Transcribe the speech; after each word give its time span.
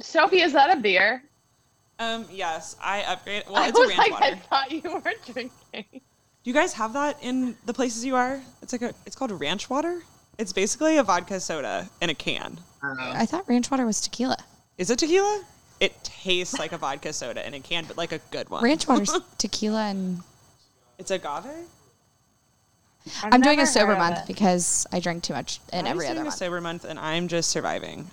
Sophie, 0.00 0.40
is 0.42 0.52
that 0.52 0.76
a 0.76 0.80
beer? 0.80 1.22
Um, 1.98 2.24
yes, 2.32 2.76
I 2.82 3.02
upgrade. 3.02 3.44
Well, 3.46 3.56
I 3.62 3.68
it's 3.68 3.78
a 3.78 3.82
was 3.82 3.88
ranch 3.90 3.98
like, 3.98 4.10
water. 4.12 4.24
I 4.26 4.34
thought 4.36 4.70
you 4.72 4.82
were 4.90 5.00
drinking. 5.32 5.50
Do 5.92 6.00
you 6.44 6.54
guys 6.54 6.72
have 6.74 6.94
that 6.94 7.18
in 7.22 7.56
the 7.66 7.74
places 7.74 8.04
you 8.04 8.16
are? 8.16 8.40
It's 8.62 8.72
like 8.72 8.82
a. 8.82 8.94
It's 9.06 9.14
called 9.16 9.32
ranch 9.38 9.68
water. 9.68 10.02
It's 10.38 10.52
basically 10.52 10.96
a 10.96 11.02
vodka 11.02 11.38
soda 11.40 11.88
in 12.00 12.08
a 12.08 12.14
can. 12.14 12.58
I 12.82 13.26
thought 13.26 13.46
ranch 13.46 13.70
water 13.70 13.84
was 13.84 14.00
tequila. 14.00 14.38
Is 14.78 14.88
it 14.88 14.98
tequila? 14.98 15.44
It 15.80 15.92
tastes 16.02 16.58
like 16.58 16.72
a 16.72 16.78
vodka 16.78 17.12
soda 17.12 17.46
in 17.46 17.52
a 17.52 17.60
can, 17.60 17.84
but 17.86 17.98
like 17.98 18.12
a 18.12 18.18
good 18.30 18.48
one. 18.48 18.64
Ranch 18.64 18.88
water's 18.88 19.12
tequila 19.38 19.88
and 19.88 20.20
It's 20.98 21.10
agave. 21.10 21.44
I've 23.22 23.34
I'm 23.34 23.40
doing 23.42 23.60
a 23.60 23.66
sober 23.66 23.96
month 23.96 24.20
it. 24.20 24.26
because 24.26 24.86
I 24.92 25.00
drank 25.00 25.22
too 25.22 25.32
much 25.34 25.60
in 25.74 25.80
I'm 25.80 25.86
every 25.88 26.06
doing 26.06 26.12
other 26.12 26.20
a 26.22 26.24
month. 26.24 26.36
sober 26.36 26.60
month, 26.62 26.84
and 26.84 26.98
I'm 26.98 27.28
just 27.28 27.50
surviving. 27.50 28.10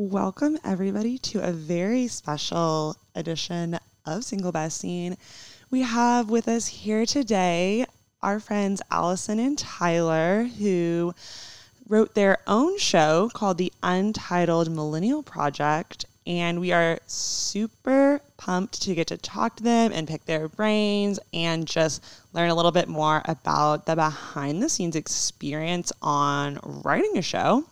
Welcome, 0.00 0.60
everybody, 0.62 1.18
to 1.18 1.40
a 1.40 1.50
very 1.50 2.06
special 2.06 2.94
edition 3.16 3.80
of 4.06 4.22
Single 4.22 4.52
Best 4.52 4.78
Scene. 4.78 5.16
We 5.72 5.82
have 5.82 6.30
with 6.30 6.46
us 6.46 6.68
here 6.68 7.04
today 7.04 7.84
our 8.22 8.38
friends 8.38 8.80
Allison 8.92 9.40
and 9.40 9.58
Tyler, 9.58 10.44
who 10.44 11.16
wrote 11.88 12.14
their 12.14 12.38
own 12.46 12.78
show 12.78 13.28
called 13.34 13.58
The 13.58 13.72
Untitled 13.82 14.70
Millennial 14.70 15.24
Project. 15.24 16.04
And 16.28 16.60
we 16.60 16.70
are 16.70 17.00
super 17.08 18.20
pumped 18.36 18.80
to 18.82 18.94
get 18.94 19.08
to 19.08 19.16
talk 19.16 19.56
to 19.56 19.64
them 19.64 19.90
and 19.92 20.06
pick 20.06 20.26
their 20.26 20.48
brains 20.48 21.18
and 21.34 21.66
just 21.66 22.04
learn 22.32 22.50
a 22.50 22.54
little 22.54 22.70
bit 22.70 22.86
more 22.86 23.20
about 23.24 23.86
the 23.86 23.96
behind 23.96 24.62
the 24.62 24.68
scenes 24.68 24.94
experience 24.94 25.90
on 26.00 26.60
writing 26.62 27.18
a 27.18 27.22
show. 27.22 27.64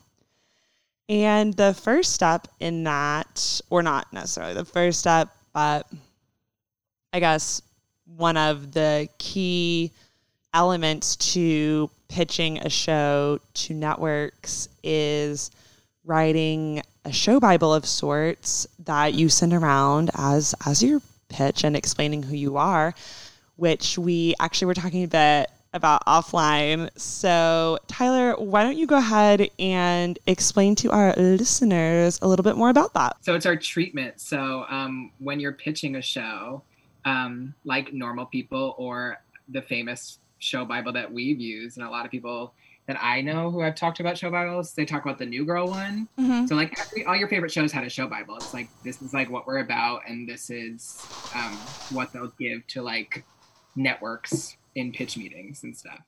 And 1.09 1.55
the 1.55 1.73
first 1.73 2.13
step 2.13 2.49
in 2.59 2.85
that, 2.85 3.61
or 3.71 3.83
not 3.83 4.13
necessarily 4.13 4.55
the 4.55 4.65
first 4.65 4.99
step, 4.99 5.35
but 5.53 5.89
I 7.13 7.21
guess 7.21 7.63
one 8.17 8.37
of 8.37 8.73
the 8.73 9.09
key 9.19 9.93
elements 10.53 11.17
to 11.17 11.91
pitching 12.09 12.59
a 12.59 12.71
show 12.71 13.41
to 13.53 13.75
networks 13.75 14.69
is 14.83 15.51
writing 16.05 16.83
a 17.05 17.13
show 17.13 17.39
bible 17.39 17.75
of 17.75 17.85
sorts 17.85 18.67
that 18.79 19.15
you 19.15 19.29
send 19.29 19.53
around 19.53 20.11
as 20.15 20.55
as 20.65 20.83
your 20.83 21.01
pitch 21.29 21.65
and 21.65 21.77
explaining 21.77 22.23
who 22.23 22.37
you 22.37 22.57
are 22.57 22.95
which 23.57 23.99
we 23.99 24.35
actually 24.39 24.67
were 24.67 24.75
talking 24.75 25.05
a 25.05 25.09
bit 25.09 25.51
about 25.73 26.05
offline. 26.07 26.91
So, 26.99 27.79
Tyler, 27.87 28.35
why 28.37 28.63
don't 28.63 28.77
you 28.77 28.87
go 28.87 28.97
ahead 28.97 29.51
and 29.59 30.19
explain 30.27 30.75
to 30.77 30.91
our 30.91 31.13
listeners 31.17 32.19
a 32.23 32.29
little 32.29 32.43
bit 32.43 32.57
more 32.57 32.71
about 32.71 32.95
that? 32.95 33.17
So 33.21 33.35
it's 33.35 33.47
our 33.47 33.57
treatment. 33.57 34.21
So 34.21 34.65
um, 34.69 35.13
when 35.19 35.41
you're 35.41 35.53
pitching 35.53 35.97
a 35.97 36.03
show, 36.03 36.63
um, 37.05 37.55
like 37.65 37.93
normal 37.93 38.27
people 38.27 38.75
or 38.79 39.21
the 39.49 39.63
famous 39.63 40.19
show 40.39 40.65
Bible 40.65 40.93
that 40.93 41.13
we've 41.13 41.41
used, 41.41 41.79
and 41.79 41.87
a 41.87 41.91
lot 41.91 42.05
of 42.05 42.11
people 42.11 42.53
that 42.87 43.03
I 43.03 43.21
know 43.21 43.51
who 43.51 43.63
I've 43.63 43.75
talked 43.75 43.99
about 44.01 44.17
show 44.17 44.31
Bibles, 44.31 44.73
they 44.73 44.85
talk 44.85 45.03
about 45.05 45.19
the 45.19 45.27
New 45.27 45.45
Girl 45.45 45.69
one. 45.69 46.09
Mhm. 46.19 46.49
So 46.49 46.55
like 46.55 46.79
every, 46.79 47.05
all 47.05 47.17
your 47.17 47.29
favorite 47.29 47.51
shows 47.51 47.73
had 47.73 47.85
a 47.85 47.91
show 47.91 48.07
Bible. 48.07 48.37
It's 48.37 48.55
like 48.55 48.69
this 48.85 49.03
is 49.03 49.13
like 49.13 49.29
what 49.29 49.47
we're 49.47 49.59
about, 49.59 50.03
and 50.09 50.29
this 50.29 50.51
is 50.51 51.05
um, 51.35 51.57
what 51.91 52.13
they'll 52.13 52.33
give 52.39 52.67
to 52.69 52.83
like 52.83 53.25
networks 53.75 54.57
in 54.77 54.93
pitch 54.93 55.17
meetings 55.17 55.65
and 55.65 55.77
stuff. 55.77 55.99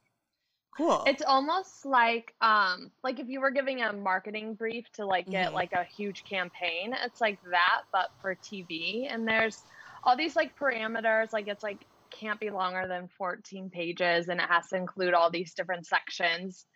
Cool. 0.77 1.03
It's 1.07 1.23
almost 1.27 1.85
like 1.85 2.35
um 2.41 2.93
like 3.03 3.19
if 3.19 3.29
you 3.29 3.41
were 3.41 3.51
giving 3.51 3.83
a 3.83 3.93
marketing 3.93 4.55
brief 4.55 4.85
to 4.93 5.05
like 5.05 5.29
get 5.29 5.51
Mhm. 5.51 5.55
like 5.55 5.73
a 5.73 5.83
huge 5.83 6.23
campaign, 6.25 6.95
it's 7.05 7.21
like 7.21 7.41
that 7.51 7.83
but 7.93 8.11
for 8.21 8.37
TV 8.37 9.09
and 9.11 9.27
there's 9.27 9.65
all 10.05 10.17
these 10.17 10.37
like 10.37 10.57
parameters 10.57 11.33
like 11.33 11.49
it's 11.49 11.65
like 11.65 11.85
can't 12.11 12.39
be 12.39 12.51
longer 12.51 12.87
than 12.87 13.09
14 13.19 13.69
pages 13.71 14.29
and 14.29 14.41
it 14.41 14.49
has 14.49 14.69
to 14.69 14.77
include 14.77 15.15
all 15.15 15.31
these 15.31 15.53
different 15.55 15.85
sections. 15.87 16.67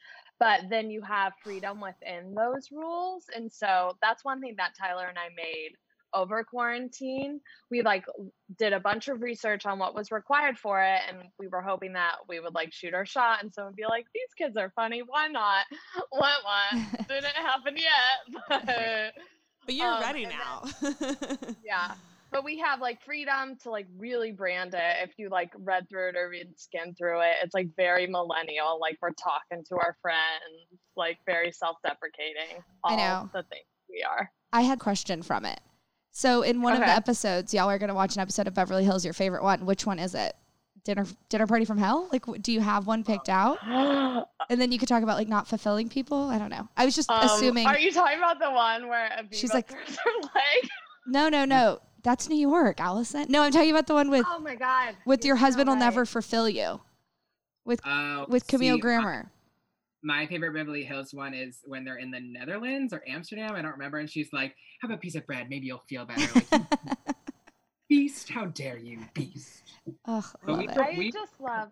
But 0.40 0.62
then 0.68 0.90
you 0.90 1.02
have 1.02 1.34
freedom 1.44 1.80
within 1.80 2.34
those 2.34 2.72
rules 2.72 3.26
and 3.36 3.52
so 3.52 3.96
that's 4.02 4.24
one 4.24 4.40
thing 4.40 4.54
that 4.56 4.74
Tyler 4.76 5.06
and 5.06 5.18
I 5.18 5.28
made 5.36 5.76
over 6.14 6.44
quarantine. 6.44 7.40
We 7.70 7.82
like 7.82 8.04
did 8.58 8.72
a 8.72 8.80
bunch 8.80 9.08
of 9.08 9.22
research 9.22 9.66
on 9.66 9.78
what 9.78 9.94
was 9.94 10.10
required 10.10 10.58
for 10.58 10.82
it 10.82 11.00
and 11.08 11.28
we 11.38 11.48
were 11.48 11.62
hoping 11.62 11.94
that 11.94 12.16
we 12.28 12.40
would 12.40 12.54
like 12.54 12.72
shoot 12.72 12.94
our 12.94 13.06
shot 13.06 13.42
and 13.42 13.52
someone 13.52 13.74
be 13.76 13.84
like 13.88 14.06
these 14.14 14.22
kids 14.36 14.56
are 14.56 14.72
funny 14.74 15.02
why 15.06 15.28
not 15.28 15.64
what 16.10 16.38
what 16.44 17.08
didn't 17.08 17.24
happen 17.24 17.74
yet 17.76 18.42
but 18.48 19.12
but 19.64 19.74
you're 19.74 19.88
um, 19.88 20.00
ready 20.00 20.26
now. 20.26 20.64
yeah 21.64 21.92
but 22.30 22.44
we 22.44 22.58
have 22.58 22.80
like 22.80 23.02
freedom 23.04 23.56
to 23.62 23.70
like 23.70 23.86
really 23.96 24.32
brand 24.32 24.74
it 24.74 24.96
if 25.02 25.10
you 25.18 25.28
like 25.28 25.52
read 25.60 25.88
through 25.88 26.10
it 26.10 26.16
or 26.16 26.28
read 26.28 26.48
skim 26.56 26.94
through 26.94 27.20
it 27.20 27.34
it's 27.42 27.54
like 27.54 27.68
very 27.76 28.06
millennial 28.06 28.78
like 28.80 28.98
we're 29.00 29.10
talking 29.12 29.64
to 29.64 29.76
our 29.76 29.96
friends 30.02 30.80
like 30.96 31.18
very 31.26 31.52
self-deprecating 31.52 32.62
all 32.84 32.92
I 32.92 32.96
know. 32.96 33.30
the 33.32 33.42
things 33.44 33.64
we 33.88 34.02
are 34.02 34.30
I 34.52 34.62
had 34.62 34.78
question 34.78 35.22
from 35.22 35.46
it. 35.46 35.60
So 36.12 36.42
in 36.42 36.60
one 36.62 36.74
of 36.74 36.80
the 36.80 36.88
episodes, 36.88 37.52
y'all 37.54 37.68
are 37.70 37.78
gonna 37.78 37.94
watch 37.94 38.14
an 38.14 38.20
episode 38.20 38.46
of 38.46 38.54
Beverly 38.54 38.84
Hills. 38.84 39.04
Your 39.04 39.14
favorite 39.14 39.42
one? 39.42 39.64
Which 39.66 39.86
one 39.86 39.98
is 39.98 40.14
it? 40.14 40.34
Dinner 40.84 41.06
Dinner 41.30 41.46
Party 41.46 41.64
from 41.64 41.78
Hell? 41.78 42.08
Like, 42.12 42.24
do 42.42 42.52
you 42.52 42.60
have 42.60 42.86
one 42.86 43.02
picked 43.04 43.28
out? 43.28 43.58
And 44.50 44.60
then 44.60 44.72
you 44.72 44.78
could 44.78 44.88
talk 44.88 45.02
about 45.04 45.16
like 45.16 45.28
not 45.28 45.46
fulfilling 45.48 45.88
people. 45.88 46.24
I 46.28 46.36
don't 46.36 46.50
know. 46.50 46.68
I 46.76 46.84
was 46.84 46.94
just 46.96 47.08
Um, 47.08 47.24
assuming. 47.24 47.66
Are 47.66 47.78
you 47.78 47.92
talking 47.92 48.18
about 48.18 48.38
the 48.40 48.50
one 48.50 48.88
where 48.88 49.08
Aviva 49.08 49.32
She's 49.34 49.54
like- 49.54 49.68
throws 49.70 49.96
her 49.96 50.10
leg? 50.20 50.68
no, 51.06 51.28
no, 51.28 51.44
no. 51.44 51.78
That's 52.02 52.28
New 52.28 52.36
York, 52.36 52.80
Allison. 52.80 53.26
No, 53.28 53.42
I'm 53.42 53.52
talking 53.52 53.70
about 53.70 53.86
the 53.86 53.94
one 53.94 54.10
with 54.10 54.26
Oh 54.28 54.40
my 54.40 54.56
god! 54.56 54.96
with 55.06 55.24
you're 55.24 55.34
your 55.34 55.36
so 55.38 55.44
husband 55.46 55.68
will 55.68 55.76
never 55.76 56.04
fulfill 56.04 56.48
you. 56.48 56.80
With 57.64 57.80
Uh, 57.86 58.26
with 58.28 58.46
Camille 58.48 58.74
see, 58.76 58.80
Grammer. 58.80 59.30
My 60.02 60.26
favorite 60.26 60.52
Beverly 60.54 60.84
Hills 60.84 61.12
one 61.14 61.34
is 61.34 61.58
when 61.64 61.84
they're 61.84 61.96
in 61.98 62.10
the 62.10 62.20
Netherlands 62.20 62.92
or 62.92 63.02
Amsterdam. 63.08 63.54
I 63.54 63.62
don't 63.62 63.72
remember. 63.72 63.98
And 63.98 64.10
she's 64.10 64.32
like, 64.32 64.54
"Have 64.80 64.90
a 64.90 64.96
piece 64.96 65.14
of 65.14 65.26
bread. 65.26 65.48
Maybe 65.48 65.66
you'll 65.66 65.84
feel 65.88 66.04
better." 66.04 66.42
Like, 66.50 66.62
beast, 67.88 68.30
how 68.30 68.46
dare 68.46 68.78
you, 68.78 68.98
beast? 69.14 69.62
Ugh, 70.06 70.24
I 70.46 70.50
love 70.50 70.58
we 70.58 70.68
it. 70.68 70.76
I 70.78 70.94
we- 70.98 71.12
just 71.12 71.40
love. 71.40 71.68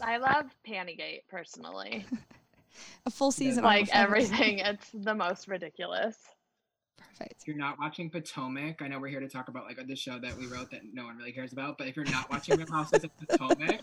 I 0.00 0.16
love 0.16 0.46
Pantygate 0.66 1.22
personally. 1.28 2.06
A 3.06 3.10
full 3.10 3.32
season. 3.32 3.64
like 3.64 3.88
everything, 3.92 4.58
it's 4.64 4.90
the 4.94 5.14
most 5.14 5.48
ridiculous. 5.48 6.16
Perfect. 6.96 7.42
If 7.42 7.48
you're 7.48 7.56
not 7.56 7.78
watching 7.78 8.08
Potomac, 8.08 8.80
I 8.80 8.88
know 8.88 9.00
we're 9.00 9.08
here 9.08 9.20
to 9.20 9.28
talk 9.28 9.48
about 9.48 9.64
like 9.64 9.84
the 9.86 9.96
show 9.96 10.18
that 10.20 10.36
we 10.36 10.46
wrote 10.46 10.70
that 10.70 10.82
no 10.92 11.04
one 11.04 11.16
really 11.16 11.32
cares 11.32 11.52
about. 11.52 11.76
But 11.78 11.88
if 11.88 11.96
you're 11.96 12.04
not 12.06 12.30
watching 12.30 12.56
Real 12.56 12.70
Houses 12.70 13.02
of 13.04 13.10
Potomac, 13.18 13.80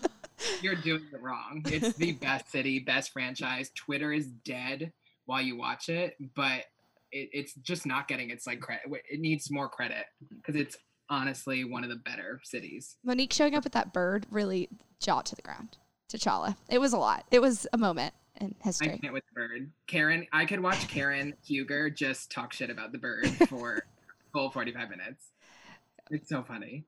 you're 0.62 0.74
doing 0.74 1.06
it 1.12 1.20
wrong. 1.20 1.62
It's 1.66 1.96
the 1.96 2.12
best 2.20 2.50
city, 2.50 2.78
best 2.78 3.12
franchise. 3.12 3.70
Twitter 3.74 4.12
is 4.12 4.26
dead 4.26 4.92
while 5.26 5.42
you 5.42 5.56
watch 5.56 5.88
it, 5.88 6.16
but 6.34 6.64
it, 7.12 7.30
it's 7.32 7.54
just 7.54 7.86
not 7.86 8.08
getting 8.08 8.30
its 8.30 8.46
like 8.46 8.60
credit. 8.60 8.84
It 9.10 9.20
needs 9.20 9.50
more 9.50 9.68
credit 9.68 10.06
because 10.36 10.56
it's 10.56 10.76
honestly 11.08 11.64
one 11.64 11.84
of 11.84 11.90
the 11.90 11.96
better 11.96 12.40
cities. 12.44 12.96
Monique 13.04 13.32
showing 13.32 13.54
up 13.54 13.64
with 13.64 13.72
that 13.74 13.92
bird 13.92 14.26
really 14.30 14.68
jaw 15.00 15.22
to 15.22 15.36
the 15.36 15.42
ground. 15.42 15.78
T'Challa. 16.08 16.56
It 16.68 16.78
was 16.78 16.92
a 16.92 16.98
lot. 16.98 17.24
It 17.30 17.40
was 17.40 17.66
a 17.72 17.78
moment 17.78 18.14
in 18.40 18.54
history. 18.62 18.92
I 18.92 18.98
can't 18.98 19.12
with 19.12 19.24
the 19.28 19.34
bird. 19.34 19.70
Karen, 19.86 20.26
I 20.32 20.44
could 20.44 20.60
watch 20.60 20.86
Karen 20.88 21.34
Huger 21.44 21.90
just 21.90 22.30
talk 22.30 22.52
shit 22.52 22.70
about 22.70 22.92
the 22.92 22.98
bird 22.98 23.28
for 23.48 23.84
full 24.32 24.50
45 24.50 24.90
minutes. 24.90 25.30
It's 26.10 26.28
so 26.28 26.42
funny. 26.42 26.84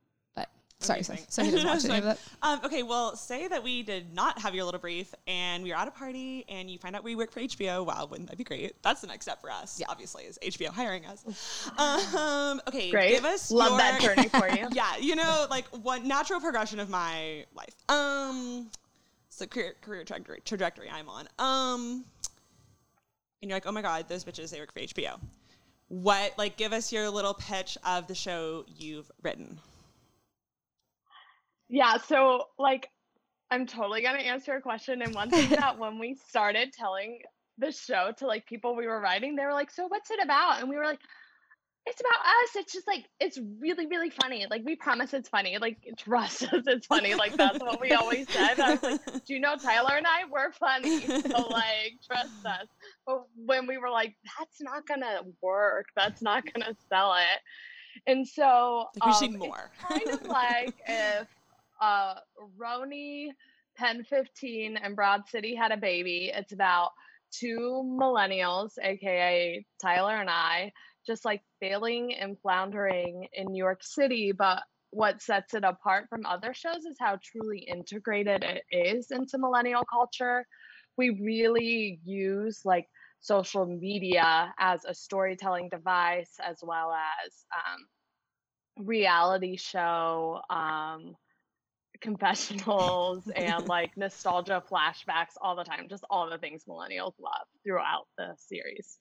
But 0.80 0.86
sorry, 0.86 1.02
so, 1.02 1.12
Amazing. 1.12 1.26
so 1.28 1.42
he 1.44 1.50
doesn't 1.50 1.66
watch 1.69 1.84
any 1.86 1.98
of 1.98 2.04
it. 2.06 2.20
Um, 2.42 2.60
okay, 2.64 2.84
well, 2.84 3.16
say 3.16 3.48
that 3.48 3.64
we 3.64 3.82
did 3.82 4.14
not 4.14 4.38
have 4.40 4.54
your 4.54 4.64
little 4.64 4.78
brief 4.78 5.12
and 5.26 5.64
we 5.64 5.70
were 5.70 5.76
at 5.76 5.88
a 5.88 5.90
party 5.90 6.44
and 6.48 6.70
you 6.70 6.78
find 6.78 6.94
out 6.94 7.02
we 7.02 7.16
work 7.16 7.32
for 7.32 7.40
HBO. 7.40 7.84
Wow, 7.84 8.06
wouldn't 8.08 8.28
that 8.28 8.38
be 8.38 8.44
great? 8.44 8.80
That's 8.82 9.00
the 9.00 9.08
next 9.08 9.25
step 9.25 9.40
for 9.40 9.50
us, 9.50 9.80
Yeah. 9.80 9.86
obviously, 9.88 10.22
is 10.25 10.38
HBO 10.40 10.69
hiring 10.69 11.04
us. 11.06 11.25
Um, 11.78 12.60
okay, 12.69 12.90
Great. 12.92 13.10
give 13.10 13.25
us 13.25 13.50
Love 13.50 13.70
your, 13.70 13.78
that 13.78 14.00
journey 14.00 14.28
for 14.28 14.48
you. 14.56 14.69
yeah, 14.72 14.96
you 14.98 15.16
know, 15.16 15.46
like 15.50 15.66
one 15.82 16.06
natural 16.06 16.40
progression 16.40 16.78
of 16.78 16.88
my 16.88 17.44
life. 17.56 17.75
Um, 17.88 18.70
it's 19.26 19.38
the 19.38 19.48
career, 19.48 19.75
career 19.80 20.04
trajectory, 20.04 20.40
trajectory 20.44 20.88
I'm 20.90 21.08
on. 21.08 21.26
Um, 21.40 22.04
and 23.42 23.50
you're 23.50 23.56
like, 23.56 23.66
oh 23.66 23.72
my 23.72 23.82
god, 23.82 24.08
those 24.08 24.25
bitches, 24.25 24.50
they 24.50 24.60
work 24.60 24.72
for 24.72 24.78
HBO. 24.80 25.19
What, 25.88 26.34
like, 26.38 26.56
give 26.56 26.72
us 26.72 26.92
your 26.92 27.10
little 27.10 27.34
pitch 27.34 27.76
of 27.84 28.06
the 28.06 28.14
show 28.14 28.64
you've 28.76 29.10
written. 29.22 29.58
Yeah, 31.69 31.99
so 31.99 32.44
like 32.59 32.88
I'm 33.50 33.67
totally 33.67 34.03
gonna 34.03 34.19
answer 34.19 34.55
a 34.55 34.62
question 34.62 35.03
and 35.03 35.15
one 35.15 35.32
thing 35.32 35.50
that 35.56 35.79
when 35.79 35.99
we 35.99 36.15
started 36.15 36.73
telling 36.73 37.20
the 37.59 37.73
show 37.73 38.12
to 38.19 38.26
like 38.26 38.47
people 38.47 38.76
we 38.76 38.87
were 38.87 39.00
writing, 39.00 39.37
they 39.37 39.44
were 39.44 39.53
like, 39.53 39.70
"So 39.70 39.87
what's 39.87 40.11
it 40.11 40.20
about?" 40.23 40.61
And 40.61 40.69
we 40.69 40.76
were 40.76 40.85
like, 40.85 41.00
"It's 41.87 42.00
about 42.00 42.26
us. 42.26 42.56
It's 42.56 42.73
just 42.73 42.87
like 42.87 43.06
it's 43.20 43.38
really 43.61 43.87
really 43.87 44.11
funny. 44.11 44.47
Like 44.50 44.62
we 44.65 44.76
promise 44.76 45.15
it's 45.15 45.29
funny. 45.29 45.59
Like 45.59 45.79
trust 45.99 46.43
us, 46.53 46.65
it's 46.67 46.87
funny. 46.87 47.15
Like 47.15 47.37
that's 47.38 47.61
what 47.62 47.81
we 47.81 47.94
always 47.94 48.29
said." 48.32 48.61
I 48.61 48.73
was 48.73 48.82
like, 48.82 48.99
"Do 49.26 49.35
you 49.35 49.41
know 49.41 49.56
Tyler 49.56 49.97
and 49.97 50.06
I? 50.06 50.25
We're 50.31 50.53
funny. 50.53 51.12
So 51.31 51.49
like 51.50 52.00
trust 52.06 52.35
us." 52.47 52.69
But 53.06 53.23
when 53.37 53.67
we 53.67 53.79
were 53.79 53.91
like, 53.91 54.17
"That's 54.38 54.61
not 54.61 54.87
gonna 54.87 55.23
work. 55.43 55.87
That's 55.97 56.23
not 56.23 56.44
gonna 56.53 56.75
sell 56.93 57.14
it," 57.14 57.41
and 58.06 58.26
so 58.26 58.87
Like, 58.94 59.05
we 59.05 59.12
um, 59.12 59.38
need 59.38 59.38
more. 59.38 59.71
kind 59.88 60.11
of 60.11 60.21
like 60.29 60.75
if 60.87 61.29
uh 61.80 62.14
Roni, 62.58 63.28
Pen 63.76 64.04
15, 64.04 64.76
and 64.76 64.96
Broad 64.96 65.28
City 65.28 65.54
had 65.54 65.72
a 65.72 65.76
baby. 65.76 66.32
It's 66.34 66.52
about 66.52 66.90
two 67.30 67.82
millennials, 67.84 68.72
aka 68.82 69.64
Tyler 69.80 70.16
and 70.16 70.30
I, 70.30 70.72
just 71.06 71.25
like 71.25 71.42
failing 71.60 72.14
and 72.14 72.38
floundering 72.40 73.26
in 73.32 73.46
New 73.46 73.62
York 73.62 73.82
City. 73.82 74.32
But 74.32 74.62
what 74.90 75.20
sets 75.20 75.54
it 75.54 75.64
apart 75.64 76.06
from 76.08 76.25
other 76.25 76.54
shows 76.54 76.84
is 76.84 76.96
how 76.98 77.19
truly 77.22 77.60
integrated 77.60 78.42
it 78.42 78.62
is 78.70 79.10
into 79.10 79.38
millennial 79.38 79.84
culture. 79.84 80.46
We 80.96 81.10
really 81.10 82.00
use 82.04 82.62
like 82.64 82.86
social 83.20 83.66
media 83.66 84.52
as 84.58 84.84
a 84.84 84.94
storytelling 84.94 85.69
device 85.69 86.34
as 86.42 86.58
well 86.62 86.92
as 86.92 87.44
um, 87.54 88.86
reality 88.86 89.56
show 89.56 90.40
um, 90.50 91.14
confessionals 92.00 93.29
and 93.37 93.67
like 93.69 93.97
nostalgia 93.97 94.62
flashbacks 94.71 95.35
all 95.41 95.56
the 95.56 95.65
time 95.65 95.87
just 95.89 96.05
all 96.11 96.29
the 96.29 96.39
things 96.39 96.65
millennials 96.69 97.15
love 97.19 97.47
throughout 97.65 98.06
the 98.17 98.35
series 98.37 98.99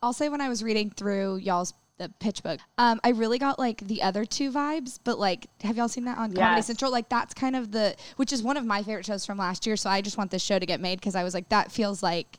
I'll 0.00 0.12
say 0.12 0.28
when 0.28 0.40
I 0.40 0.48
was 0.48 0.62
reading 0.62 0.90
through 0.90 1.36
y'all's 1.36 1.74
the 1.98 2.08
pitch 2.18 2.42
book, 2.42 2.58
um, 2.78 3.00
I 3.04 3.10
really 3.10 3.38
got 3.38 3.58
like 3.58 3.78
the 3.78 4.02
other 4.02 4.24
two 4.24 4.50
vibes. 4.50 4.98
But 5.02 5.18
like, 5.18 5.46
have 5.62 5.76
y'all 5.76 5.88
seen 5.88 6.04
that 6.04 6.18
on 6.18 6.32
Comedy 6.32 6.56
Yes. 6.56 6.66
Central? 6.66 6.90
Like, 6.90 7.08
that's 7.08 7.34
kind 7.34 7.54
of 7.54 7.72
the 7.72 7.94
which 8.16 8.32
is 8.32 8.42
one 8.42 8.56
of 8.56 8.64
my 8.64 8.82
favorite 8.82 9.06
shows 9.06 9.24
from 9.24 9.38
last 9.38 9.66
year. 9.66 9.76
So 9.76 9.90
I 9.90 10.00
just 10.00 10.18
want 10.18 10.30
this 10.30 10.42
show 10.42 10.58
to 10.58 10.66
get 10.66 10.80
made 10.80 11.00
because 11.00 11.14
I 11.14 11.22
was 11.22 11.34
like, 11.34 11.48
that 11.50 11.70
feels 11.70 12.02
like 12.02 12.38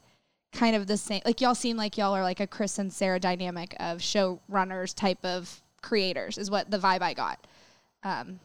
kind 0.51 0.75
of 0.75 0.87
the 0.87 0.97
same. 0.97 1.21
Like 1.25 1.41
y'all 1.41 1.55
seem 1.55 1.77
like 1.77 1.97
y'all 1.97 2.13
are 2.13 2.23
like 2.23 2.39
a 2.39 2.47
Chris 2.47 2.77
and 2.79 2.91
Sarah 2.91 3.19
dynamic 3.19 3.75
of 3.79 3.99
showrunners 3.99 4.93
type 4.93 5.23
of 5.23 5.61
creators 5.81 6.37
is 6.37 6.49
what 6.49 6.69
the 6.69 6.77
vibe 6.77 7.01
I 7.01 7.13
got. 7.13 7.45
Um, 8.03 8.39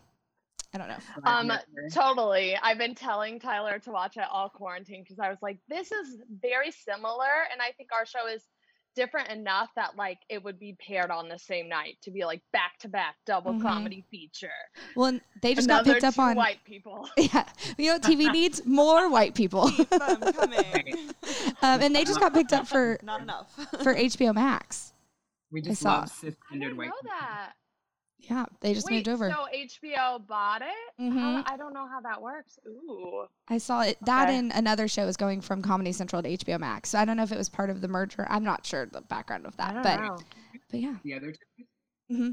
I 0.75 0.79
don't 0.79 0.89
know. 0.89 0.99
um 1.25 1.53
totally 1.93 2.57
i've 2.63 2.77
been 2.79 2.95
telling 2.95 3.41
tyler 3.41 3.79
to 3.81 3.91
watch 3.91 4.17
it 4.17 4.25
all 4.31 4.49
quarantine 4.51 5.03
because 5.03 5.19
i 5.19 5.29
was 5.31 5.39
like 5.41 5.59
this 5.69 5.91
is 5.93 6.19
very 6.43 6.71
similar 6.71 7.25
and 7.53 7.61
i 7.63 7.73
think 7.77 7.89
our 7.93 8.05
show 8.05 8.27
is 8.27 8.43
different 8.95 9.29
enough 9.31 9.69
that 9.77 9.97
like 9.97 10.19
it 10.29 10.43
would 10.43 10.59
be 10.59 10.77
paired 10.87 11.11
on 11.11 11.29
the 11.29 11.39
same 11.39 11.69
night 11.69 11.97
to 12.03 12.11
be 12.11 12.25
like 12.25 12.43
back 12.53 12.79
to 12.81 12.89
back 12.89 13.15
double 13.27 13.53
Mhm. 13.55 13.63
comedy 13.63 14.05
feature 14.11 14.49
Well, 14.97 15.19
they 15.41 15.55
just 15.55 15.69
Another 15.69 15.85
got 15.85 15.95
picked 15.95 16.05
up 16.05 16.19
on. 16.19 16.37
white 16.37 16.65
people 16.65 17.09
Yeah, 17.17 17.49
you 17.79 17.91
know 17.93 17.99
TV 17.99 18.31
needs 18.33 18.65
more 18.67 19.09
white 19.09 19.35
people, 19.35 19.71
Keep 19.71 19.89
them 19.91 20.33
coming. 20.33 21.11
um, 21.63 21.81
and 21.81 21.95
they 21.95 22.05
just 22.05 22.19
got 22.21 22.35
picked 22.35 22.53
up 22.53 22.67
for 22.67 22.99
Not 23.03 23.21
enough. 23.23 23.53
for 23.83 23.95
HBO 23.95 24.35
Max. 24.35 24.93
We 25.53 25.61
just 25.63 25.81
saw. 25.81 26.01
love 26.01 26.13
i 26.23 26.27
cisgendered 26.27 26.61
didn't 26.61 26.77
white 26.77 26.87
know 26.89 26.93
people. 27.01 27.11
that 27.21 27.53
Yeah, 28.21 28.47
they 28.61 28.75
just 28.75 28.87
Wait, 28.91 29.07
moved 29.07 29.09
over. 29.09 29.31
so 29.31 29.47
hbo 29.55 30.27
bought 30.27 30.61
it 30.63 31.01
Mhm. 31.03 31.13
How- 31.19 31.45
i 31.53 31.57
don't 31.57 31.73
know 31.73 31.87
how 31.87 32.01
that 32.01 32.21
works 32.21 32.59
ooh 32.67 33.27
I 33.51 33.57
saw 33.59 33.81
it. 33.81 33.97
That 34.05 34.29
Okay. 34.29 34.37
and 34.37 34.53
another 34.53 34.89
show 34.89 35.07
is 35.07 35.17
going 35.17 35.41
from 35.41 35.63
Comedy 35.63 35.91
Central 35.93 36.23
to 36.23 36.29
HBO 36.29 36.59
Max. 36.59 36.91
So 36.91 36.99
I 36.99 37.07
don't 37.07 37.17
know 37.17 37.23
if 37.23 37.33
it 37.33 37.39
was 37.39 37.49
part 37.49 37.71
of 37.71 37.81
the 37.81 37.89
merger. 37.89 38.27
I'm 38.29 38.45
not 38.45 38.67
sure 38.67 38.85
the 38.85 39.01
background 39.01 39.47
of 39.47 39.55
I 39.59 39.73
that, 39.73 39.75
don't 39.75 39.83
but 39.83 39.97
know. 40.01 40.19
but 40.71 40.81
yeah. 40.81 40.97
The 41.03 41.15
other 41.15 41.33
two. 41.33 41.65
hmm 42.15 42.31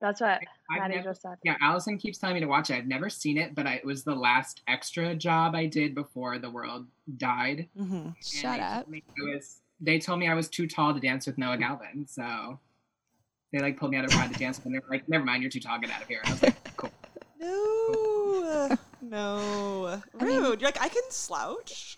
that's 0.00 0.20
what 0.20 0.40
I've 0.72 0.80
Maddie 0.80 0.96
never- 0.96 1.10
just 1.10 1.22
said 1.22 1.36
Yeah, 1.44 1.56
Allison 1.60 1.96
keeps 1.96 2.18
telling 2.18 2.34
me 2.34 2.40
to 2.40 2.46
watch 2.48 2.70
it. 2.70 2.74
I've 2.74 2.88
never 2.88 3.08
seen 3.08 3.38
it, 3.38 3.54
but 3.54 3.68
I, 3.68 3.74
it 3.74 3.84
was 3.84 4.02
the 4.02 4.16
last 4.16 4.62
extra 4.66 5.14
job 5.14 5.54
I 5.54 5.66
did 5.66 5.94
before 5.94 6.38
the 6.40 6.50
world 6.50 6.88
died. 7.18 7.68
hmm 7.76 8.08
Shut 8.20 8.58
up. 8.58 8.86
told 8.86 8.96
I 9.30 9.34
was, 9.36 9.60
they 9.80 10.00
told 10.00 10.18
me 10.18 10.26
I 10.26 10.34
was 10.34 10.48
too 10.48 10.66
tall 10.66 10.92
to 10.92 10.98
dance 10.98 11.24
with 11.28 11.38
Noah 11.38 11.56
Galvin, 11.58 12.08
so 12.08 12.58
they 13.52 13.60
like 13.60 13.78
pulled 13.78 13.90
me 13.92 13.98
out 13.98 14.04
of 14.04 14.10
pride 14.10 14.32
to 14.32 14.38
dance 14.38 14.60
and 14.64 14.74
they're 14.74 14.82
like, 14.90 15.08
"Never 15.08 15.24
mind, 15.24 15.42
you're 15.42 15.50
too 15.50 15.60
tall. 15.60 15.78
Get 15.78 15.90
out 15.90 16.02
of 16.02 16.08
here." 16.08 16.20
And 16.24 16.28
I 16.28 16.32
was 16.32 16.42
like, 16.42 16.76
"Cool." 16.76 16.90
No. 17.40 18.76
No. 19.02 20.00
I 20.20 20.24
mean- 20.24 20.42
Rude. 20.42 20.60
You're 20.60 20.68
like, 20.68 20.80
I 20.80 20.88
can 20.88 21.02
slouch. 21.10 21.96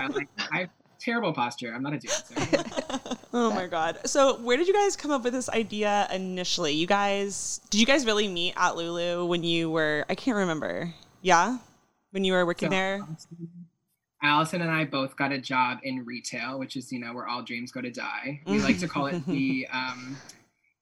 I'm 0.00 0.12
like, 0.12 0.28
I 0.50 0.60
have 0.60 0.70
terrible 0.98 1.32
posture. 1.32 1.72
I'm 1.74 1.82
not 1.82 1.94
a 1.94 1.98
dancer. 1.98 3.16
oh 3.32 3.52
my 3.54 3.66
god. 3.66 3.98
So 4.06 4.36
where 4.38 4.56
did 4.56 4.66
you 4.68 4.74
guys 4.74 4.96
come 4.96 5.10
up 5.10 5.22
with 5.24 5.32
this 5.32 5.48
idea 5.48 6.08
initially? 6.12 6.72
You 6.72 6.86
guys 6.86 7.60
did 7.70 7.80
you 7.80 7.86
guys 7.86 8.04
really 8.04 8.28
meet 8.28 8.54
at 8.56 8.76
Lulu 8.76 9.24
when 9.26 9.42
you 9.44 9.70
were 9.70 10.04
I 10.08 10.14
can't 10.14 10.36
remember. 10.36 10.92
Yeah? 11.22 11.58
When 12.10 12.24
you 12.24 12.32
were 12.32 12.44
working 12.44 12.68
So, 12.68 12.70
there? 12.70 13.00
Allison 14.22 14.62
and 14.62 14.70
I 14.70 14.84
both 14.84 15.16
got 15.16 15.32
a 15.32 15.38
job 15.38 15.78
in 15.82 16.04
retail, 16.04 16.58
which 16.58 16.76
is 16.76 16.92
you 16.92 17.00
know 17.00 17.12
where 17.14 17.26
all 17.26 17.42
dreams 17.42 17.72
go 17.72 17.80
to 17.80 17.90
die. 17.90 18.40
We 18.46 18.60
like 18.60 18.78
to 18.80 18.88
call 18.88 19.06
it 19.06 19.24
the. 19.26 19.66
Um, 19.72 20.16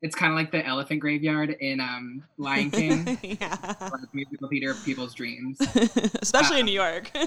it's 0.03 0.15
kind 0.15 0.33
of 0.33 0.37
like 0.37 0.51
the 0.51 0.67
elephant 0.67 1.01
graveyard 1.01 1.51
in 1.61 1.79
um, 1.79 2.25
Lion 2.39 2.71
King, 2.71 3.19
yeah. 3.23 3.57
like 3.81 4.15
musical 4.15 4.49
theater 4.49 4.71
of 4.71 4.83
people's 4.85 5.15
dreams. 5.15 5.59
Especially 6.23 6.61
in 6.61 6.67
New 6.67 6.73
York. 6.73 7.11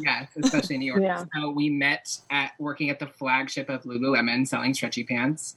Yes, 0.00 0.30
especially 0.40 0.76
in 0.76 0.80
New 0.80 0.86
York. 0.86 1.02
Yeah. 1.02 1.24
So 1.34 1.50
we 1.50 1.68
met 1.68 2.18
at 2.30 2.52
working 2.60 2.88
at 2.88 3.00
the 3.00 3.08
flagship 3.08 3.68
of 3.68 3.82
Lululemon, 3.82 4.46
selling 4.46 4.72
stretchy 4.72 5.02
pants, 5.02 5.56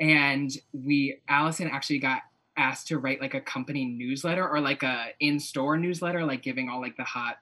and 0.00 0.50
we 0.72 1.20
Allison 1.28 1.70
actually 1.70 2.00
got 2.00 2.22
asked 2.56 2.88
to 2.88 2.98
write 2.98 3.20
like 3.20 3.34
a 3.34 3.40
company 3.40 3.84
newsletter 3.84 4.48
or 4.48 4.60
like 4.60 4.82
a 4.82 5.10
in-store 5.20 5.76
newsletter, 5.76 6.24
like 6.24 6.42
giving 6.42 6.68
all 6.68 6.80
like 6.80 6.96
the 6.96 7.04
hot 7.04 7.36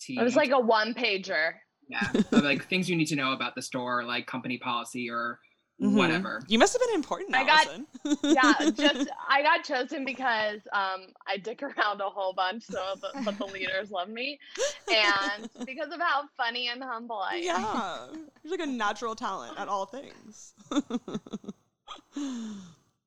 tea. 0.00 0.18
it 0.18 0.22
was 0.22 0.36
like 0.36 0.52
a 0.52 0.58
one 0.58 0.94
pager 0.94 1.52
yeah, 1.88 2.10
of, 2.14 2.44
like 2.44 2.66
things 2.68 2.88
you 2.88 2.96
need 2.96 3.08
to 3.08 3.16
know 3.16 3.32
about 3.32 3.54
the 3.54 3.62
store, 3.62 4.04
like 4.04 4.26
company 4.26 4.56
policy 4.56 5.10
or 5.10 5.38
Mhm. 5.80 5.92
whatever. 5.92 6.42
You 6.48 6.58
must 6.58 6.72
have 6.72 6.80
been 6.88 6.94
important, 6.96 7.34
I 7.36 7.44
got- 7.44 7.68
yeah, 8.24 8.70
just 8.70 9.08
I 9.28 9.42
got 9.42 9.62
chosen 9.64 10.04
because 10.04 10.60
um 10.72 11.06
I 11.26 11.36
dick 11.36 11.62
around 11.68 12.00
a 12.00 12.08
whole 12.10 12.32
bunch, 12.32 12.64
so 12.64 12.94
the, 13.00 13.08
but 13.24 13.38
the 13.38 13.46
leaders 13.46 13.90
love 13.90 14.08
me, 14.08 14.38
and 14.92 15.48
because 15.66 15.92
of 15.92 16.00
how 16.00 16.24
funny 16.36 16.68
and 16.68 16.82
humble 16.82 17.18
I 17.20 17.36
am. 17.36 17.42
yeah. 17.44 18.06
You're 18.42 18.50
like 18.58 18.66
a 18.66 18.70
natural 18.70 19.14
talent 19.14 19.58
at 19.58 19.68
all 19.68 19.86
things. 19.86 20.54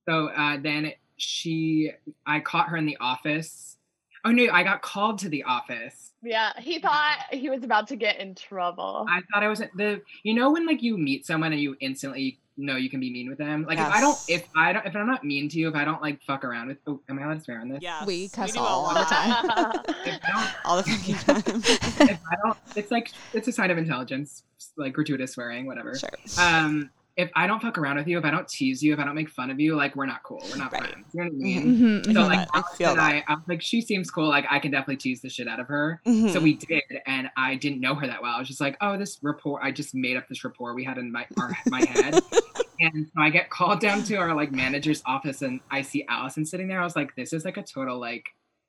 So 0.08 0.28
uh, 0.30 0.58
then 0.62 0.94
she, 1.18 1.92
I 2.26 2.40
caught 2.40 2.70
her 2.70 2.78
in 2.78 2.86
the 2.86 2.98
office. 3.00 3.78
Oh 4.26 4.32
no, 4.32 4.48
I 4.52 4.64
got 4.64 4.82
called 4.82 5.20
to 5.20 5.30
the 5.30 5.44
office. 5.44 6.12
Yeah, 6.24 6.52
he 6.60 6.80
thought 6.80 7.18
he 7.32 7.50
was 7.50 7.64
about 7.64 7.88
to 7.88 7.96
get 7.96 8.20
in 8.20 8.36
trouble. 8.36 9.06
I 9.10 9.22
thought 9.34 9.44
I 9.44 9.48
was 9.48 9.60
the 9.76 10.02
you 10.24 10.34
know 10.36 10.52
when 10.52 10.66
like 10.68 10.84
you 10.84 10.98
meet 10.98 11.26
someone 11.26 11.52
and 11.54 11.62
you 11.62 11.76
instantly 11.80 12.40
know 12.58 12.76
you 12.76 12.90
can 12.90 13.00
be 13.00 13.12
mean 13.12 13.30
with 13.30 13.38
them. 13.38 13.66
Like 13.68 13.80
if 13.80 13.86
I 13.86 14.02
don't 14.02 14.18
if 14.28 14.48
I 14.56 14.74
don't 14.74 14.86
if 14.86 14.96
I'm 14.96 15.08
not 15.08 15.24
mean 15.24 15.50
to 15.50 15.58
you, 15.58 15.70
if 15.70 15.76
I 15.76 15.86
don't 15.86 16.02
like 16.02 16.22
fuck 16.24 16.44
around 16.44 16.68
with 16.68 16.78
oh, 16.88 17.00
am 17.10 17.20
I 17.20 17.24
allowed 17.24 17.36
to 17.36 17.40
swear 17.42 17.60
on 17.62 17.70
this? 17.70 17.80
yes. 17.82 18.06
We 18.06 18.30
cuss 18.30 18.54
do 18.54 18.60
all 18.60 18.84
lot. 18.84 19.08
the 19.08 19.16
time. 19.16 19.96
If 20.06 20.20
I 20.24 20.32
don't 20.32 20.66
all 20.66 20.78
the 20.78 20.84
fucking 20.84 21.16
time. 21.16 21.62
if 22.10 22.20
I 22.32 22.36
don't 22.44 22.58
it's 22.76 22.92
like 22.92 23.12
it's 23.34 23.48
a 23.48 23.52
sign 23.52 23.72
of 23.72 23.78
intelligence, 23.78 24.44
like 24.78 24.94
gratuitous 24.94 25.34
swearing, 25.34 25.66
whatever. 25.66 25.96
sure. 25.96 26.10
Um 26.40 26.90
if 27.18 27.30
I 27.36 27.46
don't 27.46 27.62
fuck 27.62 27.78
around 27.78 27.98
with 27.98 28.08
you, 28.08 28.18
if 28.18 28.26
I 28.26 28.32
don't 28.32 28.48
tease 28.48 28.82
you, 28.82 28.94
if 28.94 29.00
I 29.00 29.04
don't 29.06 29.16
make 29.16 29.30
fun 29.30 29.50
of 29.52 29.60
you, 29.60 29.76
like 29.76 29.96
we're 29.96 30.06
not 30.06 30.24
cool. 30.24 30.48
We're 30.50 30.58
not 30.58 30.72
Right. 30.72 30.82
friends. 30.84 31.06
You 31.14 31.24
know 31.24 31.30
what 31.30 31.34
I 31.34 31.36
Mhm. 31.36 31.42
mean? 31.42 32.04
Mhm, 32.06 32.14
So 32.14 32.22
mhm. 32.22 32.28
like 32.28 32.48
I 32.54 32.64
feel 32.78 32.90
and. 32.92 33.00
I, 33.02 33.24
I 33.28 33.34
was 33.36 33.44
like, 33.48 33.62
she 33.62 33.82
seems 33.82 34.10
cool. 34.10 34.30
Like 34.30 34.46
I 34.50 34.60
can 34.60 34.72
definitely 34.72 34.98
tease 34.98 35.22
the 35.22 35.30
shit 35.30 35.48
out 35.48 35.60
of 35.60 35.68
her. 35.68 36.02
Mhm. 36.08 36.32
So 36.32 36.40
we 36.40 36.54
did, 36.56 36.84
and 37.06 37.30
I 37.38 37.56
didn't 37.56 37.82
know 37.82 37.96
her 37.96 38.08
that 38.08 38.22
well. 38.22 38.36
I 38.36 38.40
was 38.40 38.48
just 38.48 38.62
like, 38.62 38.78
oh, 38.82 38.98
this 38.98 39.20
rapport. 39.22 39.64
I 39.64 39.72
just 39.72 39.94
made 39.94 40.16
up 40.18 40.28
this 40.30 40.44
rapport 40.44 40.74
we 40.74 40.84
had 40.86 40.98
in 40.98 41.12
my 41.12 41.26
our, 41.38 41.52
my 41.70 41.84
head, 41.86 42.22
and 42.80 43.08
so 43.14 43.22
I 43.22 43.30
get 43.30 43.50
called 43.50 43.80
down 43.82 44.04
to 44.04 44.16
our 44.16 44.34
like 44.34 44.52
manager's 44.52 45.04
office, 45.06 45.42
and 45.42 45.60
I 45.70 45.82
see 45.82 46.06
Allison 46.10 46.46
sitting 46.46 46.68
there. 46.70 46.80
I 46.80 46.84
was 46.86 46.96
like, 46.96 47.14
this 47.16 47.34
is 47.34 47.44
like 47.46 47.58
a 47.58 47.64
total 47.64 48.00
like 48.00 48.24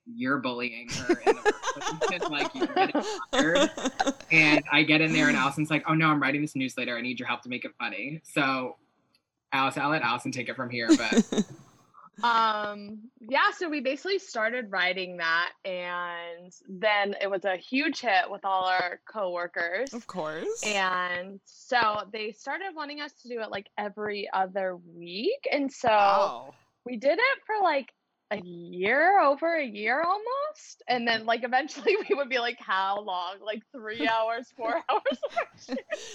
you're 0.07 0.39
bullying 0.39 0.89
her 0.91 1.15
in 1.27 1.37
the 1.37 1.55
workplace, 1.91 2.31
like 2.31 2.55
you're 2.55 2.67
getting 2.69 3.03
fired. 3.31 3.71
And 4.31 4.63
I 4.71 4.83
get 4.83 5.01
in 5.01 5.13
there, 5.13 5.29
and 5.29 5.37
Allison's 5.37 5.71
like, 5.71 5.85
oh 5.89 5.95
no, 5.95 6.09
I'm 6.09 6.21
writing 6.21 6.43
this 6.43 6.57
newsletter. 6.57 6.97
I 6.97 7.01
need 7.01 7.19
your 7.19 7.29
help 7.29 7.43
to 7.43 7.49
make 7.49 7.65
it 7.65 7.73
funny. 7.79 8.21
So. 8.25 8.77
Allison, 9.55 9.83
I'll 9.83 9.91
let 9.91 10.01
Allison 10.01 10.33
take 10.33 10.49
it 10.49 10.57
from 10.57 10.71
here, 10.71 10.89
but 10.89 11.45
um 12.23 12.99
yeah 13.21 13.51
so 13.57 13.69
we 13.69 13.81
basically 13.81 14.19
started 14.19 14.71
writing 14.71 15.17
that 15.17 15.51
and 15.65 16.53
then 16.69 17.17
it 17.21 17.29
was 17.29 17.45
a 17.45 17.57
huge 17.57 18.01
hit 18.01 18.31
with 18.31 18.45
all 18.45 18.65
our 18.65 19.01
coworkers 19.11 19.95
of 19.95 20.07
course. 20.07 20.63
and 20.65 21.41
so 21.45 22.03
they 22.13 22.31
started 22.31 22.69
wanting 22.77 23.01
us 23.01 23.13
to 23.15 23.29
do 23.29 23.41
it 23.41 23.51
like 23.51 23.69
every 23.79 24.29
other 24.33 24.79
week 24.95 25.49
and 25.51 25.73
so 25.73 25.89
wow. 25.89 26.55
we 26.85 26.97
did 26.97 27.19
it 27.19 27.39
for 27.47 27.55
like 27.63 27.93
a 28.33 28.41
year, 28.43 29.21
over 29.21 29.57
a 29.57 29.65
year 29.65 30.03
almost. 30.03 30.83
And 30.89 31.07
then 31.07 31.27
like 31.27 31.45
eventually 31.45 31.97
we 32.09 32.15
would 32.17 32.29
be 32.29 32.39
like, 32.39 32.57
how 32.59 33.01
long? 33.01 33.37
Like 33.45 33.62
three 33.73 34.09
hours, 34.09 34.53
four 34.57 34.75
hours. 34.91 35.19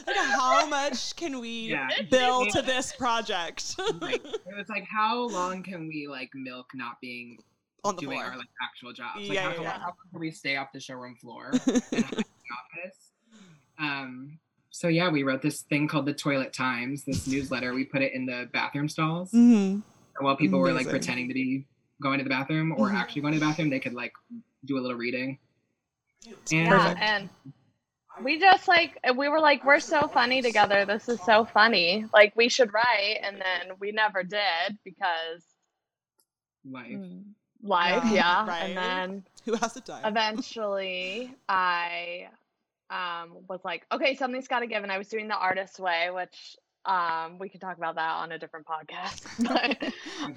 like 0.07 0.15
how 0.15 0.65
much 0.67 1.15
can 1.15 1.39
we 1.39 1.69
Yeah. 1.69 1.87
bill 2.09 2.45
to 2.47 2.61
this 2.61 2.93
project 2.95 3.75
like, 4.01 4.23
it 4.25 4.41
was 4.57 4.67
like, 4.69 4.85
how 4.89 5.27
long 5.27 5.63
can 5.63 5.87
we 5.87 6.07
like 6.09 6.29
milk 6.33 6.67
not 6.73 6.99
being 7.01 7.37
on 7.83 7.95
the 7.95 8.01
doing 8.01 8.17
floor? 8.17 8.31
our 8.31 8.37
like 8.37 8.47
actual 8.63 8.93
jobs? 8.93 9.19
Like, 9.27 9.35
Yeah, 9.35 9.43
how, 9.43 9.49
yeah, 9.51 9.55
how 9.55 9.63
yeah. 9.63 9.83
long 9.85 9.93
can 10.11 10.19
we 10.19 10.31
stay 10.31 10.57
off 10.57 10.69
the 10.73 10.79
showroom 10.79 11.15
floor 11.21 11.51
and 11.51 11.83
in 11.93 12.01
the 12.01 12.05
office? 12.81 13.11
Um. 13.79 14.39
So 14.69 14.87
yeah, 14.89 15.09
we 15.09 15.23
wrote 15.23 15.41
this 15.41 15.61
thing 15.61 15.87
called 15.87 16.05
the 16.05 16.13
Toilet 16.13 16.53
Times, 16.53 17.03
this 17.05 17.25
newsletter. 17.25 17.73
We 17.73 17.83
put 17.85 18.01
it 18.01 18.13
in 18.13 18.25
the 18.25 18.47
bathroom 18.53 18.89
stalls. 18.89 19.31
Mhm. 19.31 19.81
While 20.19 20.35
people 20.35 20.59
were 20.59 20.71
like 20.73 20.89
pretending 20.89 21.27
to 21.29 21.33
be 21.33 21.65
going 22.01 22.17
to 22.19 22.23
the 22.23 22.29
bathroom 22.29 22.71
or 22.71 22.89
Mhm. 22.89 22.95
actually 22.95 23.21
going 23.21 23.33
to 23.33 23.39
the 23.39 23.45
bathroom, 23.45 23.69
they 23.69 23.79
could 23.79 23.93
like 23.93 24.13
do 24.65 24.77
a 24.77 24.81
little 24.81 24.97
reading. 24.97 25.39
And 26.51 26.71
Yeah, 26.71 26.93
and 26.99 27.29
we 28.23 28.39
just 28.39 28.67
like 28.67 28.99
we 29.15 29.29
were 29.29 29.39
like, 29.39 29.63
we're 29.63 29.79
so 29.79 30.07
funny 30.07 30.41
together. 30.41 30.85
This 30.85 31.07
is 31.09 31.21
so 31.21 31.45
funny. 31.45 32.05
Like 32.13 32.35
we 32.35 32.49
should 32.49 32.73
write, 32.73 33.19
and 33.23 33.37
then 33.41 33.77
we 33.79 33.91
never 33.91 34.23
did 34.23 34.77
because 34.83 35.43
life. 36.65 36.91
mm, 36.91 37.23
life, 37.63 38.03
Yeah, 38.03 38.13
yeah. 38.13 38.45
right. 38.45 38.63
And 38.63 38.77
then 38.77 39.23
who 39.45 39.55
has 39.55 39.73
the 39.73 39.81
time 39.81 40.03
eventually 40.05 41.33
I 41.49 42.29
um 42.89 43.37
was 43.49 43.61
like, 43.63 43.85
okay, 43.91 44.15
something's 44.15 44.47
got 44.47 44.59
to 44.59 44.67
give, 44.67 44.83
and 44.83 44.91
I 44.91 44.97
was 44.97 45.07
doing 45.09 45.27
the 45.27 45.35
artist 45.37 45.79
way, 45.79 46.09
which 46.11 46.57
um 46.87 47.37
we 47.39 47.49
can 47.49 47.59
talk 47.59 47.77
about 47.77 47.95
that 47.95 48.11
on 48.15 48.31
a 48.31 48.39
different 48.39 48.65
podcast. 48.65 49.19
but 49.39 49.77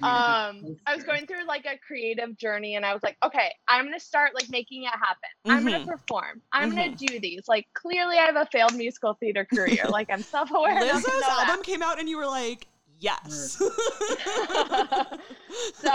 um 0.05 0.77
I 0.85 0.93
was 0.95 1.03
going 1.03 1.25
through 1.27 1.45
like 1.47 1.65
a 1.65 1.77
creative 1.85 2.37
journey, 2.37 2.75
and 2.75 2.85
I 2.85 2.93
was 2.93 3.01
like, 3.03 3.17
okay, 3.25 3.53
I'm 3.67 3.85
gonna 3.85 3.99
start 3.99 4.31
like 4.35 4.49
making 4.49 4.83
it 4.83 4.89
happen. 4.89 5.29
I'm 5.47 5.63
gonna 5.63 5.79
Mhm. 5.79 5.85
perform. 5.85 6.41
I'm 6.51 6.69
gonna 6.69 6.95
do 6.95 7.19
these. 7.19 7.43
Like 7.47 7.67
clearly, 7.73 8.17
I 8.17 8.23
have 8.25 8.35
a 8.35 8.45
failed 8.51 8.75
musical 8.75 9.13
theater 9.15 9.45
career. 9.45 9.85
like 9.89 10.09
I'm 10.11 10.23
self-aware. 10.31 10.71
enough 10.71 10.87
to 10.87 10.93
Lizzo's 10.95 11.05
know 11.05 11.27
that. 11.37 11.47
album 11.49 11.63
came 11.63 11.81
out 11.81 11.99
and 11.99 12.07
you 12.09 12.17
were 12.17 12.27
like 12.27 12.67
yes 12.99 13.57
so 15.81 15.89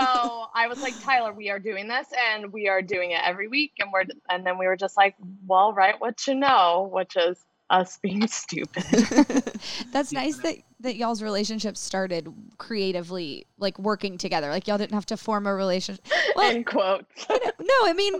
I 0.53 0.67
was 0.67 0.81
like, 0.81 0.95
Tyler, 1.03 1.33
we 1.33 1.49
are 1.49 1.59
doing 1.59 1.87
this 1.87 2.07
and 2.31 2.51
we 2.51 2.67
are 2.67 2.81
doing 2.81 3.11
it 3.11 3.21
every 3.23 3.47
week. 3.47 3.73
And 3.79 3.91
we're, 3.91 4.03
and 4.29 4.45
then 4.45 4.57
we 4.57 4.67
were 4.67 4.75
just 4.75 4.97
like, 4.97 5.15
well, 5.45 5.73
write 5.73 5.99
what 5.99 6.25
you 6.27 6.35
know, 6.35 6.89
which 6.91 7.15
is 7.15 7.43
us 7.69 7.97
being 8.01 8.25
stupid. 8.27 8.83
That's 9.91 10.11
Yeah. 10.13 10.21
nice 10.21 10.37
that 10.39 10.57
that 10.79 10.95
y'all's 10.95 11.21
relationship 11.23 11.75
started 11.75 12.31
creatively, 12.57 13.45
like 13.57 13.77
working 13.79 14.17
together. 14.17 14.49
Like 14.49 14.67
y'all 14.67 14.77
didn't 14.77 14.93
have 14.93 15.05
to 15.07 15.17
form 15.17 15.47
a 15.47 15.53
relationship. 15.53 16.05
Well, 16.35 16.51
End 16.51 16.65
quotes. 16.67 17.25
no, 17.29 17.75
I 17.83 17.93
mean 17.93 18.13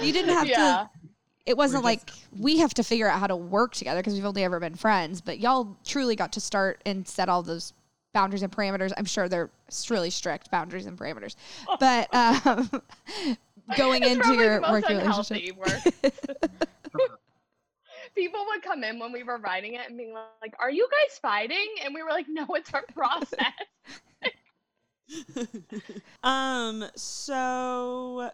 you 0.00 0.12
didn't 0.12 0.34
have 0.34 0.46
yeah. 0.48 0.56
to. 0.56 0.90
It 1.44 1.56
wasn't 1.56 1.82
We're 1.82 1.90
like 1.90 2.06
just- 2.06 2.26
we 2.38 2.58
have 2.58 2.74
to 2.74 2.82
figure 2.82 3.08
out 3.08 3.20
how 3.20 3.26
to 3.26 3.36
work 3.36 3.74
together 3.74 4.00
because 4.00 4.14
we've 4.14 4.24
only 4.24 4.44
ever 4.44 4.58
been 4.60 4.74
friends. 4.74 5.20
But 5.20 5.38
y'all 5.40 5.76
truly 5.84 6.16
got 6.16 6.32
to 6.32 6.40
start 6.40 6.80
and 6.86 7.06
set 7.06 7.28
all 7.28 7.42
those 7.42 7.72
boundaries 8.14 8.42
and 8.42 8.50
parameters. 8.50 8.92
I'm 8.96 9.04
sure 9.04 9.28
they're 9.28 9.50
really 9.90 10.10
strict 10.10 10.50
boundaries 10.50 10.86
and 10.86 10.96
parameters. 10.98 11.36
But 11.78 12.12
um, 12.14 12.70
going 13.76 14.02
It's 14.02 14.12
into 14.12 14.34
your 14.34 14.60
work 14.62 14.88
relationship. 14.88 15.56
work. 15.56 16.12
People 18.14 18.40
would 18.48 18.62
come 18.62 18.84
in 18.84 18.98
when 18.98 19.12
we 19.12 19.22
were 19.22 19.38
writing 19.38 19.74
it 19.74 19.82
and 19.88 19.96
being 19.96 20.14
like, 20.14 20.54
are 20.58 20.70
you 20.70 20.88
guys 20.90 21.18
fighting? 21.18 21.66
And 21.84 21.94
we 21.94 22.02
were 22.02 22.10
like, 22.10 22.26
no, 22.28 22.46
it's 22.50 22.72
our 22.74 22.84
process. 22.94 23.52
um 26.22 26.84
so 26.94 28.30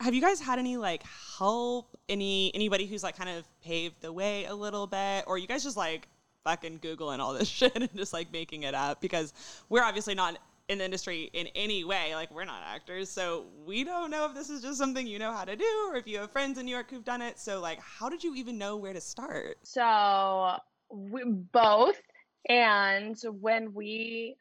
have 0.00 0.12
you 0.12 0.20
guys 0.20 0.40
had 0.40 0.58
any 0.58 0.76
like 0.76 1.02
help 1.38 1.96
any 2.08 2.54
anybody 2.54 2.86
who's 2.86 3.02
like 3.02 3.16
kind 3.16 3.30
of 3.30 3.44
paved 3.62 4.00
the 4.02 4.12
way 4.12 4.44
a 4.44 4.54
little 4.54 4.86
bit 4.86 5.24
or 5.26 5.38
you 5.38 5.46
guys 5.46 5.64
just 5.64 5.76
like 5.76 6.06
fucking 6.44 6.78
googling 6.78 7.18
all 7.18 7.32
this 7.32 7.48
shit 7.48 7.74
and 7.74 7.88
just 7.96 8.12
like 8.12 8.32
making 8.32 8.62
it 8.62 8.74
up 8.74 9.00
because 9.00 9.32
we're 9.68 9.82
obviously 9.82 10.14
not 10.14 10.38
in 10.68 10.78
the 10.78 10.84
industry 10.84 11.30
in 11.32 11.46
any 11.54 11.84
way 11.84 12.14
like 12.14 12.30
we're 12.30 12.44
not 12.44 12.62
actors 12.66 13.08
so 13.08 13.46
we 13.66 13.84
don't 13.84 14.10
know 14.10 14.26
if 14.26 14.34
this 14.34 14.50
is 14.50 14.62
just 14.62 14.78
something 14.78 15.06
you 15.06 15.18
know 15.18 15.32
how 15.32 15.44
to 15.44 15.56
do 15.56 15.88
or 15.90 15.96
if 15.96 16.06
you 16.06 16.18
have 16.18 16.30
friends 16.30 16.58
in 16.58 16.66
new 16.66 16.72
york 16.72 16.90
who've 16.90 17.04
done 17.04 17.22
it 17.22 17.38
so 17.38 17.60
like 17.60 17.80
how 17.80 18.08
did 18.08 18.22
you 18.22 18.34
even 18.34 18.58
know 18.58 18.76
where 18.76 18.92
to 18.92 19.00
start 19.00 19.56
So 19.64 20.58
we 20.90 21.22
both, 21.24 22.00
and 22.48 23.16
when 23.40 23.74
we 23.74 24.36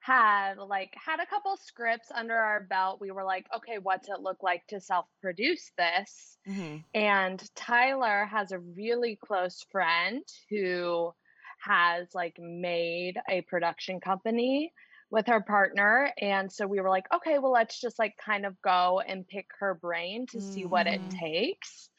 had 0.00 0.54
like 0.58 0.92
had 0.96 1.20
a 1.20 1.26
couple 1.26 1.56
scripts 1.56 2.10
under 2.12 2.34
our 2.34 2.60
belt, 2.60 3.00
we 3.00 3.10
were 3.10 3.24
like, 3.24 3.46
okay, 3.54 3.78
what's 3.80 4.08
it 4.08 4.20
look 4.20 4.42
like 4.42 4.66
to 4.68 4.80
self-produce 4.80 5.70
this? 5.78 6.38
mm-hmm. 6.48 6.78
And 6.94 7.42
Tyler 7.54 8.24
has 8.24 8.52
a 8.52 8.58
really 8.58 9.18
close 9.24 9.64
friend 9.70 10.22
who 10.50 11.12
has 11.60 12.08
like 12.14 12.36
made 12.40 13.14
a 13.28 13.42
production 13.42 14.00
company 14.00 14.72
with 15.12 15.28
her 15.28 15.42
partner. 15.42 16.12
And 16.20 16.52
so 16.52 16.66
we 16.66 16.80
were 16.80 16.90
like, 16.90 17.06
okay, 17.14 17.38
well, 17.38 17.52
let's 17.52 17.80
just 17.80 18.00
like 18.00 18.16
kind 18.18 18.46
of 18.46 18.60
go 18.62 19.00
and 19.06 19.28
pick 19.28 19.46
her 19.60 19.74
brain 19.74 20.26
to 20.32 20.40
see 20.40 20.66
what 20.66 20.88
it 20.88 21.00
Mhm. 21.00 21.10
takes. 21.10 21.90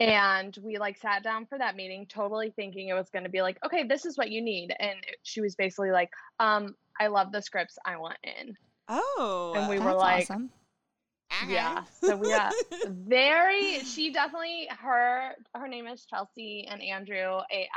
And 0.00 0.56
we 0.62 0.78
like 0.78 0.98
sat 0.98 1.22
down 1.24 1.46
for 1.46 1.58
that 1.58 1.76
meeting, 1.76 2.06
totally 2.06 2.52
thinking 2.56 2.88
it 2.88 2.94
was 2.94 3.10
going 3.10 3.24
to 3.24 3.30
be 3.30 3.42
like, 3.42 3.58
okay, 3.64 3.84
this 3.86 4.06
is 4.06 4.16
what 4.18 4.30
you 4.30 4.42
need. 4.42 4.74
And 4.78 4.98
she 5.22 5.40
was 5.40 5.56
basically 5.56 5.90
like, 5.92 6.10
um, 6.40 6.74
I 7.00 7.08
love 7.08 7.32
the 7.32 7.42
scripts 7.42 7.78
I 7.86 7.98
want 7.98 8.18
in. 8.24 8.56
oh 8.88 9.54
And 9.54 9.68
we 9.68 9.78
That's 9.78 9.86
were 9.86 9.94
like, 9.94 10.30
awesome. 10.30 10.50
yeah. 11.40 11.84
So 12.00 12.16
we 12.16 12.30
got 12.30 12.54
very 12.84 13.84
she 13.84 14.12
definitely 14.12 14.68
her 14.80 15.32
her 15.54 15.68
name 15.68 15.86
is 15.86 16.04
Chelsea 16.06 16.66
and 16.70 16.82
Andrew 16.82 17.40
a, 17.50 17.68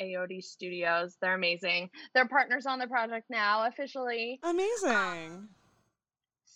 AOD 0.00 0.42
Studios. 0.42 1.16
They're 1.20 1.34
amazing. 1.34 1.90
They're 2.14 2.28
partners 2.28 2.66
on 2.66 2.78
the 2.78 2.86
project 2.86 3.26
now 3.30 3.66
officially. 3.66 4.40
amazing 4.42 5.48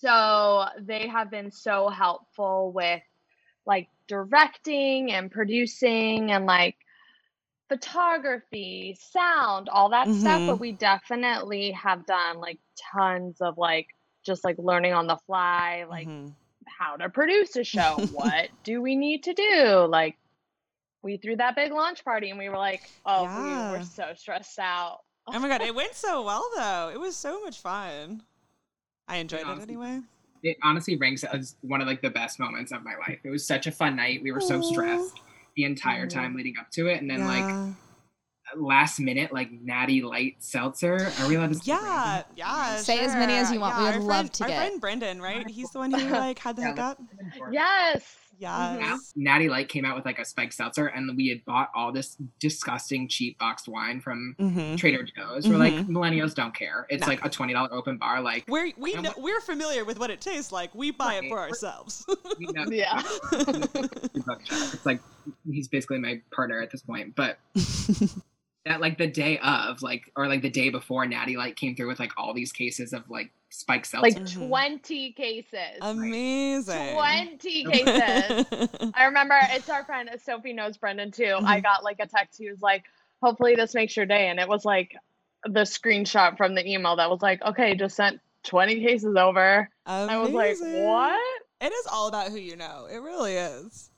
So 0.01 0.67
they 0.81 1.07
have 1.09 1.31
been 1.31 1.51
so 1.51 1.89
helpful 1.89 2.73
with 2.73 3.03
like 3.67 3.89
directing 4.09 5.13
and 5.13 5.31
producing 5.31 6.33
and 6.33 6.45
like 6.47 6.77
photography, 7.69 8.97
sound, 9.01 9.69
all 9.69 9.91
that 9.91 10.09
stuff. 10.09 10.43
Mhm. 10.43 10.47
But 10.47 10.61
we 10.61 10.73
definitely 10.73 11.71
have 11.73 12.05
done 12.07 12.39
like 12.39 12.59
tons 12.93 13.41
of 13.41 13.57
like 13.59 13.87
just 14.25 14.45
like 14.45 14.57
learning 14.59 14.93
on 14.93 15.07
the 15.07 15.17
fly, 15.27 15.85
like 15.89 16.07
Mhm. 16.09 16.35
how 16.67 16.97
to 16.97 17.09
produce 17.09 17.57
a 17.57 17.65
show. 17.65 17.97
what 18.13 18.51
do 18.65 18.83
we 18.83 18.95
need 18.97 19.23
to 19.25 19.35
do? 19.35 19.87
Like, 19.89 20.19
we 21.03 21.17
threw 21.17 21.37
that 21.37 21.57
big 21.57 21.73
launch 21.73 22.05
party 22.05 22.31
and 22.31 22.39
we 22.39 22.49
were 22.49 22.57
like, 22.59 22.91
oh, 23.07 23.25
we 23.25 23.51
Yeah. 23.51 23.73
were 23.73 23.83
so 23.85 24.13
stressed 24.17 24.59
out. 24.59 25.01
Oh 25.27 25.39
my 25.39 25.49
god, 25.49 25.61
it 25.63 25.75
went 25.75 25.95
so 26.07 26.23
well 26.23 26.49
though. 26.57 26.91
It 26.93 26.99
was 27.01 27.17
so 27.17 27.41
much 27.43 27.61
fun. 27.61 28.23
I 29.09 29.17
enjoyed 29.17 29.41
it 29.41 29.47
honestly- 29.47 29.75
anyway. 29.75 30.01
It 30.45 30.57
honestly 30.65 30.97
ranks 30.97 31.23
as 31.23 31.55
one 31.61 31.81
of 31.81 31.87
like 31.87 32.03
the 32.03 32.11
best 32.11 32.41
moments 32.41 32.73
of 32.73 32.83
my 32.83 32.95
life. 33.07 33.21
It 33.23 33.31
was 33.31 33.47
such 33.47 33.69
a 33.69 33.71
fun 33.71 33.95
night. 33.95 34.23
We 34.25 34.33
were 34.33 34.41
so 34.41 34.61
stressed 34.61 35.21
the 35.55 35.63
entire 35.65 36.07
Aw. 36.07 36.09
time 36.09 36.35
leading 36.35 36.55
up 36.59 36.69
to 36.73 36.89
it, 36.89 37.01
and 37.01 37.09
then 37.09 37.25
like 37.29 37.75
last 38.57 38.99
minute, 38.99 39.33
like 39.33 39.51
Natty 39.53 40.03
Light 40.03 40.35
Seltzer. 40.41 41.13
Are 41.21 41.29
we 41.29 41.37
allowed 41.37 41.51
to? 41.51 41.55
say 41.55 41.63
yeah, 41.67 41.79
brand? 42.23 42.25
yeah. 42.35 42.77
Say 42.79 42.99
as 43.05 43.15
many 43.15 43.35
as 43.35 43.53
you 43.53 43.61
want. 43.61 43.77
Yeah, 43.77 43.81
We 43.83 43.87
our 43.87 43.93
would 44.01 44.07
friend- 44.07 44.09
love 44.09 44.33
to 44.33 44.43
our 44.43 44.49
get- 44.49 44.57
friend 44.57 44.81
Brendan, 44.81 45.23
right? 45.23 45.49
He's 45.49 45.71
the 45.71 45.79
one 45.79 45.93
who 45.93 46.09
like 46.11 46.41
had 46.41 46.57
the 46.57 46.63
Yeah, 46.63 46.71
hookup. 46.71 46.99
Yes. 47.53 48.17
Yes. 48.43 49.13
Natty 49.17 49.49
Light 49.49 49.69
came 49.69 49.85
out 49.85 49.95
with 49.97 50.05
like 50.05 50.19
a 50.19 50.25
spiked 50.25 50.55
seltzer, 50.55 50.87
and 50.87 51.17
we 51.17 51.29
had 51.29 51.45
bought 51.45 51.71
all 51.75 51.93
this 51.93 52.17
disgusting 52.41 53.09
cheap 53.09 53.39
boxed 53.39 53.69
wine 53.69 54.01
from 54.01 54.35
Mm-hmm. 54.39 54.77
Trader 54.77 55.05
Joe's. 55.17 55.49
We're 55.49 55.57
like, 55.57 55.73
Mhm. 55.75 55.89
millennials 55.89 56.35
don't 56.35 56.55
care. 56.55 56.87
It's 56.91 57.03
No. 57.03 57.07
like 57.09 57.25
a 57.25 57.29
twenty 57.29 57.53
dollar 57.53 57.73
open 57.73 57.97
bar. 57.99 58.21
Like 58.21 58.45
We're 58.49 58.73
we 58.77 58.95
And 58.95 59.05
know, 59.05 59.11
what- 59.11 59.23
we're 59.23 59.41
familiar 59.41 59.85
with 59.85 59.99
what 59.99 60.11
it 60.11 60.21
tastes 60.21 60.53
like. 60.53 60.75
We 60.75 60.91
buy 60.91 61.15
it 61.15 61.29
for 61.29 61.39
ourselves. 61.39 62.05
Yeah. 62.71 63.03
it's 63.33 64.87
like 64.87 65.01
he's 65.51 65.69
basically 65.69 65.99
my 65.99 66.21
partner 66.35 66.61
at 66.61 66.71
this 66.71 66.83
point. 66.83 67.15
But 67.15 67.39
that 68.65 68.81
like 68.81 68.99
the 68.99 69.07
day 69.07 69.39
of, 69.39 69.83
like 69.83 70.03
or 70.17 70.29
like 70.29 70.43
the 70.43 70.51
day 70.51 70.71
before, 70.71 71.07
Natty 71.07 71.37
like 71.37 71.57
came 71.57 71.75
through 71.75 71.89
with 71.89 71.99
like 72.01 72.13
all 72.17 72.33
these 72.35 72.53
cases 72.53 72.93
of 72.93 73.09
like 73.11 73.31
spiked 73.53 73.87
seltzer. 73.87 74.03
Like 74.03 74.19
Mhm. 74.25 74.49
20 74.49 75.13
cases. 75.13 75.79
Amazing. 75.81 76.95
20 76.95 77.65
cases. 77.71 78.47
I 78.95 79.05
remember 79.05 79.39
it's 79.53 79.69
our 79.69 79.85
friend 79.85 80.11
Sophie 80.25 80.53
knows 80.53 80.77
Brendan 80.77 81.11
too. 81.13 81.37
I 81.45 81.61
Mhm. 81.61 81.63
got 81.63 81.85
like 81.85 81.97
a 82.01 82.07
text. 82.07 82.39
He 82.39 82.51
was 82.51 82.61
like, 82.63 82.85
hopefully 83.23 83.55
this 83.55 83.75
makes 83.75 83.97
your 83.97 84.07
day. 84.07 84.29
And 84.29 84.41
it 84.41 84.49
was 84.49 84.65
like 84.65 84.97
the 85.45 85.61
screenshot 85.63 86.37
from 86.37 86.55
the 86.55 86.67
email 86.69 86.97
that 86.97 87.11
was 87.11 87.21
like, 87.23 87.43
okay, 87.43 87.75
just 87.75 87.97
sent 87.97 88.21
20 88.45 88.81
cases 88.85 89.17
over. 89.17 89.69
I 89.87 90.17
was 90.19 90.31
like, 90.33 90.57
what? 90.61 91.21
It 91.61 91.73
is 91.73 91.87
all 91.87 92.09
about 92.09 92.31
who 92.31 92.39
you 92.39 92.57
know. 92.57 92.87
It 92.91 92.99
really 92.99 93.35
is. 93.35 93.91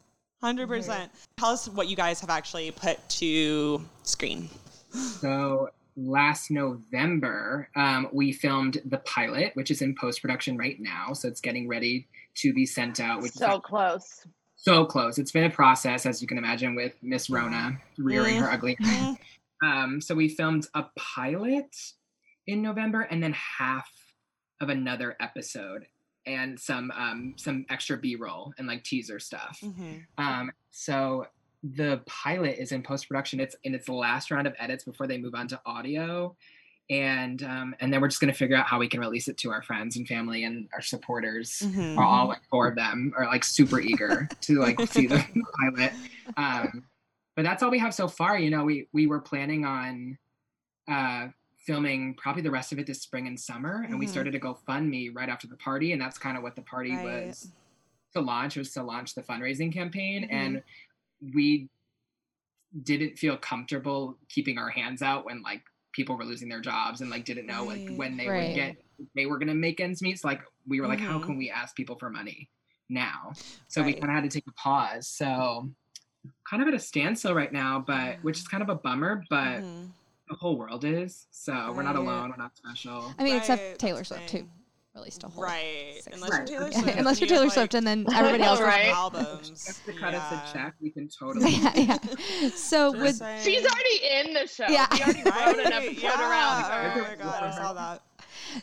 100%. 0.43 1.09
Tell 1.39 1.49
us 1.51 1.69
what 1.69 1.89
you 1.89 1.97
guys 1.97 2.21
have 2.21 2.29
actually 2.29 2.71
put 2.73 2.99
to 3.09 3.83
screen. 4.03 4.51
So 4.93 5.71
last 5.97 6.51
November, 6.51 7.69
um, 7.77 8.09
we 8.13 8.33
filmed 8.33 8.81
the 8.85 8.99
pilot, 8.99 9.53
which 9.55 9.71
is 9.71 9.83
in 9.83 9.95
post 9.95 10.21
production 10.21 10.57
right 10.57 10.77
now. 10.81 11.13
So 11.13 11.29
it's 11.29 11.41
getting 11.41 11.69
ready 11.69 12.07
to 12.37 12.53
be 12.53 12.67
sent 12.67 13.01
out. 13.01 13.23
Which 13.23 13.33
so 13.33 13.57
is 13.57 13.61
close. 13.63 14.27
so 14.57 14.85
close. 14.85 15.19
It's 15.19 15.33
been 15.33 15.45
a 15.45 15.51
process, 15.51 16.07
as 16.07 16.21
you 16.21 16.29
can 16.29 16.39
imagine, 16.39 16.75
with 16.75 16.95
Miss 17.03 17.31
Rona 17.31 17.79
rearing 17.99 18.37
her 18.37 18.51
ugly 18.51 18.77
head. 18.81 19.17
Um, 19.65 20.01
so 20.01 20.15
we 20.15 20.29
filmed 20.29 20.67
a 20.75 20.85
pilot 20.97 21.75
in 22.47 22.61
November, 22.61 23.03
and 23.03 23.23
then 23.23 23.33
half 23.33 23.91
of 24.61 24.69
another 24.69 25.17
episode, 25.21 25.87
and 26.27 26.59
some 26.59 26.91
um, 26.91 27.35
some 27.37 27.65
extra 27.71 27.97
B 27.97 28.17
roll 28.17 28.53
and 28.59 28.67
like 28.67 28.85
teaser 28.85 29.19
stuff. 29.19 29.61
Mhm. 29.63 30.05
Um, 30.19 30.51
so 30.71 31.27
the 31.73 32.03
pilot 32.07 32.57
is 32.59 32.73
in 32.73 32.83
post 32.83 33.09
production. 33.09 33.41
It's 33.41 33.57
in 33.65 33.75
its 33.75 33.89
last 33.89 34.31
round 34.31 34.47
of 34.47 34.55
edits 34.59 34.85
before 34.85 35.07
they 35.07 35.17
move 35.17 35.35
on 35.35 35.49
to 35.49 35.61
audio, 35.65 36.37
and 36.91 37.43
um, 37.43 37.75
and 37.81 37.93
then 37.93 38.01
we're 38.03 38.09
just 38.09 38.21
gonna 38.21 38.35
figure 38.35 38.57
out 38.57 38.67
how 38.67 38.79
we 38.79 38.89
can 38.89 39.01
release 39.01 39.29
it 39.29 39.39
to 39.39 39.51
our 39.51 39.63
friends 39.63 39.97
and 39.97 40.07
family 40.07 40.45
and 40.45 40.69
our 40.75 40.83
supporters. 40.83 41.63
Mhm. 41.65 41.97
Are 41.97 42.05
all 42.05 42.29
like 42.29 42.43
four 42.51 42.69
of 42.69 42.77
them 42.77 43.13
are 43.17 43.25
like 43.27 43.45
super 43.45 43.81
eager 43.81 44.29
to 44.43 44.61
like 44.61 44.79
see 44.89 45.07
the 45.07 45.25
pilot. 45.61 45.93
Um, 46.37 46.85
but 47.37 47.43
that's 47.43 47.63
all 47.63 47.71
we 47.71 47.79
have 47.79 47.95
so 47.95 48.09
far. 48.09 48.39
You 48.39 48.51
know, 48.51 48.65
we 48.65 48.89
we 48.93 49.07
were 49.07 49.21
planning 49.21 49.65
on 49.65 50.19
uh, 50.87 51.29
filming 51.67 52.13
probably 52.15 52.43
the 52.43 52.51
rest 52.51 52.73
of 52.73 52.79
it 52.79 52.87
this 52.87 53.01
spring 53.01 53.27
and 53.27 53.41
summer, 53.41 53.87
and 53.89 53.99
we 53.99 54.05
Mhm. 54.05 54.11
started 54.11 54.35
a 54.35 54.39
GoFundMe 54.41 55.15
right 55.17 55.31
after 55.31 55.47
the 55.47 55.57
party, 55.57 55.93
and 55.93 56.03
that's 56.03 56.19
kind 56.19 56.37
of 56.37 56.43
what 56.43 56.57
the 56.57 56.63
party 56.63 56.91
Right. 56.95 57.27
was 57.29 57.51
to 58.13 58.21
launch. 58.21 58.57
Was 58.57 58.73
to 58.73 58.83
launch 58.83 59.15
the 59.15 59.23
fundraising 59.23 59.73
campaign, 59.73 60.25
Mhm. 60.25 60.33
and 60.33 60.63
we 61.33 61.69
didn't 62.83 63.19
feel 63.19 63.37
comfortable 63.37 64.19
keeping 64.29 64.59
our 64.59 64.69
hands 64.69 65.01
out 65.01 65.25
when 65.25 65.43
like 65.43 65.63
people 65.93 66.17
were 66.17 66.25
losing 66.25 66.49
their 66.49 66.61
jobs 66.61 67.01
and 67.01 67.11
like 67.11 67.25
didn't 67.25 67.47
know 67.47 67.65
like 67.65 67.89
when 67.95 68.17
they 68.17 68.29
Right. 68.29 68.47
would 68.49 68.55
get 68.55 68.77
they 69.15 69.27
were 69.27 69.39
gonna 69.39 69.55
make 69.55 69.81
ends 69.81 70.03
meet. 70.03 70.19
So 70.21 70.29
like 70.29 70.43
we 70.67 70.81
were 70.81 70.89
like, 70.89 71.01
how 71.01 71.19
Mhm. 71.19 71.23
can 71.25 71.37
we 71.37 71.51
ask 71.51 71.77
people 71.77 71.97
for 71.99 72.11
money 72.11 72.49
now? 72.89 73.33
So 73.69 73.83
we 73.83 73.93
kind 73.95 74.11
of 74.11 74.15
had 74.23 74.25
to 74.25 74.31
take 74.31 74.47
a 74.49 74.53
pause. 74.53 75.09
So 75.09 75.71
kind 76.49 76.63
of 76.63 76.69
at 76.69 76.75
a 76.75 76.79
standstill 76.79 77.35
right 77.35 77.53
now, 77.53 77.79
but 77.87 78.19
which 78.23 78.39
is 78.39 78.49
kind 78.49 78.63
of 78.63 78.69
a 78.69 78.75
bummer, 78.75 79.23
but 79.31 79.63
Mhm. 79.63 79.93
the 80.29 80.35
whole 80.37 80.57
world 80.57 80.85
is. 80.85 81.27
So 81.31 81.73
we're 81.73 81.83
not 81.83 81.97
alone. 81.97 82.31
We're 82.31 82.37
not 82.37 82.57
special. 82.57 83.15
I 83.19 83.23
mean, 83.25 83.35
Right, 83.35 83.39
except 83.43 83.79
Taylor 83.79 84.05
Swift 84.05 84.27
too. 84.29 84.49
Released 84.95 85.25
a 85.25 85.29
whole 85.29 85.43
Right. 85.43 86.01
Unless 86.13 86.31
Right. 86.31 86.39
you're 86.51 86.59
Taylor 86.61 86.71
Yeah, 86.73 86.81
Swift. 86.81 86.99
unless 86.99 87.21
and 87.21 87.31
you're 87.31 87.39
you 87.39 87.43
have, 87.45 87.53
Taylor 87.53 87.63
like, 87.63 87.71
Swift, 87.71 87.75
and 87.75 87.87
then 87.87 88.07
everybody 88.15 88.43
else. 88.45 88.59
four 88.61 88.69
Right. 88.69 88.87
albums. 88.89 89.49
Just 89.49 89.85
to 89.87 89.93
cut 89.93 90.15
us 90.15 90.33
Yeah. 90.33 90.51
a 90.51 90.53
check, 90.53 90.75
we 90.81 90.91
can 90.91 91.09
totally. 91.19 91.51
yeah, 91.51 91.73
yeah. 91.77 91.99
So 92.55 92.93
Just 92.93 93.03
with 93.03 93.17
saying. 93.17 93.43
She's 93.45 93.65
already 93.67 94.29
in 94.29 94.35
the 94.35 94.47
show. 94.47 94.67
Yeah. 94.69 94.87
We 94.93 95.01
already 95.03 95.23
wrote 95.25 95.67
an 95.67 95.73
episode 95.73 96.01
yeah. 96.03 96.31
around 96.31 96.65
Oh 96.97 97.03
my 97.09 97.15
god, 97.17 97.43
I 97.43 97.51
saw 97.57 97.73
that. 97.73 98.03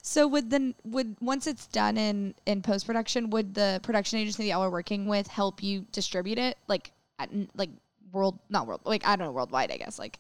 so 0.02 0.26
would 0.28 0.50
the 0.50 0.74
would 0.86 1.18
once 1.20 1.48
it's 1.48 1.68
done 1.68 1.98
in 1.98 2.34
in 2.46 2.62
post 2.62 2.86
production, 2.86 3.30
would 3.32 3.54
the 3.54 3.82
production 3.84 4.20
agency 4.20 4.44
that 4.44 4.50
y'all 4.50 4.64
are 4.64 4.70
working 4.72 5.08
with 5.08 5.28
help 5.28 5.62
you 5.62 5.86
distribute 5.92 6.38
it 6.38 6.58
like 6.68 6.92
at, 7.20 7.30
like 7.56 7.70
world 8.14 8.40
not 8.50 8.68
world 8.68 8.82
like 8.86 9.06
I 9.06 9.16
don't 9.18 9.28
know 9.28 9.32
worldwide 9.34 9.72
I 9.72 9.78
guess 9.78 10.00
like 10.00 10.18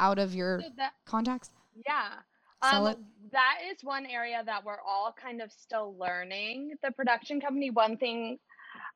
out 0.00 0.18
of 0.18 0.34
your 0.34 0.60
So 0.60 0.68
that- 0.76 0.92
contacts? 1.04 1.50
Yeah. 1.86 2.08
Sell 2.62 2.86
Um, 2.86 2.92
it? 2.92 2.98
that 3.32 3.58
is 3.70 3.82
one 3.82 4.06
area 4.06 4.42
that 4.44 4.64
we're 4.64 4.80
all 4.80 5.14
kind 5.20 5.42
of 5.42 5.52
still 5.52 5.96
learning. 5.98 6.72
The 6.82 6.90
production 6.92 7.40
company, 7.40 7.70
one 7.70 7.96
thing 7.96 8.38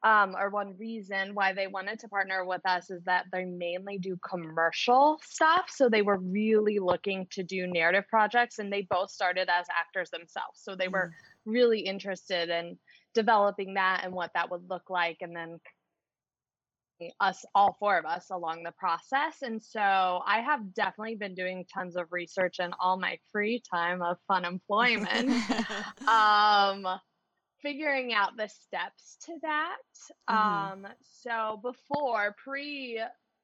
um, 0.02 0.35
or 0.37 0.50
one 0.50 0.76
reason 0.79 1.35
why 1.35 1.52
they 1.52 1.67
wanted 1.67 1.99
to 2.00 2.09
partner 2.09 2.45
with 2.45 2.62
us 2.64 2.90
is 2.90 3.02
that 3.05 3.26
they 3.33 3.45
mainly 3.45 3.99
do 3.99 4.17
commercial 4.26 5.19
stuff. 5.23 5.67
So 5.69 5.88
they 5.88 6.02
were 6.02 6.19
really 6.19 6.79
looking 6.79 7.26
to 7.33 7.43
do 7.43 7.67
narrative 7.67 8.05
projects, 8.09 8.59
and 8.59 8.73
they 8.73 8.83
both 8.83 9.11
started 9.11 9.49
as 9.50 9.67
actors 9.79 10.11
themselves. 10.11 10.61
So 10.62 10.75
they 10.75 10.88
were 10.88 11.12
really 11.45 11.81
interested 11.81 12.49
in 12.49 12.79
developing 13.14 13.75
that 13.75 14.02
and 14.05 14.12
what 14.14 14.31
that 14.35 14.50
would 14.50 14.69
look 14.71 14.88
like, 14.88 15.19
and 15.21 15.35
then 15.37 15.61
us 17.21 17.45
all 17.54 17.76
four 17.78 17.99
of 17.99 18.04
us 18.04 18.30
along 18.30 18.62
the 18.62 18.73
process 18.73 19.42
and 19.42 19.62
so 19.62 19.80
i 20.26 20.40
have 20.40 20.75
definitely 20.75 21.14
been 21.16 21.35
doing 21.35 21.64
tons 21.73 21.97
of 21.97 22.07
research 22.11 22.59
in 22.61 22.71
all 22.80 22.99
my 22.99 23.19
free 23.33 23.62
time 23.73 24.02
of 24.02 24.16
fun 24.28 24.45
employment 24.45 25.37
um 26.09 26.87
figuring 27.62 28.12
out 28.12 28.37
the 28.37 28.49
steps 28.49 29.16
to 29.24 29.33
that 29.42 29.77
Mhm. 30.31 30.72
um 30.83 30.87
so 31.01 31.61
before 31.62 32.35
pre 32.42 33.01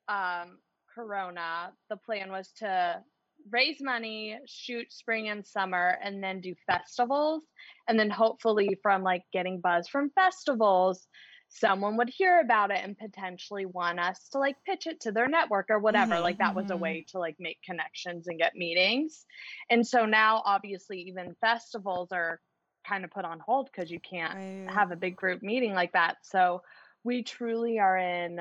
um 0.08 0.58
corona 0.94 1.72
the 1.90 1.96
plan 1.96 2.30
was 2.30 2.52
to 2.52 3.02
raise 3.50 3.80
money 3.80 4.38
shoot 4.46 4.90
spring 4.92 5.28
and 5.28 5.46
summer 5.46 5.98
and 6.02 6.22
then 6.22 6.40
do 6.40 6.54
festivals 6.66 7.44
and 7.88 7.98
then 7.98 8.10
hopefully 8.10 8.78
from 8.82 9.02
like 9.02 9.22
getting 9.32 9.60
buzz 9.60 9.88
from 9.88 10.10
festivals 10.10 11.06
someone 11.48 11.96
would 11.96 12.08
hear 12.10 12.40
about 12.40 12.70
it 12.70 12.80
and 12.82 12.98
potentially 12.98 13.66
want 13.66 13.98
us 14.00 14.28
to 14.28 14.38
like 14.38 14.56
pitch 14.64 14.86
it 14.86 15.00
to 15.00 15.12
their 15.12 15.28
network 15.28 15.66
or 15.70 15.78
whatever 15.78 16.16
Mhm, 16.16 16.22
like 16.22 16.38
that 16.38 16.54
was 16.54 16.70
a 16.70 16.76
mhm. 16.76 16.80
way 16.80 17.04
to 17.08 17.18
like 17.18 17.36
make 17.38 17.58
connections 17.62 18.26
and 18.26 18.38
get 18.38 18.54
meetings 18.56 19.24
and 19.70 19.86
so 19.86 20.04
now 20.06 20.42
obviously 20.44 21.00
even 21.02 21.36
festivals 21.40 22.10
are 22.12 22.40
kind 22.86 23.04
of 23.04 23.10
put 23.10 23.24
on 23.24 23.38
hold 23.40 23.70
because 23.72 23.90
you 23.90 24.00
can't 24.00 24.34
Right. 24.34 24.68
have 24.68 24.90
a 24.90 24.96
big 24.96 25.16
group 25.16 25.42
meeting 25.42 25.72
like 25.72 25.92
that 25.92 26.16
so 26.22 26.62
we 27.04 27.22
truly 27.22 27.78
are 27.78 27.96
in 27.96 28.40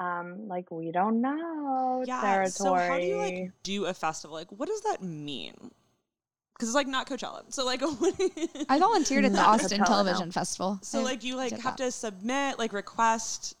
um 0.00 0.46
like 0.46 0.70
we 0.70 0.92
don't 0.92 1.20
know 1.20 2.04
yeah. 2.06 2.20
territory 2.20 2.48
So 2.48 2.74
how 2.74 2.98
do 2.98 3.06
you 3.06 3.16
like 3.16 3.50
do 3.62 3.86
a 3.86 3.94
festival? 3.94 4.36
Like, 4.36 4.52
what 4.52 4.68
does 4.68 4.82
that 4.82 5.02
mean? 5.02 5.72
Because 6.58 6.70
it's 6.70 6.74
like 6.74 6.88
not 6.88 7.08
Coachella. 7.08 7.42
So 7.50 7.64
like, 7.64 7.82
I 8.68 8.78
volunteered 8.80 9.24
at 9.24 9.32
the 9.32 9.38
Not 9.38 9.60
Austin 9.60 9.78
Coachella, 9.78 9.80
no. 9.80 9.84
Television 9.86 10.32
Festival. 10.32 10.78
So 10.82 11.00
I 11.00 11.02
like 11.04 11.22
you 11.22 11.36
like 11.36 11.52
have 11.52 11.76
that. 11.76 11.84
to 11.84 11.92
submit 11.92 12.58
like 12.58 12.72
request 12.72 13.56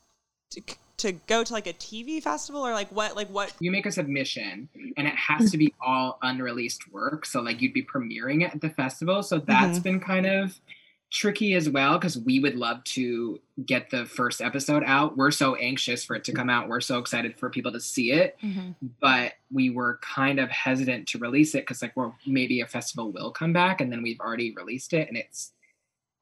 to 0.50 0.62
to 0.98 1.12
go 1.12 1.44
to 1.44 1.52
like 1.52 1.66
a 1.66 1.72
TV 1.72 2.20
festival 2.20 2.66
or 2.66 2.72
like 2.72 2.88
what 2.90 3.14
like 3.14 3.28
what 3.28 3.54
you 3.60 3.70
make 3.70 3.86
a 3.86 3.92
submission 3.92 4.68
and 4.96 5.06
it 5.06 5.14
has 5.14 5.50
to 5.52 5.58
be 5.58 5.72
all 5.80 6.18
unreleased 6.22 6.90
work 6.92 7.24
so 7.24 7.40
like 7.40 7.62
you'd 7.62 7.72
be 7.72 7.84
premiering 7.84 8.44
it 8.44 8.52
at 8.52 8.60
the 8.60 8.68
festival 8.68 9.22
so 9.22 9.38
that's 9.38 9.78
mm-hmm. 9.78 9.82
been 9.82 10.00
kind 10.00 10.26
of 10.26 10.58
tricky 11.10 11.54
as 11.54 11.70
well 11.70 11.98
because 11.98 12.18
we 12.18 12.38
would 12.38 12.54
love 12.54 12.84
to 12.84 13.40
get 13.64 13.88
the 13.88 14.04
first 14.04 14.42
episode 14.42 14.82
out 14.84 15.16
we're 15.16 15.30
so 15.30 15.54
anxious 15.54 16.04
for 16.04 16.14
it 16.14 16.22
to 16.24 16.32
come 16.32 16.50
out 16.50 16.68
we're 16.68 16.80
so 16.82 16.98
excited 16.98 17.34
for 17.38 17.48
people 17.48 17.72
to 17.72 17.80
see 17.80 18.12
it 18.12 18.36
Mhm. 18.42 18.74
but 19.00 19.32
we 19.50 19.70
were 19.70 19.98
kind 20.02 20.38
of 20.38 20.50
hesitant 20.50 21.08
to 21.08 21.18
release 21.18 21.54
it 21.54 21.60
because 21.62 21.80
like 21.80 21.96
well 21.96 22.14
maybe 22.26 22.60
a 22.60 22.66
festival 22.66 23.10
will 23.10 23.30
come 23.30 23.54
back 23.54 23.80
and 23.80 23.90
then 23.90 24.02
we've 24.02 24.20
already 24.20 24.52
released 24.54 24.92
it 24.92 25.08
and 25.08 25.16
it's 25.16 25.52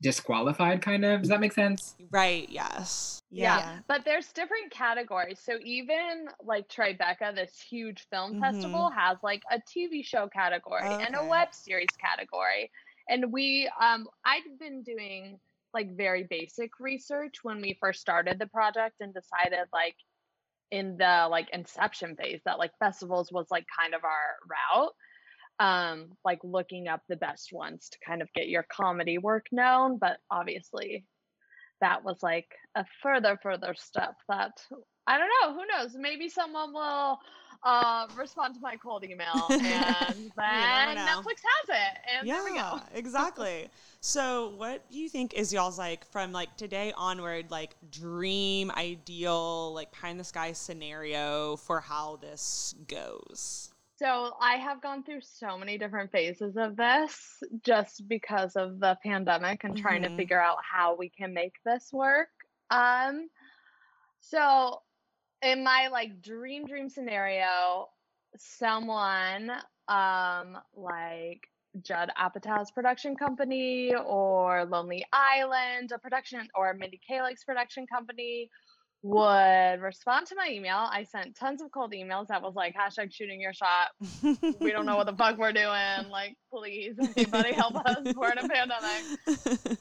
disqualified 0.03 0.83
kind 0.83 1.05
of 1.05 1.20
does 1.22 1.31
that 1.31 1.40
make 1.40 1.53
sense 1.53 1.96
right? 2.11 2.49
Yes. 2.49 3.20
Yeah. 3.31 3.81
But 3.88 4.05
there's 4.05 4.33
different 4.33 4.70
categories. 4.70 5.40
So 5.42 5.59
even 5.64 6.29
like 6.44 6.68
Tribeca, 6.68 7.35
this 7.35 7.61
huge 7.61 8.07
film 8.09 8.35
Mhm. 8.35 8.40
festival, 8.40 8.90
has 8.90 9.18
like 9.22 9.42
a 9.51 9.59
TV 9.61 10.03
show 10.05 10.29
category 10.29 10.87
and 10.87 11.16
a 11.16 11.25
web 11.25 11.53
series 11.53 11.88
category. 11.99 12.70
And 13.09 13.33
we 13.33 13.71
um 13.81 14.07
I'd 14.25 14.59
been 14.59 14.83
doing 14.83 15.38
like 15.75 15.97
very 15.97 16.27
basic 16.29 16.71
research 16.81 17.37
when 17.42 17.61
we 17.61 17.77
first 17.81 18.01
started 18.01 18.38
the 18.38 18.47
project 18.47 18.97
and 19.01 19.12
decided 19.12 19.69
like 19.73 19.97
in 20.71 20.97
the 20.97 21.29
like 21.31 21.49
inception 21.53 22.16
phase 22.16 22.40
that 22.45 22.59
like 22.59 22.73
festivals 22.79 23.31
was 23.31 23.47
like 23.51 23.66
kind 23.79 23.95
of 23.95 24.03
our 24.05 24.37
route 24.51 24.92
um 25.59 26.09
like 26.25 26.40
looking 26.42 26.88
up 26.88 27.03
the 27.09 27.16
best 27.16 27.53
ones 27.53 27.88
to 27.90 27.99
kind 28.07 28.21
of 28.21 28.33
get 28.35 28.49
your 28.49 28.66
comedy 28.71 29.19
work 29.19 29.47
known. 29.53 29.99
But 29.99 30.19
obviously 30.31 31.05
that 31.81 32.05
was 32.05 32.23
like 32.23 32.49
a 32.75 32.85
further 33.03 33.38
further 33.42 33.75
step 33.77 34.14
that 34.29 34.53
i 35.07 35.19
don't 35.19 35.31
know 35.42 35.53
who 35.55 35.66
knows? 35.66 35.95
Maybe 35.99 36.29
someone 36.29 36.73
will 36.73 37.19
uh 37.64 38.07
respond 38.14 38.55
to 38.55 38.61
my 38.61 38.77
cold 38.77 39.05
email 39.05 39.57
and 39.64 40.31
then 40.37 41.03
netflix 41.05 41.40
has 41.45 41.69
it 41.69 41.99
and 42.19 42.29
there 42.31 42.45
we 42.45 42.53
go 42.53 42.62
Yeah, 42.62 42.81
exactly. 42.95 43.69
So, 44.01 44.49
what 44.57 44.88
do 44.90 44.99
you 44.99 45.09
think 45.09 45.35
is 45.35 45.53
y'all's 45.53 45.79
like 45.79 46.05
from 46.11 46.33
like 46.33 46.57
today 46.57 46.92
onward, 46.97 47.51
like 47.51 47.77
dream, 47.90 48.71
ideal, 48.71 49.75
like 49.75 49.92
pie 49.92 50.09
in 50.11 50.16
the 50.16 50.25
sky 50.25 50.53
scenario 50.53 51.57
for 51.57 51.81
how 51.81 52.16
this 52.16 52.75
goes? 52.88 53.73
So 53.99 54.35
I 54.40 54.57
have 54.57 54.83
gone 54.83 55.03
through 55.05 55.23
so 55.23 55.57
many 55.57 55.79
different 55.79 56.12
phases 56.12 56.57
of 56.57 56.77
this 56.77 57.42
just 57.64 58.07
because 58.09 58.55
of 58.57 58.79
the 58.79 58.99
pandemic 59.03 59.64
and 59.64 59.77
trying 59.77 60.03
to 60.03 60.11
Mhm. 60.11 60.16
figure 60.16 60.40
out 60.40 60.59
how 60.62 60.95
we 60.97 61.09
can 61.09 61.33
make 61.33 61.55
this 61.64 61.90
work. 61.92 62.29
Um 62.71 63.29
so 64.21 64.83
in 65.42 65.62
my 65.64 65.88
like 65.88 66.22
dream 66.22 66.66
dream 66.66 66.88
scenario, 66.88 67.88
someone 68.37 69.51
um 69.88 70.59
like 70.75 71.49
Judd 71.83 72.11
Apatow's 72.18 72.70
production 72.70 73.16
company 73.16 73.94
or 73.94 74.64
Lonely 74.64 75.05
Island, 75.12 75.92
a 75.92 75.99
production 75.99 76.49
or 76.55 76.72
Mindy 76.75 77.01
Kaling's 77.09 77.44
production 77.44 77.87
company 77.87 78.51
would 79.07 79.81
respond 79.81 80.27
to 80.27 80.35
my 80.35 80.49
email. 80.51 80.88
I 80.90 81.05
sent 81.05 81.37
tons 81.37 81.62
of 81.62 81.71
cold 81.71 81.92
emails 81.92 82.27
that 82.27 82.42
was 82.42 82.55
like 82.57 82.75
hashtag 82.75 83.12
shooting 83.12 83.40
your 83.40 83.53
shot. 83.53 83.88
We 84.61 84.73
don't 84.73 84.85
know 84.85 84.97
what 84.97 85.07
the 85.07 85.12
fuck 85.16 85.38
we're 85.38 85.53
doing. 85.53 86.11
Like, 86.11 86.37
please, 86.53 86.95
anybody 87.16 87.53
help 87.53 87.77
us. 87.77 87.99
We're 88.16 88.33
in 88.33 88.38
a 88.38 88.49
pandemic. 88.49 89.19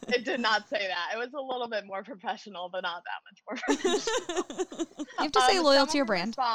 It 0.09 0.25
did 0.25 0.39
not 0.39 0.69
say 0.69 0.87
that. 0.87 1.15
It 1.15 1.17
was 1.17 1.33
a 1.33 1.41
little 1.41 1.67
bit 1.67 1.85
more 1.87 2.03
professional, 2.03 2.69
but 2.71 2.83
not 2.83 3.01
that 3.03 3.21
much 3.25 3.41
more 3.47 3.57
professional. 3.65 4.87
You 4.99 5.23
have 5.23 5.31
to 5.31 5.41
stay 5.41 5.57
Um, 5.57 5.63
loyal 5.63 5.87
to 5.87 5.97
your 5.97 6.05
brand. 6.05 6.35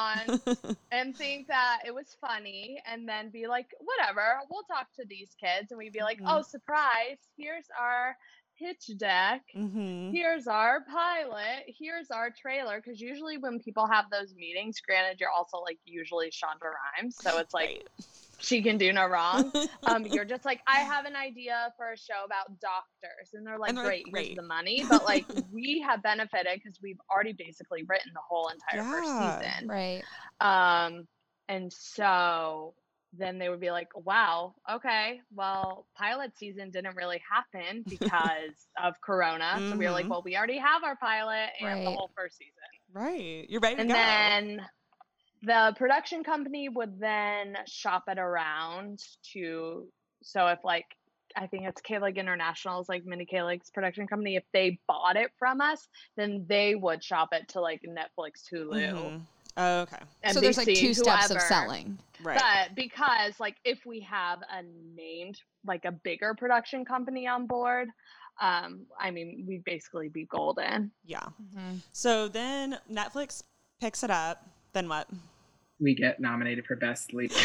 And 0.92 1.16
think 1.16 1.46
that 1.48 1.78
it 1.86 1.94
was 1.94 2.16
funny 2.20 2.80
and 2.90 3.08
then 3.08 3.30
be 3.30 3.46
like, 3.46 3.66
whatever, 3.80 4.40
we'll 4.50 4.64
talk 4.64 4.86
to 4.98 5.06
these 5.08 5.30
kids. 5.42 5.70
And 5.70 5.78
we'd 5.78 5.92
be 5.92 6.00
like, 6.02 6.18
Mhm. 6.20 6.26
oh, 6.26 6.42
surprise, 6.42 7.18
here's 7.36 7.66
our 7.80 8.16
pitch 8.60 8.90
deck. 8.98 9.42
hmm 9.54 10.10
Here's 10.12 10.46
our 10.46 10.80
pilot. 10.84 11.64
Here's 11.78 12.10
our 12.10 12.30
trailer. 12.30 12.80
Because 12.84 13.00
usually 13.00 13.38
when 13.38 13.58
people 13.60 13.86
have 13.86 14.06
those 14.10 14.34
meetings, 14.34 14.80
granted, 14.86 15.20
you're 15.20 15.30
also 15.30 15.58
like 15.58 15.78
usually 15.84 16.30
Shonda 16.30 16.68
Rhimes. 16.98 17.16
So 17.20 17.38
it's 17.38 17.54
like 17.54 17.84
she 18.40 18.62
can 18.62 18.76
do 18.78 18.92
no 18.92 19.06
wrong. 19.06 19.50
Um, 19.86 20.04
you're 20.06 20.26
just 20.26 20.44
like, 20.44 20.60
I 20.68 20.80
have 20.80 21.06
an 21.06 21.16
idea 21.16 21.72
for 21.78 21.90
a 21.92 21.96
show 21.96 22.22
about 22.24 22.60
doctors. 22.60 23.30
And 23.32 23.46
they're 23.46 23.58
like, 23.58 23.70
And 23.70 23.78
they're 23.78 23.84
like, 23.84 24.04
great, 24.04 24.12
"Great." 24.12 24.36
the 24.36 24.42
money. 24.42 24.84
But 24.86 25.04
like, 25.04 25.24
we 25.52 25.82
have 25.88 26.02
benefited 26.02 26.60
because 26.62 26.78
we've 26.82 26.98
already 27.10 27.32
basically 27.32 27.84
written 27.88 28.12
the 28.12 28.20
whole 28.28 28.48
entire 28.50 28.84
Yeah. 28.84 28.90
first 28.92 29.40
season. 29.40 29.68
Right. 29.68 30.02
Um, 30.40 31.08
and 31.48 31.72
so 31.72 32.74
then 33.12 33.38
they 33.38 33.48
would 33.48 33.60
be 33.60 33.70
like, 33.70 33.88
wow, 33.94 34.54
okay, 34.70 35.20
well, 35.34 35.86
pilot 35.96 36.36
season 36.38 36.70
didn't 36.70 36.94
really 36.96 37.20
happen 37.28 37.84
because 37.88 38.54
of 38.82 38.94
Corona. 39.00 39.56
So 39.68 39.76
we 39.76 39.84
were 39.86 39.90
like, 39.90 40.06
Mhm. 40.06 40.10
well, 40.10 40.22
we 40.24 40.36
already 40.36 40.58
have 40.58 40.84
our 40.84 40.96
pilot 40.96 41.50
and 41.60 41.80
the 41.80 41.86
Right. 41.90 41.96
whole 41.96 42.10
first 42.16 42.38
season. 42.38 42.52
right. 42.92 43.46
You're 43.48 43.60
ready 43.60 43.80
And 43.80 43.90
then 43.90 44.66
the 45.42 45.74
production 45.76 46.22
company 46.24 46.68
would 46.68 46.98
then 47.00 47.56
shop 47.66 48.04
it 48.08 48.18
around 48.18 49.02
to, 49.32 49.88
so 50.22 50.46
if 50.48 50.58
like, 50.64 50.86
I 51.36 51.46
think 51.46 51.64
it's 51.66 51.80
Kaling 51.82 52.16
International's 52.16 52.88
like 52.88 53.04
Mindy 53.06 53.24
Kaling's 53.26 53.70
production 53.70 54.06
company. 54.08 54.34
If 54.36 54.42
they 54.52 54.80
bought 54.88 55.16
it 55.16 55.30
from 55.38 55.60
us, 55.60 55.88
then 56.16 56.44
they 56.48 56.74
would 56.74 57.02
shop 57.04 57.28
it 57.32 57.48
to 57.50 57.60
like 57.60 57.82
Netflix, 57.82 58.42
Hulu, 58.52 58.72
Mhm. 58.92 59.20
Oh, 59.56 59.80
okay. 59.82 59.96
NBC, 60.24 60.32
so 60.32 60.40
there's 60.40 60.56
like 60.56 60.66
two 60.66 60.94
steps 60.94 61.30
of 61.30 61.40
selling. 61.42 61.98
Right. 62.22 62.38
But 62.38 62.74
because 62.76 63.38
like 63.40 63.56
if 63.64 63.84
we 63.86 64.00
have 64.00 64.40
a 64.40 64.62
named 64.94 65.40
like 65.66 65.84
a 65.84 65.92
bigger 65.92 66.34
production 66.34 66.84
company 66.84 67.26
on 67.26 67.46
board, 67.46 67.88
um, 68.40 68.86
I 68.98 69.10
mean 69.10 69.44
we'd 69.48 69.64
basically 69.64 70.08
be 70.08 70.24
golden. 70.26 70.90
yeah. 71.04 71.20
Mm-hmm. 71.42 71.76
So 71.92 72.28
then 72.28 72.78
Netflix 72.90 73.42
picks 73.80 74.02
it 74.04 74.10
up. 74.10 74.44
Then 74.72 74.88
what? 74.88 75.08
We 75.80 75.94
get 75.94 76.20
nominated 76.20 76.66
for 76.66 76.76
best 76.76 77.14
lead. 77.14 77.32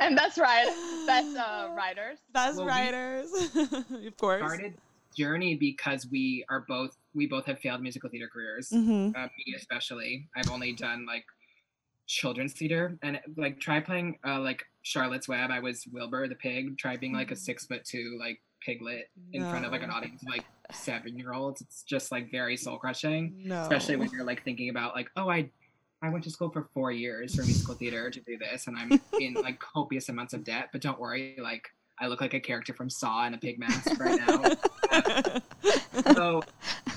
And 0.00 0.16
best 0.16 0.38
ride 0.38 0.66
best 1.06 1.36
uh, 1.36 1.68
writers. 1.76 2.18
Best 2.32 2.56
Well, 2.56 2.64
we- 2.66 2.70
writers, 2.70 3.30
of 3.54 4.16
course. 4.16 4.40
started 4.40 4.74
journey 5.16 5.54
because 5.54 6.06
we 6.10 6.44
are 6.48 6.64
both 6.66 6.96
we 7.14 7.26
both 7.26 7.44
have 7.46 7.58
failed 7.60 7.80
musical 7.82 8.10
theater 8.10 8.28
careers. 8.32 8.70
hmm 8.70 9.10
uh, 9.16 9.22
me 9.24 9.54
especially. 9.56 10.28
I've 10.36 10.50
only 10.50 10.72
done 10.72 11.06
like 11.06 11.24
children's 12.06 12.52
theater 12.52 12.98
and 13.02 13.20
like 13.36 13.60
try 13.60 13.80
playing 13.80 14.18
uh, 14.26 14.40
like 14.40 14.64
Charlotte's 14.82 15.28
Web. 15.28 15.50
I 15.50 15.60
was 15.60 15.86
Wilbur 15.92 16.28
the 16.28 16.34
pig. 16.34 16.76
Try 16.78 16.96
being 16.96 17.12
like 17.14 17.30
a 17.30 17.36
six 17.36 17.66
foot 17.66 17.84
two 17.84 18.16
like 18.20 18.40
piglet 18.60 19.10
in 19.32 19.42
front 19.50 19.64
of 19.66 19.72
like 19.72 19.82
an 19.82 19.90
audience 19.90 20.22
of 20.22 20.28
like 20.28 20.44
seven 20.72 21.18
year 21.18 21.32
olds. 21.32 21.60
It's 21.60 21.82
just 21.82 22.12
like 22.12 22.30
very 22.30 22.56
soul 22.56 22.78
crushing, 22.78 23.34
No. 23.44 23.62
especially 23.62 23.96
when 23.96 24.10
you're 24.10 24.24
like 24.24 24.44
thinking 24.44 24.68
about 24.70 24.94
like 24.94 25.10
oh 25.16 25.28
I. 25.28 25.50
I 26.02 26.10
went 26.10 26.22
to 26.24 26.30
school 26.30 26.50
for 26.50 26.68
four 26.74 26.92
years 26.92 27.34
for 27.34 27.44
musical 27.44 27.72
theater 27.74 28.10
to 28.10 28.20
do 28.20 28.36
this, 28.36 28.66
and 28.66 28.76
I'm 28.76 29.00
in 29.20 29.32
like 29.34 29.58
copious 29.58 30.10
amounts 30.10 30.34
of 30.34 30.44
debt. 30.44 30.68
But 30.70 30.82
don't 30.82 31.00
worry, 31.00 31.34
like 31.40 31.70
I 32.00 32.06
look 32.08 32.20
like 32.20 32.34
a 32.34 32.40
character 32.40 32.74
from 32.74 32.90
Saw 32.90 33.26
in 33.26 33.34
a 33.34 33.38
pig 33.38 33.58
mask 33.58 33.98
right 34.00 34.18
now 34.18 34.42
so 36.14 36.42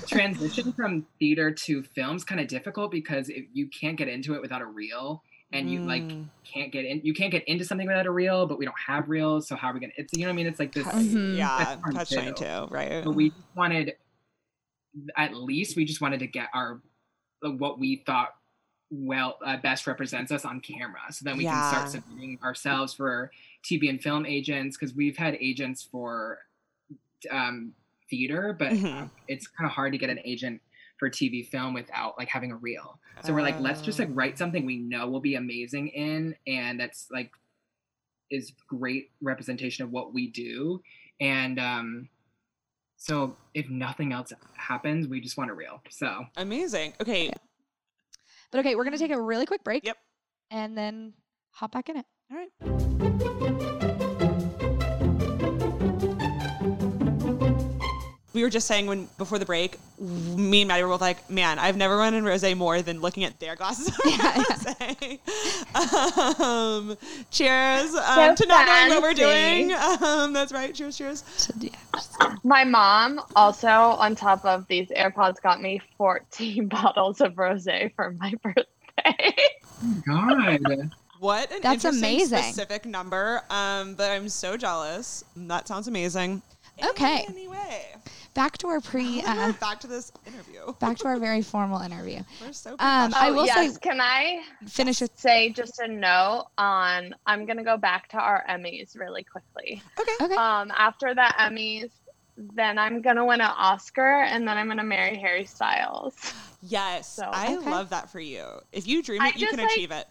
transition 0.06 0.72
from 0.74 1.06
theater 1.18 1.50
to 1.52 1.82
film's 1.82 2.24
kind 2.24 2.40
of 2.40 2.48
difficult 2.48 2.90
because 2.90 3.28
if 3.28 3.44
you 3.52 3.68
can't 3.68 3.96
get 3.96 4.08
into 4.08 4.34
it 4.34 4.40
without 4.42 4.60
a 4.62 4.66
reel 4.66 5.22
and 5.52 5.70
you 5.70 5.80
like 5.86 6.02
Mm. 6.02 6.28
can't 6.54 6.72
get 6.72 6.84
in 6.86 7.00
you 7.04 7.12
can't 7.14 7.30
get 7.30 7.46
into 7.46 7.64
something 7.64 7.86
without 7.86 8.06
a 8.06 8.10
reel 8.10 8.46
but 8.46 8.58
we 8.58 8.64
don't 8.64 8.78
have 8.86 9.08
reels 9.08 9.46
so 9.48 9.54
how 9.56 9.68
are 9.68 9.74
we 9.74 9.80
gonna 9.80 9.92
it's 9.96 10.12
you 10.14 10.20
know 10.20 10.28
what 10.28 10.32
i 10.32 10.36
mean 10.36 10.46
it's 10.46 10.58
like 10.58 10.72
this 10.72 10.86
Mhm. 10.86 11.36
yeah, 11.36 11.58
That's 11.58 11.82
fun 11.82 11.94
catch 11.94 12.08
too. 12.38 12.66
right? 12.70 13.04
but 13.04 13.12
we 13.14 13.30
just 13.30 13.46
wanted 13.54 13.92
at 15.16 15.34
least 15.34 15.76
we 15.76 15.84
just 15.84 16.00
wanted 16.00 16.20
to 16.20 16.26
get 16.26 16.48
our 16.54 16.80
what 17.42 17.78
we 17.78 18.02
thought 18.06 18.30
well 18.90 19.38
uh, 19.44 19.56
best 19.58 19.86
represents 19.86 20.32
us 20.32 20.44
on 20.44 20.60
camera 20.60 21.00
so 21.10 21.22
then 21.24 21.36
we 21.36 21.44
Yeah. 21.44 21.52
can 21.52 21.62
start 21.68 21.88
submitting 21.90 22.38
ourselves 22.42 22.94
for 22.94 23.30
tv 23.62 23.90
and 23.90 24.02
film 24.02 24.24
agents 24.24 24.76
because 24.78 24.94
we've 24.94 25.16
had 25.16 25.34
agents 25.40 25.82
for 25.82 26.38
um, 27.30 27.74
theater 28.08 28.54
but 28.58 28.72
Mhm. 28.72 29.04
uh, 29.04 29.08
it's 29.26 29.46
kind 29.46 29.66
of 29.68 29.72
hard 29.74 29.92
to 29.92 29.98
get 29.98 30.08
an 30.08 30.18
agent 30.24 30.62
for 30.98 31.10
tv 31.10 31.46
film 31.46 31.74
without 31.74 32.16
like 32.18 32.28
having 32.28 32.50
a 32.50 32.56
reel 32.56 32.98
so 33.24 33.34
we're 33.34 33.42
like 33.42 33.58
let's 33.60 33.82
just 33.82 33.98
like 33.98 34.08
Oh. 34.08 34.14
write 34.14 34.38
something 34.38 34.64
we 34.64 34.78
know 34.78 35.08
will 35.08 35.20
be 35.20 35.34
amazing 35.34 35.88
in 35.88 36.34
and 36.46 36.80
that's 36.80 37.08
like 37.10 37.30
is 38.30 38.52
great 38.68 39.10
representation 39.20 39.84
of 39.84 39.90
what 39.90 40.14
we 40.14 40.28
do 40.30 40.82
and 41.20 41.58
um 41.58 42.08
so 42.96 43.36
if 43.54 43.68
nothing 43.68 44.12
else 44.12 44.32
happens 44.56 45.06
we 45.08 45.20
just 45.20 45.36
want 45.36 45.50
a 45.50 45.54
reel 45.54 45.82
so 45.90 46.24
amazing. 46.36 46.94
Okay, 47.00 47.30
But 48.50 48.60
okay, 48.60 48.74
we're 48.74 48.84
gonna 48.84 48.98
take 48.98 49.10
a 49.10 49.20
really 49.20 49.46
quick 49.46 49.64
break. 49.64 49.84
Yep. 49.84 49.96
And 50.50 50.76
then 50.76 51.14
hop 51.50 51.72
back 51.72 51.88
in 51.88 51.96
it. 51.98 52.06
all 52.30 52.38
right. 52.38 53.74
We 58.38 58.44
were 58.44 58.50
just 58.50 58.68
saying 58.68 58.86
when 58.86 59.08
before 59.18 59.40
the 59.40 59.44
break, 59.44 59.78
me 59.98 60.60
and 60.60 60.68
Maddie 60.68 60.84
were 60.84 60.90
both 60.90 61.00
like, 61.00 61.28
"Man, 61.28 61.58
I've 61.58 61.76
never 61.76 61.96
run 61.96 62.14
in 62.14 62.24
rose 62.24 62.44
more 62.54 62.80
than 62.82 63.00
looking 63.00 63.24
at 63.24 63.40
their 63.40 63.56
glasses." 63.56 63.88
of 63.88 63.94
Yeah, 64.06 64.32
rosé." 64.34 65.18
um, 66.40 66.96
cheers 67.32 67.92
um, 67.96 68.36
So 68.36 68.44
to 68.44 68.46
not 68.46 68.68
knowing 68.68 68.90
what 68.90 69.02
we're 69.02 69.14
doing. 69.14 69.72
Um, 69.72 70.32
that's 70.32 70.52
right. 70.52 70.72
Cheers, 70.72 70.96
cheers. 70.96 71.24
My 72.44 72.62
mom 72.62 73.20
also 73.34 73.66
on 73.66 74.14
top 74.14 74.44
of 74.44 74.68
these 74.68 74.86
AirPods 74.90 75.42
got 75.42 75.60
me 75.60 75.80
14 75.96 76.68
bottles 76.68 77.20
of 77.20 77.34
rosé 77.34 77.92
for 77.96 78.12
my 78.20 78.34
birthday. 78.40 79.34
god 80.06 80.92
What 81.18 81.50
an 81.50 81.58
That's 81.60 81.84
amazing. 81.84 82.38
specific 82.38 82.86
number. 82.86 83.42
Um, 83.50 83.96
but 83.96 84.12
I'm 84.12 84.28
so 84.28 84.56
jealous. 84.56 85.24
That 85.34 85.66
sounds 85.66 85.88
amazing. 85.88 86.40
Okay. 86.90 87.24
Anyway, 87.28 87.86
Back 88.34 88.58
to 88.58 88.68
our 88.68 88.80
pre. 88.80 89.22
Uh, 89.28 89.52
back 89.60 89.80
to 89.80 89.86
this 89.86 90.12
interview. 90.26 90.72
back 90.78 90.96
to 90.98 91.06
our 91.08 91.18
very 91.18 91.42
formal 91.42 91.80
interview. 91.80 92.20
We're 92.40 92.52
so 92.52 92.72
Um, 92.78 93.10
professional. 93.10 93.14
I 93.22 93.28
Oh, 93.28 93.32
will 93.34 93.46
yes. 93.46 93.74
say, 93.74 93.78
Can 93.80 94.00
I 94.00 94.42
finish 94.66 95.00
your. 95.00 95.08
say 95.16 95.50
just 95.50 95.78
a 95.80 95.88
note 95.88 96.46
on? 96.56 97.14
I'm 97.26 97.46
gonna 97.46 97.64
go 97.64 97.76
back 97.76 98.08
to 98.10 98.16
our 98.18 98.44
Emmys 98.48 98.96
really 98.98 99.24
quickly. 99.24 99.82
Okay. 100.00 100.34
Um, 100.34 100.70
after 100.76 101.14
the 101.14 101.32
Emmys, 101.38 101.90
then 102.36 102.78
I'm 102.78 103.02
gonna 103.02 103.24
win 103.24 103.40
an 103.40 103.50
Oscar, 103.56 104.22
and 104.22 104.46
then 104.46 104.56
I'm 104.56 104.68
gonna 104.68 104.84
marry 104.84 105.16
Harry 105.18 105.44
Styles. 105.44 106.14
yes, 106.62 107.12
So- 107.16 107.28
I 107.32 107.56
Okay. 107.56 107.70
love 107.70 107.90
that 107.90 108.10
for 108.10 108.20
you. 108.20 108.46
If 108.72 108.86
you 108.86 109.02
dream 109.02 109.20
I 109.22 109.28
it, 109.28 109.34
you 109.34 109.40
just, 109.46 109.50
can 109.56 109.60
like, 109.64 109.72
achieve 109.72 109.90
it. 109.90 110.06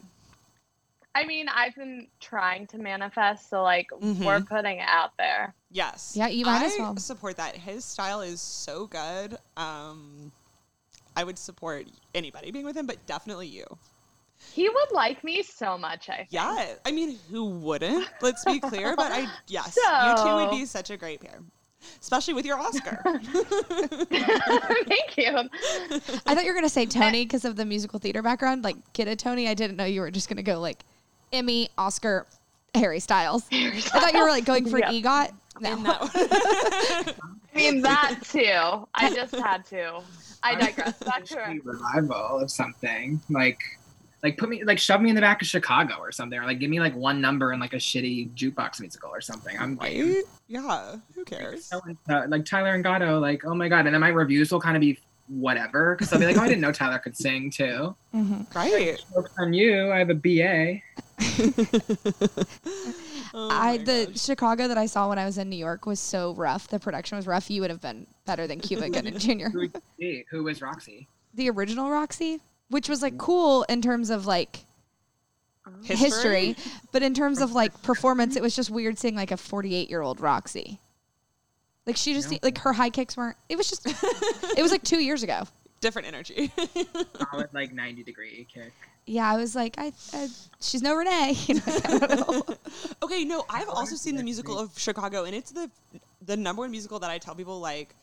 I 1.18 1.26
mean, 1.26 1.50
I've 1.50 1.74
been 1.74 2.06
trying 2.20 2.68
to 2.68 2.78
manifest, 2.78 3.50
so 3.50 3.64
like 3.64 3.90
we're 4.00 4.42
putting 4.42 4.78
it 4.78 4.88
out 4.88 5.14
there. 5.18 5.56
Yes. 5.72 6.14
Yeah, 6.16 6.28
you 6.28 6.46
might 6.46 6.62
I 6.62 6.66
as 6.66 6.76
well. 6.78 6.96
support 6.98 7.38
that. 7.38 7.56
His 7.56 7.84
style 7.84 8.22
is 8.22 8.40
so 8.40 8.86
good. 8.86 9.36
Um, 9.58 10.32
I 11.16 11.24
would 11.24 11.40
support 11.40 11.88
anybody 12.14 12.52
being 12.52 12.66
with 12.66 12.78
him, 12.78 12.86
but 12.86 13.04
definitely 13.08 13.48
you. 13.48 13.66
He 14.54 14.70
would 14.70 14.92
like 14.92 15.24
me 15.24 15.42
so 15.42 15.76
much. 15.76 16.08
I 16.08 16.18
think. 16.18 16.28
Yeah, 16.30 16.76
I 16.86 16.92
mean, 16.92 17.18
who 17.32 17.46
wouldn't? 17.46 18.08
Let's 18.22 18.46
be 18.46 18.60
clear. 18.60 18.96
But 18.96 19.12
I, 19.12 19.28
yes, 19.48 19.76
you 19.76 20.24
two 20.24 20.36
would 20.36 20.52
be 20.52 20.66
such 20.66 20.92
a 20.92 20.98
great 20.98 21.20
pair, 21.20 21.40
especially 22.00 22.36
with 22.36 22.46
your 22.46 22.60
Oscar. 22.60 23.02
Thank 24.06 24.12
you. 25.18 25.50
I 26.28 26.36
thought 26.36 26.44
you 26.44 26.52
were 26.52 26.54
gonna 26.54 26.70
say 26.70 26.86
Tony 26.86 27.26
because 27.26 27.44
of 27.44 27.56
the 27.56 27.66
musical 27.66 27.98
theater 27.98 28.22
background, 28.22 28.64
like 28.64 28.94
get 28.94 29.08
a 29.08 29.16
Tony. 29.16 29.48
I 29.48 29.56
didn't 29.56 29.78
know 29.78 29.86
you 29.86 30.02
were 30.02 30.12
just 30.12 30.30
gonna 30.30 30.44
go 30.44 30.60
like 30.60 30.86
Emmy, 31.34 31.70
Oscar, 31.78 32.26
Harry 32.76 33.00
Styles. 33.00 33.46
I 33.52 33.80
thought 33.82 34.14
you 34.14 34.22
were 34.22 34.30
like 34.30 34.46
going 34.46 34.68
for 34.70 34.80
Yeah. 34.80 34.90
an 34.92 35.02
EGOT. 35.02 35.32
No. 35.60 35.72
In 35.74 35.82
that 35.82 37.16
I 37.56 37.58
mean 37.58 37.82
that 37.82 38.20
too. 38.24 38.88
I 38.94 39.12
just 39.12 39.34
had 39.36 39.66
to. 39.68 40.02
I 40.44 40.54
digress. 40.54 41.00
Back 41.00 41.26
to 41.26 41.40
a 41.50 41.60
revival 41.64 42.38
of 42.40 42.52
something 42.52 43.20
like 43.32 43.58
Like 44.22 44.38
put 44.38 44.50
me 44.50 44.64
like 44.64 44.78
shove 44.78 45.02
me 45.02 45.10
in 45.10 45.16
the 45.16 45.22
back 45.22 45.42
of 45.42 45.48
Chicago 45.48 45.96
or 45.98 46.12
something, 46.12 46.38
or 46.38 46.46
like 46.46 46.60
give 46.60 46.70
me 46.70 46.80
like 46.80 46.96
one 46.96 47.20
number 47.22 47.54
in 47.54 47.60
like 47.60 47.74
a 47.74 47.78
shitty 47.78 48.36
jukebox 48.36 48.80
musical 48.80 49.10
or 49.10 49.20
something. 49.20 49.58
I'm 49.60 49.78
game. 49.78 50.14
Right? 50.14 50.24
Yeah. 50.48 50.98
Who 51.16 51.26
cares? 51.26 51.66
So, 51.66 51.82
like 52.28 52.46
Tyler 52.46 52.76
and 52.76 52.84
Gatto, 52.84 53.20
like 53.20 53.44
oh 53.44 53.56
my 53.56 53.68
god, 53.68 53.86
and 53.88 53.96
then 53.96 54.02
my 54.02 54.10
reviews 54.10 54.52
will 54.52 54.62
kind 54.62 54.78
of 54.78 54.82
be 54.82 55.00
whatever 55.28 55.96
because 55.96 56.12
I'll 56.14 56.20
be 56.20 56.26
like, 56.26 56.38
oh, 56.38 56.42
I 56.42 56.48
didn't 56.48 56.62
know 56.62 56.72
Tyler 56.72 57.00
could 57.00 57.16
sing 57.18 57.50
too. 57.52 57.96
Mm-hmm. 58.16 58.42
Right. 58.56 59.04
Jokes 59.14 59.32
on 59.38 59.54
you, 59.54 59.92
I 59.92 60.00
have 60.00 60.10
a 60.10 60.16
BA. 60.16 60.82
Oh 63.34 63.50
I 63.52 63.78
the 63.78 64.08
gosh. 64.10 64.22
Chicago 64.22 64.68
that 64.68 64.78
I 64.78 64.86
saw 64.86 65.10
when 65.10 65.20
I 65.20 65.26
was 65.26 65.38
in 65.38 65.50
New 65.50 65.58
York 65.58 65.86
was 65.86 66.00
so 66.00 66.34
rough. 66.34 66.70
The 66.70 66.80
production 66.80 67.18
was 67.18 67.28
rough. 67.28 67.52
You 67.52 67.62
would 67.62 67.70
have 67.70 67.82
been 67.82 68.08
better 68.26 68.48
than 68.48 68.60
Cuba 68.60 68.90
Gooding 68.90 69.18
Jr. 69.20 69.50
Who, 69.50 69.70
who 70.32 70.44
was 70.44 70.62
Roxy? 70.62 71.08
The 71.34 71.50
original 71.50 71.90
Roxy, 71.92 72.40
which 72.70 72.88
was 72.90 73.02
like 73.02 73.18
cool 73.18 73.64
in 73.64 73.82
terms 73.82 74.10
of 74.10 74.26
like 74.26 74.66
History? 75.84 75.98
history, 75.98 76.56
but 76.94 77.04
in 77.04 77.14
terms 77.14 77.42
of 77.42 77.52
like 77.52 77.80
performance, 77.84 78.38
it 78.38 78.42
was 78.42 78.56
just 78.56 78.70
weird 78.70 78.98
seeing 78.98 79.16
like 79.16 79.32
a 79.32 79.38
48 79.38 79.90
year 79.90 80.02
old 80.02 80.22
Roxy. 80.22 80.80
Like 81.88 81.98
she 81.98 82.14
just 82.14 82.32
Yeah. 82.32 82.40
like 82.44 82.58
her 82.60 82.74
high 82.74 82.90
kicks 82.92 83.18
weren't. 83.18 83.38
It 83.50 83.58
was 83.58 83.70
just. 83.70 83.88
it 83.88 84.62
was 84.62 84.72
like 84.72 84.84
two 84.84 85.00
years 85.02 85.24
ago. 85.24 85.44
Different 85.80 86.08
energy. 86.08 86.52
Solid 87.32 87.50
like 87.54 87.74
90 87.74 88.04
degree 88.04 88.46
kick. 88.54 88.74
Yeah, 89.06 89.32
I 89.32 89.38
was 89.38 89.56
like, 89.56 89.76
I, 89.78 89.94
I 90.14 90.28
she's 90.60 90.82
no 90.82 90.94
Renee. 90.96 91.34
You 91.48 91.56
know, 91.56 91.62
like, 91.66 91.86
I 91.90 91.98
don't 92.00 92.28
know. 92.28 92.56
okay, 93.04 93.24
no, 93.24 93.46
I've 93.50 93.70
also 93.70 93.96
seen 93.96 94.18
the 94.18 94.24
musical 94.24 94.60
of 94.60 94.78
Chicago, 94.78 95.24
and 95.24 95.34
it's 95.34 95.52
the 95.52 95.72
the 96.26 96.36
number 96.36 96.62
one 96.62 96.72
musical 96.72 97.00
that 97.00 97.10
I 97.10 97.18
tell 97.20 97.34
people 97.36 97.60
like 97.62 97.96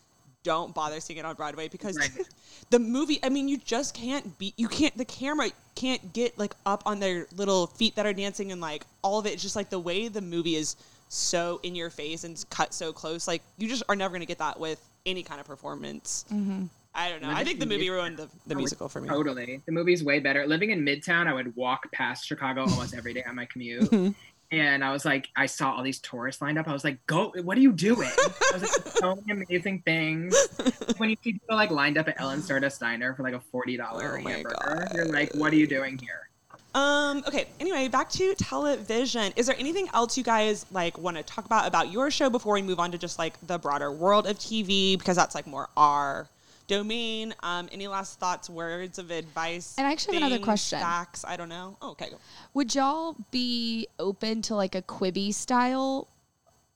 don't 0.44 0.74
bother 0.74 1.00
seeing 1.00 1.18
it 1.18 1.24
on 1.26 1.34
Broadway 1.34 1.68
because 1.68 1.96
Right. 1.98 2.10
the 2.70 2.78
movie. 2.78 3.18
I 3.22 3.28
mean, 3.28 3.48
you 3.48 3.58
just 3.58 3.94
can't 3.94 4.38
be. 4.38 4.54
You 4.56 4.68
can't. 4.68 4.96
The 4.96 5.04
camera 5.04 5.50
can't 5.74 6.12
get 6.14 6.38
like 6.38 6.54
up 6.64 6.84
on 6.86 7.00
their 7.00 7.26
little 7.36 7.66
feet 7.66 7.96
that 7.96 8.06
are 8.06 8.14
dancing, 8.14 8.50
and 8.50 8.60
like 8.62 8.86
all 9.02 9.18
of 9.18 9.26
it. 9.26 9.34
It's 9.34 9.42
just 9.42 9.56
like 9.56 9.68
the 9.68 9.78
way 9.78 10.08
the 10.08 10.22
movie 10.22 10.54
is 10.56 10.76
so 11.14 11.60
in 11.62 11.74
your 11.74 11.90
face 11.90 12.24
and 12.24 12.42
cut 12.50 12.74
so 12.74 12.92
close. 12.92 13.28
Like 13.28 13.42
you 13.58 13.68
just 13.68 13.82
are 13.88 13.96
never 13.96 14.12
gonna 14.14 14.26
get 14.26 14.38
that 14.38 14.58
with 14.58 14.80
any 15.06 15.22
kind 15.22 15.40
of 15.40 15.46
performance. 15.46 16.24
Mm-hmm. 16.32 16.64
I 16.94 17.08
don't 17.08 17.22
know. 17.22 17.30
No, 17.30 17.34
I 17.36 17.44
think 17.44 17.58
the 17.58 17.66
is- 17.66 17.70
movie 17.70 17.90
ruined 17.90 18.16
the, 18.16 18.28
the 18.46 18.54
musical 18.54 18.88
for 18.88 19.00
me. 19.00 19.08
Totally. 19.08 19.62
The 19.66 19.72
movie's 19.72 20.04
way 20.04 20.20
better. 20.20 20.46
Living 20.46 20.70
in 20.70 20.84
Midtown, 20.84 21.26
I 21.26 21.32
would 21.32 21.54
walk 21.56 21.90
past 21.92 22.24
Chicago 22.26 22.62
almost 22.62 22.94
every 22.94 23.12
day 23.14 23.24
on 23.26 23.34
my 23.34 23.46
commute. 23.46 23.90
Mm-hmm. 23.94 24.12
And 24.50 24.84
I 24.84 24.92
was 24.92 25.04
like, 25.04 25.30
I 25.34 25.46
saw 25.46 25.72
all 25.72 25.82
these 25.82 25.98
tourists 25.98 26.40
lined 26.40 26.58
up. 26.58 26.68
I 26.68 26.72
was 26.72 26.84
like, 26.84 27.04
go, 27.06 27.32
what 27.42 27.58
are 27.58 27.60
you 27.60 27.72
doing? 27.72 28.08
I 28.16 28.50
was 28.52 28.62
like, 28.62 28.96
so 28.96 29.16
many 29.16 29.42
amazing 29.48 29.82
things. 29.82 30.36
When 30.98 31.10
you 31.10 31.16
see 31.24 31.32
people 31.32 31.56
like 31.56 31.72
lined 31.72 31.98
up 31.98 32.06
at 32.06 32.20
Ellen's 32.20 32.44
Stardust 32.44 32.78
Diner 32.78 33.14
for 33.14 33.24
like 33.24 33.34
a 33.34 33.42
$40 33.52 33.80
Oh 33.80 34.22
my 34.22 34.30
hamburger, 34.30 34.86
you're 34.94 35.06
like, 35.06 35.34
what 35.34 35.52
are 35.52 35.56
you 35.56 35.66
doing 35.66 35.98
here? 35.98 36.28
Um, 36.74 37.22
okay, 37.28 37.46
anyway, 37.60 37.86
back 37.88 38.10
to 38.10 38.34
television. 38.34 39.32
Is 39.36 39.46
there 39.46 39.56
anything 39.58 39.88
else 39.94 40.18
you 40.18 40.24
guys 40.24 40.66
like 40.72 40.98
want 40.98 41.16
to 41.16 41.22
talk 41.22 41.44
about 41.46 41.68
about 41.68 41.92
your 41.92 42.10
show 42.10 42.28
before 42.28 42.54
we 42.54 42.62
move 42.62 42.80
on 42.80 42.90
to 42.90 42.98
just 42.98 43.18
like 43.18 43.34
the 43.46 43.58
broader 43.58 43.92
world 43.92 44.26
of 44.26 44.38
TV 44.38 44.98
because 44.98 45.16
that's 45.16 45.34
like 45.36 45.46
more 45.46 45.68
our 45.76 46.28
domain. 46.66 47.34
Um, 47.42 47.68
any 47.72 47.86
last 47.88 48.18
thoughts, 48.18 48.48
words 48.50 48.98
of 48.98 49.10
advice? 49.10 49.74
And 49.78 49.86
I 49.86 49.92
actually 49.92 50.14
have 50.14 50.24
another 50.24 50.42
question. 50.42 50.80
Facts, 50.80 51.24
I 51.26 51.36
don't 51.36 51.48
know. 51.48 51.76
Oh, 51.82 51.90
okay, 51.92 52.10
go. 52.10 52.16
Would 52.54 52.74
y'all 52.74 53.16
be 53.30 53.86
open 53.98 54.42
to 54.42 54.54
like 54.54 54.74
a 54.74 54.82
Quibi 54.82 55.32
style 55.32 56.08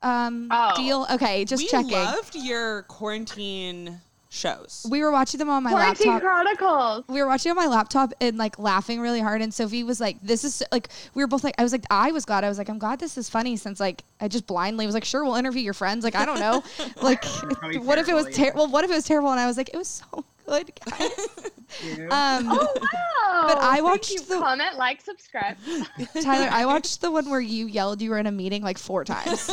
um, 0.03 0.49
Oh. 0.51 0.75
deal? 0.77 1.07
Okay, 1.13 1.45
just 1.45 1.69
checking. 1.71 1.89
we 1.89 1.93
checking. 1.95 2.05
loved 2.05 2.35
your 2.37 2.83
quarantine 2.83 4.01
shows. 4.31 4.87
we 4.91 5.03
were 5.03 5.11
watching 5.11 5.39
them 5.39 5.49
on 5.49 5.63
my 5.63 5.71
Quarantine 5.71 6.13
laptop. 6.13 6.23
Chronicles. 6.23 7.05
we 7.09 7.21
were 7.21 7.27
watching 7.27 7.51
on 7.51 7.57
my 7.57 7.67
laptop 7.67 8.13
and 8.21 8.37
like 8.37 8.59
laughing 8.59 9.01
really 9.01 9.21
hard 9.21 9.41
and 9.41 9.53
sophie 9.55 9.83
was 9.83 10.01
like 10.01 10.21
this 10.23 10.45
is 10.45 10.63
like 10.71 10.89
we 11.15 11.23
were 11.23 11.27
both 11.27 11.43
like 11.43 11.55
i 11.59 11.63
was 11.63 11.73
like 11.73 11.85
i 11.91 12.13
was 12.13 12.25
glad 12.27 12.45
i 12.45 12.49
was 12.49 12.59
like 12.59 12.69
i'm 12.69 12.79
glad 12.79 12.99
this 13.01 13.17
is 13.17 13.29
funny 13.31 13.57
since 13.57 13.81
like 13.81 14.05
i 14.21 14.29
just 14.29 14.47
blindly 14.47 14.85
was 14.85 14.95
like 14.95 15.05
sure 15.05 15.25
we'll 15.25 15.35
interview 15.37 15.63
your 15.63 15.73
friends 15.75 16.05
like 16.05 16.15
i 16.15 16.27
don't 16.27 16.41
know 16.41 16.63
like 17.03 17.23
Probably 17.23 17.79
what 17.79 17.99
if 17.99 18.09
it 18.09 18.15
was 18.15 18.25
terrible, 18.25 18.31
yeah. 18.31 18.37
terrible 18.45 18.63
well, 18.65 18.73
what 18.73 18.85
if 18.85 18.91
it 18.91 18.95
was 18.95 19.05
terrible 19.05 19.31
and 19.31 19.41
i 19.41 19.47
was 19.47 19.57
like 19.57 19.71
it 19.73 19.77
was 19.77 19.89
so 19.89 20.25
good 20.49 20.73
um 22.11 22.49
Oh 22.51 22.75
wow! 22.81 23.45
But 23.47 23.59
I 23.59 23.73
Thank 23.77 23.85
watched 23.85 24.11
you. 24.13 24.21
the- 24.25 24.39
comment, 24.41 24.77
like, 24.79 25.01
subscribe. 25.03 25.57
tyler 26.23 26.49
i 26.51 26.65
watched 26.73 27.01
the 27.01 27.11
one 27.11 27.29
where 27.31 27.41
you 27.41 27.67
yelled 27.67 28.01
you 28.01 28.11
were 28.11 28.19
in 28.19 28.27
a 28.27 28.33
meeting 28.33 28.63
like 28.63 28.79
four 28.79 29.05
times 29.05 29.47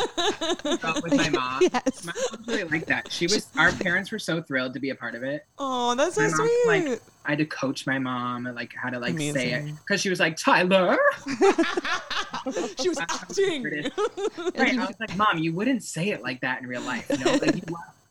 Felt 0.80 1.04
with 1.04 1.16
my 1.16 1.30
mom. 1.30 1.62
yes 1.62 2.06
My 2.06 2.14
mom 2.32 2.44
really 2.48 2.64
liked 2.64 2.88
that. 2.88 3.12
She 3.12 3.26
was, 3.28 3.48
our 3.58 3.72
parents 3.74 4.12
were 4.12 4.20
so 4.20 4.42
thrilled 4.42 4.74
to 4.74 4.80
be 4.80 4.90
a 4.92 4.96
part 4.96 5.16
of 5.16 5.24
it. 5.24 5.46
Oh, 5.58 5.94
that's 5.96 6.16
so 6.16 6.22
My 6.22 6.28
mom's 6.30 6.38
sweet. 6.38 6.90
like, 6.92 7.02
I 7.26 7.30
had 7.32 7.40
to 7.40 7.46
coach 7.46 7.86
my 7.88 8.00
mom 8.00 8.46
and 8.48 8.56
like 8.56 8.74
how 8.76 8.90
to 8.90 9.00
like 9.00 9.18
say 9.20 9.52
it 9.54 9.66
because 9.78 10.00
she 10.02 10.10
was 10.10 10.20
like 10.20 10.38
Tyler. 10.38 10.98
she 12.80 12.90
was 12.90 13.00
acting. 13.00 13.64
Right. 13.64 14.78
I 14.80 14.86
was 14.86 14.96
like, 15.00 15.16
Mom, 15.18 15.38
you 15.40 15.54
wouldn't 15.54 15.84
say 15.84 16.10
it 16.10 16.22
like 16.22 16.42
that 16.42 16.62
in 16.62 16.68
real 16.68 16.82
life. 16.82 17.10
No, 17.24 17.34
like, 17.34 17.56
you, 17.56 17.62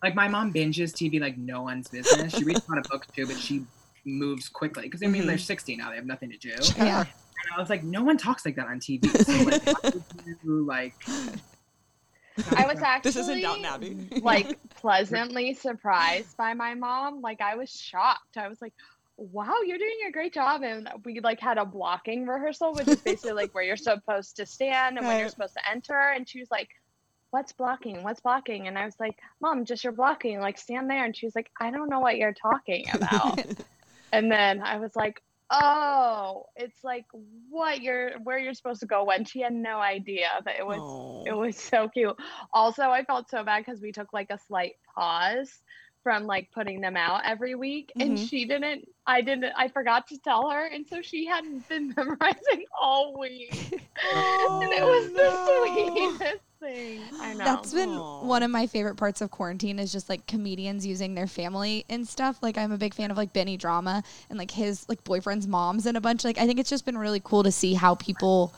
like 0.05 0.14
my 0.14 0.29
mom 0.29 0.53
binges 0.53 0.93
TV 0.93 1.19
like 1.21 1.37
no 1.38 1.62
one's 1.62 1.88
business. 1.88 2.35
She 2.37 2.45
reads 2.45 2.61
a 2.69 2.71
lot 2.71 2.79
of 2.79 2.85
books 2.90 3.09
too, 3.17 3.27
but 3.27 3.38
she 3.38 3.64
moves 4.05 4.49
quickly 4.51 4.83
because 4.85 5.03
I 5.03 5.07
mean 5.07 5.23
Mhm. 5.23 5.27
they're 5.29 5.38
60 5.38 5.77
now; 5.77 5.88
they 5.90 5.97
have 5.97 6.05
nothing 6.07 6.31
to 6.31 6.37
do. 6.37 6.55
yeah 6.77 7.01
And 7.01 7.57
I 7.57 7.59
was 7.61 7.71
like, 7.71 7.83
no 7.85 8.03
one 8.05 8.17
talks 8.19 8.45
like 8.47 8.57
that 8.57 8.67
on 8.67 8.79
TV. 8.81 9.09
So 9.25 9.33
like, 9.45 9.62
you, 10.45 10.64
like 10.67 10.95
I 12.57 12.67
was 12.67 12.81
actually 12.83 13.11
This 13.12 13.17
isn't 13.17 13.40
Downton 13.40 13.64
Abbey. 13.64 14.09
like 14.21 14.59
pleasantly 14.77 15.55
surprised 15.55 16.37
by 16.37 16.53
my 16.55 16.75
mom. 16.75 17.21
Like 17.21 17.40
I 17.40 17.55
was 17.57 17.71
shocked. 17.71 18.37
I 18.37 18.49
was 18.49 18.61
like, 18.61 18.73
"Wow, 19.17 19.55
you're 19.67 19.79
doing 19.79 19.99
a 20.09 20.11
great 20.11 20.35
job!" 20.35 20.62
And 20.62 20.88
we 21.05 21.21
like 21.21 21.38
had 21.40 21.59
a 21.59 21.64
blocking 21.64 22.27
rehearsal, 22.27 22.75
which 22.75 22.88
is 22.88 23.01
basically 23.01 23.33
like 23.33 23.55
where 23.55 23.62
you're 23.64 23.77
supposed 23.77 24.37
to 24.37 24.47
stand 24.47 24.99
and 24.99 25.07
when 25.07 25.19
you're 25.19 25.29
supposed 25.29 25.55
to 25.55 25.71
enter. 25.71 25.99
And 26.14 26.29
she 26.29 26.40
was 26.40 26.51
like, 26.51 26.69
"What's 27.35 27.53
blocking? 27.53 28.05
What's 28.05 28.20
blocking?" 28.20 28.68
And 28.68 28.79
I 28.79 28.85
was 28.85 28.99
like, 29.01 29.18
"Mom, 29.40 29.64
just 29.64 29.83
you're 29.83 29.92
blocking. 29.92 30.38
Like 30.40 30.57
stand 30.57 30.88
there." 30.88 31.05
And 31.05 31.16
she 31.16 31.27
was 31.27 31.35
like, 31.35 31.51
"I 31.61 31.73
don't 31.73 31.90
know 31.90 31.99
what 31.99 32.16
you're 32.16 32.33
talking 32.33 32.87
about." 32.92 33.44
and 34.12 34.31
then 34.31 34.62
I 34.62 34.77
was 34.79 34.94
like. 34.94 35.20
Oh, 35.51 36.47
it's 36.57 36.83
like 36.83 37.05
what 37.51 37.83
you're 37.83 38.12
where 38.25 38.38
you're 38.38 38.55
supposed 38.55 38.81
to 38.81 38.87
go 38.87 39.05
when 39.05 39.27
she 39.27 39.40
had 39.40 39.53
no 39.53 39.79
idea, 39.79 40.29
but 40.42 40.55
it 40.59 40.66
was 40.66 40.81
Oh. 40.81 41.23
it 41.27 41.37
was 41.37 41.57
so 41.57 41.87
cute. 41.88 42.16
Also, 42.51 42.85
I 42.85 43.05
felt 43.05 43.29
so 43.29 43.44
bad 43.44 43.64
because 43.64 43.81
we 43.81 43.92
took 43.92 44.12
like 44.14 44.31
a 44.31 44.38
slight 44.49 44.77
pause 44.94 45.53
from 46.05 46.27
like 46.27 46.49
putting 46.53 46.81
them 46.81 46.97
out 46.97 47.23
every 47.25 47.57
week, 47.57 47.90
and 47.99 48.17
Mhm. 48.17 48.29
she 48.29 48.45
didn't. 48.45 48.87
I 49.07 49.23
didn't. 49.23 49.53
I 49.57 49.67
forgot 49.69 50.07
to 50.09 50.19
tell 50.19 50.49
her, 50.51 50.67
and 50.67 50.87
so 50.87 51.03
she 51.03 51.27
hadn't 51.27 51.69
been 51.69 51.93
memorizing 51.97 52.64
all 52.81 53.19
week, 53.19 53.51
and 53.73 54.62
it 54.73 54.85
was 54.85 55.11
Oh, 55.11 55.11
the 55.17 55.88
no. 55.97 56.14
sweetest 56.21 56.45
thing. 56.61 57.01
I 57.21 57.33
know. 57.35 57.45
That's 57.45 57.73
been 57.75 57.90
Aw. 57.90 58.25
one 58.25 58.43
of 58.43 58.51
my 58.51 58.67
favorite 58.67 58.95
parts 58.97 59.21
of 59.21 59.31
quarantine 59.31 59.79
is 59.79 59.90
just 59.90 60.09
like 60.09 60.27
comedians 60.27 60.87
using 60.87 61.14
their 61.14 61.27
family 61.27 61.85
and 61.88 62.07
stuff. 62.07 62.38
Like 62.43 62.57
I'm 62.57 62.71
a 62.73 62.79
big 62.79 62.95
fan 62.95 63.11
of 63.11 63.17
like 63.17 63.33
Benny 63.33 63.57
Drama 63.57 64.03
and 64.31 64.38
like 64.38 64.51
his 64.53 64.88
like 64.88 65.03
boyfriend's 65.05 65.47
moms 65.49 65.87
and 65.87 65.97
a 65.97 66.01
bunch. 66.01 66.23
Like 66.25 66.38
I 66.38 66.47
think 66.47 66.59
it's 66.61 66.71
just 66.71 66.85
been 66.85 66.99
really 66.99 67.21
cool 67.25 67.43
to 67.43 67.51
see 67.53 67.75
how 67.75 67.95
people 67.97 68.55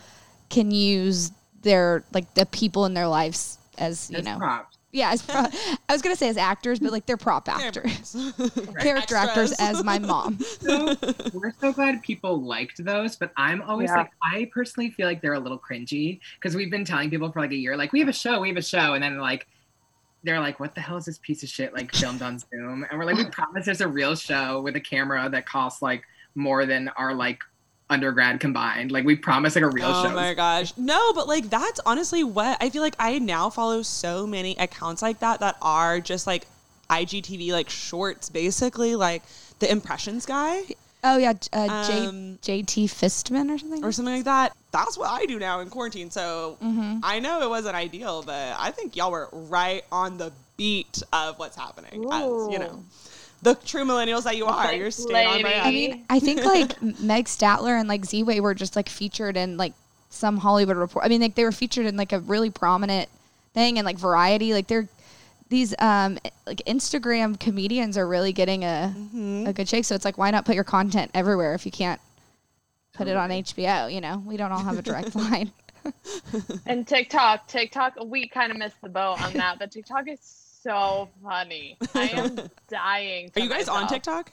can 0.50 0.70
use 0.70 1.30
their 1.62 2.04
like 2.12 2.34
the 2.34 2.46
people 2.46 2.84
in 2.86 2.94
their 2.94 3.08
lives 3.08 3.58
as 3.78 4.10
you 4.10 4.18
as 4.18 4.24
know. 4.24 4.38
props. 4.38 4.75
Yeah, 4.96 5.10
as 5.10 5.20
pro- 5.20 5.44
I 5.88 5.92
was 5.92 6.00
gonna 6.00 6.16
say 6.16 6.30
as 6.30 6.38
actors, 6.38 6.78
but 6.78 6.90
like 6.90 7.04
they're 7.04 7.18
prop 7.18 7.50
actors, 7.50 8.16
character 8.80 9.14
actors 9.14 9.52
as 9.58 9.84
my 9.84 9.98
mom. 9.98 10.38
So, 10.40 10.96
we're 11.34 11.52
so 11.60 11.70
glad 11.70 12.02
people 12.02 12.40
liked 12.42 12.82
those, 12.82 13.14
but 13.16 13.30
I'm 13.36 13.60
always 13.60 13.90
Yeah. 13.90 13.98
like, 13.98 14.10
I 14.22 14.50
personally 14.54 14.88
feel 14.90 15.06
like 15.06 15.20
they're 15.20 15.34
a 15.34 15.38
little 15.38 15.58
cringy 15.58 16.20
because 16.40 16.56
we've 16.56 16.70
been 16.70 16.86
telling 16.86 17.10
people 17.10 17.30
for 17.30 17.40
like 17.40 17.50
a 17.50 17.56
year, 17.56 17.76
like, 17.76 17.92
we 17.92 18.00
have 18.00 18.08
a 18.08 18.12
show, 18.12 18.40
we 18.40 18.48
have 18.48 18.56
a 18.56 18.62
show. 18.62 18.94
And 18.94 19.02
then 19.04 19.18
like, 19.18 19.46
they're 20.24 20.40
like, 20.40 20.58
what 20.60 20.74
the 20.74 20.80
hell 20.80 20.96
is 20.96 21.04
this 21.04 21.18
piece 21.18 21.42
of 21.42 21.50
shit 21.50 21.74
like 21.74 21.94
filmed 21.94 22.22
on 22.22 22.38
Zoom? 22.38 22.86
And 22.90 22.98
we're 22.98 23.04
like, 23.04 23.16
we 23.16 23.24
promise 23.30 23.66
there's 23.66 23.82
a 23.82 23.88
real 23.88 24.16
show 24.16 24.62
with 24.62 24.76
a 24.76 24.80
camera 24.80 25.28
that 25.28 25.44
costs 25.44 25.82
like 25.82 26.04
more 26.34 26.64
than 26.64 26.88
our 26.96 27.12
like 27.14 27.40
undergrad 27.88 28.40
combined. 28.40 28.90
Like, 28.90 29.04
we 29.04 29.14
promise 29.16 29.54
like 29.54 29.64
a 29.64 29.68
real 29.68 29.86
show. 29.92 30.00
oh 30.06 30.08
show. 30.08 30.14
my 30.14 30.34
gosh. 30.34 30.72
No, 30.76 31.12
but 31.12 31.28
like 31.28 31.48
that's 31.50 31.80
honestly 31.86 32.24
what 32.24 32.56
I 32.60 32.70
feel 32.70 32.82
like 32.82 32.96
I 32.98 33.18
now 33.18 33.50
follow 33.50 33.82
so 33.82 34.26
many 34.26 34.56
accounts 34.56 35.02
like 35.02 35.20
that 35.20 35.40
that 35.40 35.56
are 35.62 36.00
just 36.00 36.26
like 36.26 36.46
IGTV 36.90 37.50
like 37.52 37.68
shorts 37.70 38.30
basically 38.30 38.94
like 38.94 39.22
the 39.58 39.70
impressions 39.70 40.24
guy 40.26 40.62
Oh 41.04 41.18
yeah, 41.18 41.34
J- 41.34 41.48
uh, 41.52 41.86
J- 41.86 42.06
Um, 42.06 42.38
JT 42.42 42.86
Fistman 42.86 43.54
or 43.54 43.58
something. 43.58 43.84
or 43.84 43.92
something 43.92 44.14
like 44.16 44.24
that. 44.24 44.56
That's 44.72 44.98
what 44.98 45.08
I 45.08 45.24
do 45.26 45.38
now 45.38 45.60
in 45.60 45.68
quarantine. 45.70 46.10
So 46.10 46.56
Mhm. 46.60 46.98
I 47.04 47.20
know 47.20 47.42
it 47.42 47.48
wasn't 47.48 47.76
ideal, 47.76 48.22
but 48.26 48.56
I 48.58 48.72
think 48.72 48.96
y'all 48.96 49.12
were 49.12 49.28
right 49.32 49.84
on 49.92 50.18
the 50.18 50.32
beat 50.56 51.02
of 51.12 51.38
what's 51.38 51.54
happening. 51.56 52.06
As 52.10 52.22
you 52.50 52.58
know, 52.58 52.80
Ooh. 52.82 52.84
The 53.46 53.54
true 53.64 53.84
millennials 53.84 54.24
that 54.24 54.36
you 54.36 54.46
are. 54.46 54.64
Thanks, 54.64 54.78
You're 54.78 54.90
staying 54.90 55.26
on 55.28 55.32
lady. 55.34 55.42
brand. 55.44 55.66
I 55.66 55.70
mean, 55.70 56.04
I 56.10 56.18
think 56.18 56.44
like 56.44 56.82
Meg 57.00 57.26
Stalter 57.26 57.78
and 57.78 57.88
like 57.88 58.04
Z-Way 58.04 58.40
were 58.40 58.54
just 58.54 58.74
like 58.74 58.88
featured 58.88 59.36
in 59.36 59.56
like 59.56 59.72
some 60.10 60.38
Hollywood 60.38 60.76
report. 60.76 61.04
I 61.04 61.08
mean, 61.08 61.20
like 61.20 61.34
they 61.36 61.44
were 61.44 61.52
featured 61.52 61.86
in 61.86 61.96
like 61.96 62.12
a 62.12 62.18
really 62.18 62.50
prominent 62.50 63.08
thing 63.54 63.78
and 63.78 63.86
like 63.86 63.98
Variety. 63.98 64.52
Like 64.52 64.66
they're 64.66 64.88
these 65.48 65.74
um 65.78 66.18
like 66.44 66.60
Instagram 66.66 67.38
comedians 67.38 67.96
are 67.96 68.08
really 68.08 68.32
getting 68.32 68.64
a 68.64 68.92
Mhm. 68.96 69.46
a 69.46 69.52
good 69.52 69.68
shake. 69.68 69.84
So 69.84 69.94
it's 69.94 70.04
like 70.04 70.18
why 70.18 70.30
not 70.32 70.44
put 70.44 70.56
your 70.56 70.64
content 70.64 71.12
everywhere 71.14 71.54
if 71.54 71.64
you 71.64 71.70
can't 71.70 72.00
put 72.94 73.06
it 73.06 73.16
on 73.16 73.30
HBO. 73.30 73.92
You 73.92 74.00
know, 74.00 74.22
we 74.26 74.36
don't 74.36 74.50
all 74.50 74.58
have 74.64 74.76
a 74.78 74.82
direct 74.82 75.14
line. 75.14 75.52
And 76.66 76.84
TikTok, 76.84 77.46
TikTok, 77.46 77.94
we 78.04 78.26
kind 78.28 78.50
of 78.50 78.58
missed 78.58 78.80
the 78.82 78.88
boat 78.88 79.22
on 79.22 79.32
that, 79.34 79.60
but 79.60 79.70
TikTok 79.70 80.08
is 80.08 80.18
so 80.66 81.08
funny. 81.22 81.76
I 81.94 82.08
am 82.08 82.38
dying. 82.68 83.30
Are 83.36 83.40
you 83.40 83.48
guys 83.48 83.68
on. 83.68 83.86
TikTok? 83.88 84.32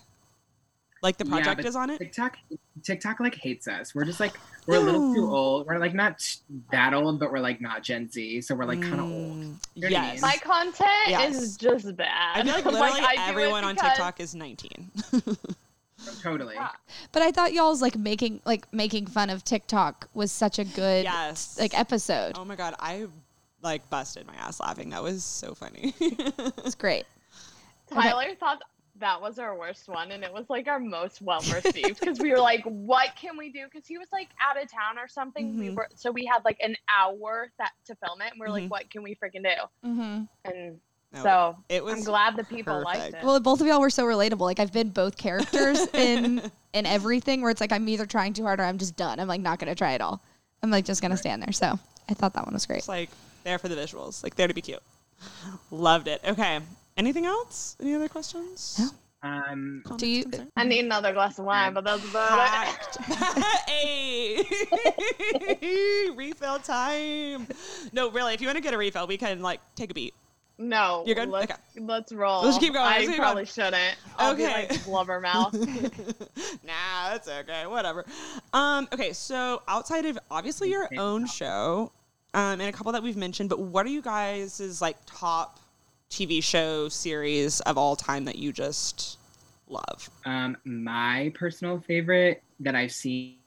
Like 1.01 1.17
the 1.17 1.25
project 1.25 1.57
but 1.57 1.65
is 1.65 1.75
on 1.75 1.89
it? 1.89 1.97
TikTok, 1.97 2.37
TikTok 2.81 3.19
like 3.19 3.35
hates 3.35 3.67
us. 3.67 3.93
We're 3.93 4.05
just 4.05 4.21
like 4.21 4.33
we're 4.67 4.77
a 4.77 4.79
little 4.79 5.13
too 5.13 5.29
old. 5.29 5.67
We're 5.67 5.77
like 5.77 5.93
not 5.93 6.21
that 6.71 6.93
old, 6.93 7.19
but 7.19 7.29
we're 7.29 7.39
like 7.41 7.59
not 7.59 7.83
Gen 7.83 8.09
Z, 8.09 8.39
so 8.41 8.55
we're 8.55 8.63
like 8.63 8.81
kind 8.81 8.93
of 8.93 8.99
old. 9.01 9.11
Mm, 9.11 9.55
You 9.75 9.81
know 9.81 9.85
what 9.85 9.85
I 9.85 9.89
yes. 9.89 10.13
mean? 10.13 10.21
My 10.21 10.37
content 10.37 10.89
Yes. 11.09 11.35
is 11.41 11.57
just 11.57 11.93
bad. 11.97 12.37
I 12.37 12.43
feel 12.43 12.53
like 12.53 12.65
Like, 12.71 12.73
literally 12.93 13.01
I 13.05 13.15
do 13.15 13.21
it 13.21 13.27
everyone 13.29 13.63
on 13.65 13.75
because- 13.75 13.89
TikTok 13.91 14.19
is 14.21 14.33
19. 14.33 14.91
Totally. 16.21 16.55
Yeah. 16.55 16.69
But 17.11 17.21
I 17.21 17.31
thought 17.31 17.53
y'all's 17.53 17.81
like 17.81 17.97
making 17.97 18.41
like 18.45 18.71
making 18.73 19.07
fun 19.07 19.29
of 19.29 19.43
TikTok 19.43 20.09
was 20.13 20.31
such 20.31 20.59
a 20.59 20.63
good 20.65 21.03
yes. 21.05 21.57
like 21.59 21.77
episode. 21.77 22.33
Oh 22.37 22.43
my 22.45 22.55
god, 22.55 22.75
I 22.79 23.07
like 23.63 23.89
busted 23.89 24.27
my 24.27 24.35
ass 24.35 24.59
laughing. 24.59 24.89
That 24.89 25.01
was 25.03 25.23
so 25.23 25.53
funny. 25.55 25.93
It's 26.65 26.75
great. 26.75 27.05
Tyler 27.91 28.35
thought 28.39 28.61
that 28.99 29.21
was 29.21 29.39
our 29.39 29.57
worst 29.57 29.87
one, 29.89 30.11
and 30.11 30.23
it 30.23 30.31
was 30.31 30.45
like 30.49 30.67
our 30.67 30.79
most 30.79 31.21
well 31.21 31.41
received 31.53 31.99
because 31.99 32.19
we 32.19 32.31
were 32.31 32.39
like, 32.51 32.63
"What 32.65 33.09
can 33.19 33.37
we 33.37 33.51
do?" 33.51 33.65
Because 33.71 33.87
he 33.87 33.97
was 33.97 34.07
like 34.11 34.29
out 34.41 34.61
of 34.61 34.69
town 34.71 34.97
or 34.97 35.07
something. 35.07 35.57
We 35.57 35.67
Mhm. 35.69 35.75
were 35.75 35.87
so 35.95 36.11
we 36.11 36.25
had 36.25 36.43
like 36.45 36.57
an 36.61 36.75
hour 36.93 37.51
that 37.57 37.71
to 37.85 37.95
film 37.95 38.21
it, 38.21 38.31
and 38.31 38.39
we 38.39 38.45
are 38.45 38.49
Mhm. 38.49 38.53
like, 38.53 38.71
"What 38.71 38.89
can 38.89 39.03
we 39.03 39.15
freaking 39.15 39.43
do?" 39.43 39.87
Mm-hmm. 39.89 40.23
And 40.45 40.79
No, 41.11 41.23
so 41.23 41.55
it 41.69 41.83
was 41.83 41.95
I'm 41.95 42.03
glad 42.03 42.35
the 42.35 42.43
people 42.43 42.81
liked 42.83 43.13
it. 43.15 43.23
Well, 43.23 43.39
both 43.39 43.61
of 43.61 43.67
y'all 43.67 43.81
were 43.81 43.89
so 43.89 44.05
relatable. 44.05 44.39
Like 44.41 44.59
I've 44.59 44.73
been 44.73 44.89
both 44.89 45.17
characters 45.17 45.85
in 45.93 46.51
in 46.73 46.85
everything 46.85 47.41
where 47.41 47.51
it's 47.51 47.61
like 47.61 47.71
I'm 47.71 47.87
either 47.89 48.05
trying 48.05 48.33
too 48.33 48.43
hard 48.43 48.59
or 48.59 48.63
I'm 48.63 48.77
just 48.77 48.95
done. 48.95 49.19
I'm 49.19 49.27
like 49.27 49.41
not 49.41 49.59
gonna 49.59 49.75
try 49.75 49.93
at 49.93 50.01
all. 50.01 50.21
I'm 50.63 50.71
like 50.71 50.85
just 50.85 51.01
gonna 51.01 51.17
stand 51.17 51.41
there. 51.43 51.51
So 51.51 51.77
I 52.09 52.13
thought 52.13 52.33
that 52.33 52.45
one 52.45 52.53
was 52.53 52.65
great. 52.65 52.79
It's 52.79 52.87
like 52.87 53.09
there 53.43 53.57
for 53.57 53.67
the 53.67 53.75
visuals, 53.75 54.23
like 54.23 54.35
there 54.35 54.47
to 54.47 54.53
be 54.53 54.61
cute. 54.61 54.81
Loved 55.71 56.07
it. 56.07 56.21
Okay. 56.25 56.59
Anything 56.97 57.25
else? 57.25 57.75
Any 57.81 57.95
other 57.95 58.07
questions? 58.09 58.77
No. 58.79 58.89
Um, 59.29 59.83
Do 59.95 60.05
you- 60.05 60.23
concerns? 60.23 60.51
I 60.57 60.65
need 60.65 60.83
another 60.83 61.13
glass 61.13 61.39
of 61.39 61.45
wine, 61.45 61.73
but 61.73 61.85
that's 61.85 62.03
about 62.09 62.33
it. 62.33 63.07
Packed. 63.15 63.69
hey, 63.69 64.43
refill 66.15 66.59
time. 66.59 67.47
No, 67.93 68.09
really. 68.11 68.33
If 68.33 68.41
you 68.41 68.47
want 68.47 68.57
to 68.57 68.61
get 68.63 68.73
a 68.73 68.77
refill, 68.77 69.07
we 69.07 69.17
can 69.17 69.41
like 69.41 69.61
take 69.75 69.91
a 69.91 69.93
beat. 69.93 70.13
No, 70.59 71.03
You're 71.07 71.15
good? 71.15 71.29
Let's, 71.29 71.51
Okay. 71.51 71.61
let's 71.79 72.11
roll. 72.11 72.43
Let's 72.43 72.59
keep 72.59 72.73
going, 72.73 72.85
let's 72.85 73.03
I 73.05 73.07
keep 73.07 73.15
probably 73.17 73.45
going. 73.45 73.45
shouldn't. 73.47 73.95
I'll 74.19 74.35
be 74.35 74.43
Okay. 74.45 74.67
like 74.69 74.85
blubber 74.85 75.19
mouth. 75.19 75.53
nah, 76.63 77.09
that's 77.11 77.27
okay. 77.27 77.65
Whatever. 77.65 78.05
Um, 78.53 78.87
okay, 78.93 79.13
so 79.13 79.63
outside 79.67 80.05
of 80.05 80.19
obviously 80.29 80.69
your 80.69 80.87
own 80.97 81.25
show, 81.25 81.91
um, 82.33 82.59
and 82.61 82.63
a 82.63 82.71
couple 82.71 82.91
that 82.93 83.03
we've 83.03 83.17
mentioned, 83.17 83.49
but 83.49 83.59
what 83.59 83.85
are 83.85 83.89
you 83.89 84.01
guys' 84.01 84.81
like 84.81 84.97
top 85.05 85.59
TV 86.09 86.41
show 86.41 86.89
series 86.89 87.59
of 87.61 87.77
all 87.77 87.95
time 87.95 88.25
that 88.25 88.37
you 88.37 88.51
just 88.53 89.17
love? 89.67 90.09
um, 90.25 90.57
my 90.65 91.31
personal 91.35 91.79
favorite 91.81 92.43
that 92.59 92.75
I've 92.75 92.91
seen 92.91 93.39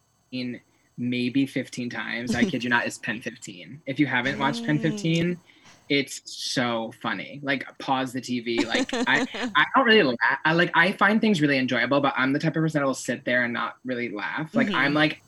maybe 0.98 1.46
15 1.46 1.90
times, 1.90 2.34
I 2.34 2.44
kid 2.44 2.64
you 2.64 2.70
not, 2.70 2.86
is 2.86 2.98
Pen 2.98 3.20
15. 3.20 3.82
If 3.86 3.98
you 3.98 4.06
haven't 4.06 4.38
watched 4.38 4.64
Pen 4.64 4.78
15, 4.78 5.40
it's 5.88 6.20
so 6.24 6.92
funny. 7.02 7.40
Like 7.42 7.64
pause 7.78 8.12
the 8.12 8.20
TV. 8.20 8.66
Like 8.66 8.94
I, 9.06 9.22
I 9.54 9.64
don't 9.74 9.86
really 9.86 10.02
laugh. 10.02 10.38
I 10.44 10.52
like 10.52 10.70
I 10.74 10.92
find 10.92 11.20
things 11.20 11.40
really 11.40 11.58
enjoyable, 11.58 12.00
but 12.00 12.14
I'm 12.16 12.32
the 12.32 12.38
type 12.38 12.56
of 12.56 12.62
person 12.62 12.80
that 12.80 12.86
will 12.86 12.94
sit 12.94 13.24
there 13.24 13.44
and 13.44 13.52
not 13.52 13.74
really 13.84 14.10
laugh. 14.10 14.54
Like 14.54 14.70
Mhm. 14.70 14.74
I'm 14.74 14.94
like 14.94 15.22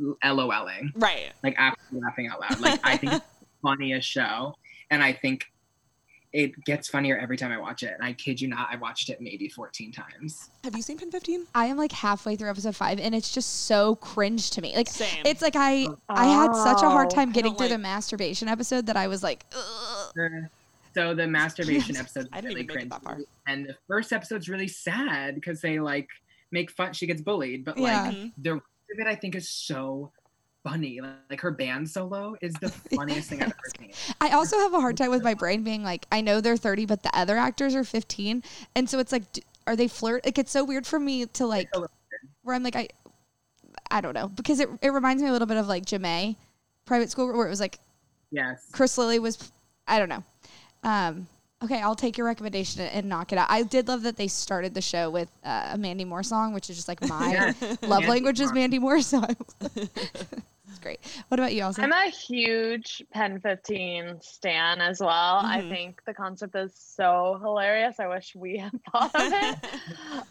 LOLing, 0.00 0.92
right. 0.96 1.32
like 1.42 1.54
actually 1.58 2.00
laughing 2.00 2.28
out 2.28 2.40
loud. 2.40 2.60
Like 2.60 2.80
I 2.84 2.96
think 2.96 3.12
it's 3.14 3.24
the 3.40 3.46
funniest 3.62 4.08
show, 4.08 4.54
and 4.90 5.02
I 5.02 5.12
think 5.12 5.44
it 6.32 6.52
gets 6.64 6.88
funnier 6.88 7.18
every 7.18 7.36
time 7.36 7.52
I 7.52 7.58
watch 7.58 7.82
it. 7.82 7.92
And 7.92 8.02
I 8.02 8.14
kid 8.14 8.40
you 8.40 8.48
not, 8.48 8.68
I 8.72 8.76
watched 8.76 9.10
it 9.10 9.20
maybe 9.20 9.48
14 9.48 9.92
times. 9.92 10.48
Have 10.64 10.74
you 10.74 10.80
seen 10.80 10.96
Pen 10.96 11.10
15? 11.10 11.46
I 11.54 11.66
am 11.66 11.76
like 11.76 11.92
halfway 11.92 12.36
through 12.36 12.48
episode 12.48 12.74
five 12.74 12.98
and 12.98 13.14
it's 13.14 13.34
just 13.34 13.66
so 13.66 13.96
cringe 13.96 14.50
to 14.52 14.62
me. 14.62 14.74
Like 14.74 14.88
Same. 14.88 15.26
it's 15.26 15.42
like 15.42 15.56
I 15.56 15.88
I 16.08 16.24
had 16.24 16.54
such 16.54 16.82
a 16.82 16.88
hard 16.88 17.08
Oh, 17.12 17.14
time 17.14 17.32
getting 17.32 17.52
don't 17.52 17.58
through 17.58 17.68
the 17.68 17.76
masturbation 17.76 18.48
episode 18.48 18.86
that 18.86 18.96
I 18.96 19.08
was 19.08 19.22
like, 19.22 19.44
Ugh. 19.54 20.48
So 20.94 21.14
the 21.14 21.26
masturbation 21.26 21.96
Yes. 21.96 22.00
episode 22.00 22.28
I 22.32 22.36
didn't 22.40 22.48
really 22.54 22.62
even 22.62 22.76
make 22.76 22.84
it 22.86 22.90
that 22.90 23.02
far. 23.02 23.18
and 23.46 23.66
the 23.66 23.76
first 23.86 24.10
episode's 24.10 24.48
really 24.48 24.68
sad 24.68 25.34
because 25.34 25.60
they 25.60 25.80
like 25.80 26.08
make 26.50 26.70
fun. 26.70 26.94
She 26.94 27.06
gets 27.06 27.20
bullied, 27.20 27.62
but 27.66 27.76
Yeah. 27.76 28.04
like 28.04 28.14
Mhm. 28.16 28.32
the 28.38 28.52
rest 28.54 28.64
of 28.92 28.98
it, 28.98 29.06
I 29.06 29.14
think 29.14 29.34
is 29.34 29.48
so 29.48 30.12
funny. 30.62 31.00
Like, 31.30 31.40
her 31.40 31.50
band 31.50 31.88
solo 31.88 32.36
is 32.40 32.54
the 32.54 32.68
funniest 32.94 33.28
thing 33.28 33.42
I've 33.42 33.48
ever 33.48 33.56
seen. 33.78 33.92
I 34.20 34.30
also 34.30 34.58
have 34.58 34.74
a 34.74 34.80
hard 34.80 34.96
time 34.96 35.10
with 35.10 35.22
my 35.22 35.34
brain 35.34 35.62
being 35.62 35.82
like, 35.82 36.06
I 36.12 36.20
know 36.20 36.40
they're 36.40 36.56
30, 36.56 36.86
but 36.86 37.02
the 37.02 37.16
other 37.16 37.36
actors 37.36 37.74
are 37.74 37.84
15. 37.84 38.42
And 38.74 38.88
so 38.88 38.98
it's 38.98 39.12
like, 39.12 39.24
are 39.66 39.76
they 39.76 39.88
flirt? 39.88 40.24
Like, 40.24 40.38
it's 40.38 40.52
so 40.52 40.64
weird 40.64 40.86
for 40.86 41.00
me 41.00 41.26
to 41.26 41.46
like, 41.46 41.68
where 42.42 42.54
I'm 42.54 42.62
like, 42.62 42.76
I, 42.76 42.88
I 43.90 44.00
don't 44.00 44.14
know, 44.14 44.28
because 44.28 44.60
it, 44.60 44.68
it 44.80 44.90
reminds 44.90 45.22
me 45.22 45.28
a 45.28 45.32
little 45.32 45.46
bit 45.46 45.56
of 45.56 45.66
like 45.66 45.84
Ja'mie 45.84 46.36
private 46.84 47.10
school 47.10 47.32
where 47.32 47.46
it 47.46 47.50
was 47.50 47.60
like 47.60 47.78
Yes. 48.32 48.66
Chris 48.72 48.98
Lilley 48.98 49.18
was, 49.18 49.52
I 49.86 49.98
don't 49.98 50.08
know. 50.08 50.24
Um, 50.82 51.28
okay, 51.64 51.80
I'll 51.80 51.94
take 51.96 52.16
your 52.18 52.26
recommendation 52.26 52.80
and, 52.82 52.92
and 52.92 53.08
knock 53.08 53.32
it 53.32 53.38
out. 53.38 53.46
I 53.50 53.62
did 53.62 53.88
love 53.88 54.02
that 54.02 54.16
they 54.16 54.28
started 54.28 54.74
the 54.74 54.80
show 54.82 55.10
with 55.10 55.28
uh, 55.44 55.70
a 55.72 55.78
Mandy 55.78 56.04
Moore 56.04 56.22
song, 56.22 56.52
which 56.52 56.68
is 56.70 56.76
just 56.76 56.88
like 56.88 57.00
my 57.02 57.32
Yes. 57.32 57.60
love 57.82 58.00
Mandy 58.00 58.06
language 58.08 58.40
is 58.40 58.52
Mandy 58.52 58.78
Moore. 58.78 59.00
So 59.02 59.20
I, 59.20 59.36
it's 59.76 60.78
great. 60.80 60.98
What 61.28 61.38
about 61.40 61.54
you, 61.54 61.62
Elsa? 61.62 61.82
I'm 61.82 61.92
a 61.92 62.10
huge 62.10 63.02
Pen 63.12 63.40
15 63.40 64.18
stan 64.22 64.80
as 64.80 65.00
well. 65.00 65.42
I 65.44 65.60
Mhm. 65.62 65.68
think 65.68 66.00
the 66.06 66.14
concept 66.14 66.54
is 66.56 66.74
so 66.76 67.38
hilarious. 67.42 68.00
I 68.00 68.08
wish 68.08 68.34
we 68.34 68.58
had 68.58 68.72
thought 68.92 69.14
of 69.14 69.32
it. 69.32 69.56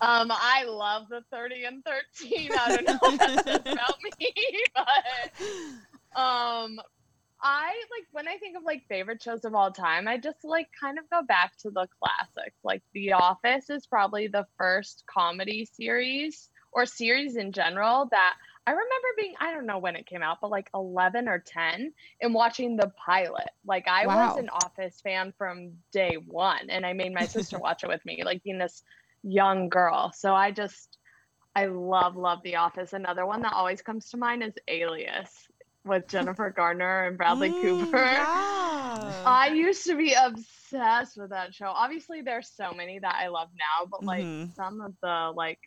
um, 0.01 0.31
I 0.31 0.65
love 0.67 1.07
the 1.09 1.21
30 1.31 1.63
and 1.65 1.83
13. 1.85 2.49
I 2.59 2.69
don't 2.71 2.85
know 2.85 2.97
what 3.01 3.19
that 3.19 3.43
says 3.45 3.61
about 3.65 3.95
me, 4.19 4.33
but 4.75 6.21
um, 6.21 6.79
I 7.43 7.69
like 7.91 8.07
when 8.11 8.27
I 8.27 8.37
think 8.37 8.57
of 8.57 8.63
like 8.63 8.83
favorite 8.87 9.21
shows 9.23 9.45
of 9.45 9.55
all 9.55 9.71
time, 9.71 10.07
I 10.07 10.17
just 10.17 10.43
like 10.43 10.67
kind 10.79 10.99
of 10.99 11.09
go 11.09 11.23
back 11.23 11.57
to 11.59 11.71
the 11.71 11.87
classics. 12.01 12.57
Like 12.63 12.83
The 12.93 13.13
Office 13.13 13.69
is 13.69 13.87
probably 13.87 14.27
the 14.27 14.47
first 14.57 15.03
comedy 15.07 15.65
series 15.65 16.49
or 16.71 16.85
series 16.85 17.37
in 17.37 17.51
general 17.51 18.07
that 18.11 18.35
I 18.67 18.71
remember 18.71 19.07
being, 19.17 19.33
I 19.39 19.53
don't 19.53 19.65
know 19.65 19.79
when 19.79 19.95
it 19.95 20.05
came 20.05 20.21
out, 20.21 20.37
but 20.41 20.51
like 20.51 20.69
11 20.73 21.27
or 21.27 21.39
10 21.39 21.93
and 22.21 22.33
watching 22.33 22.77
the 22.77 22.91
pilot. 23.05 23.49
Like 23.65 23.87
I 23.87 24.05
Wow. 24.05 24.07
was 24.07 24.37
an 24.37 24.49
Office 24.49 25.01
fan 25.01 25.33
from 25.37 25.77
day 25.91 26.15
one 26.15 26.69
and 26.69 26.85
I 26.85 26.93
made 26.93 27.13
my 27.13 27.25
sister 27.25 27.57
watch 27.59 27.83
it 27.83 27.89
with 27.89 28.05
me, 28.05 28.23
like 28.23 28.43
being 28.43 28.59
this 28.59 28.83
young 29.23 29.69
girl. 29.69 30.11
So 30.15 30.35
I 30.35 30.51
just, 30.51 30.97
I 31.55 31.65
love, 31.65 32.15
love 32.15 32.39
The 32.43 32.57
Office. 32.57 32.93
Another 32.93 33.25
one 33.25 33.41
that 33.41 33.53
always 33.53 33.81
comes 33.81 34.09
to 34.11 34.17
mind 34.17 34.43
is 34.43 34.53
Alias 34.67 35.47
with 35.85 36.07
Jennifer 36.07 36.49
Garner 36.49 37.05
and 37.05 37.17
Bradley 37.17 37.49
Mm, 37.49 37.61
Cooper. 37.61 37.97
yeah. 37.97 39.23
I 39.25 39.47
used 39.53 39.85
to 39.87 39.95
be 39.97 40.13
obsessed 40.13 41.17
with 41.17 41.31
that 41.31 41.53
show. 41.55 41.67
Obviously, 41.67 42.21
there's 42.21 42.49
so 42.49 42.73
many 42.73 42.99
that 42.99 43.15
I 43.15 43.27
love 43.27 43.49
now, 43.57 43.87
but 43.89 44.03
like 44.03 44.25
Mhm. 44.25 44.53
some 44.55 44.81
of 44.81 44.93
the 45.01 45.31
like, 45.35 45.59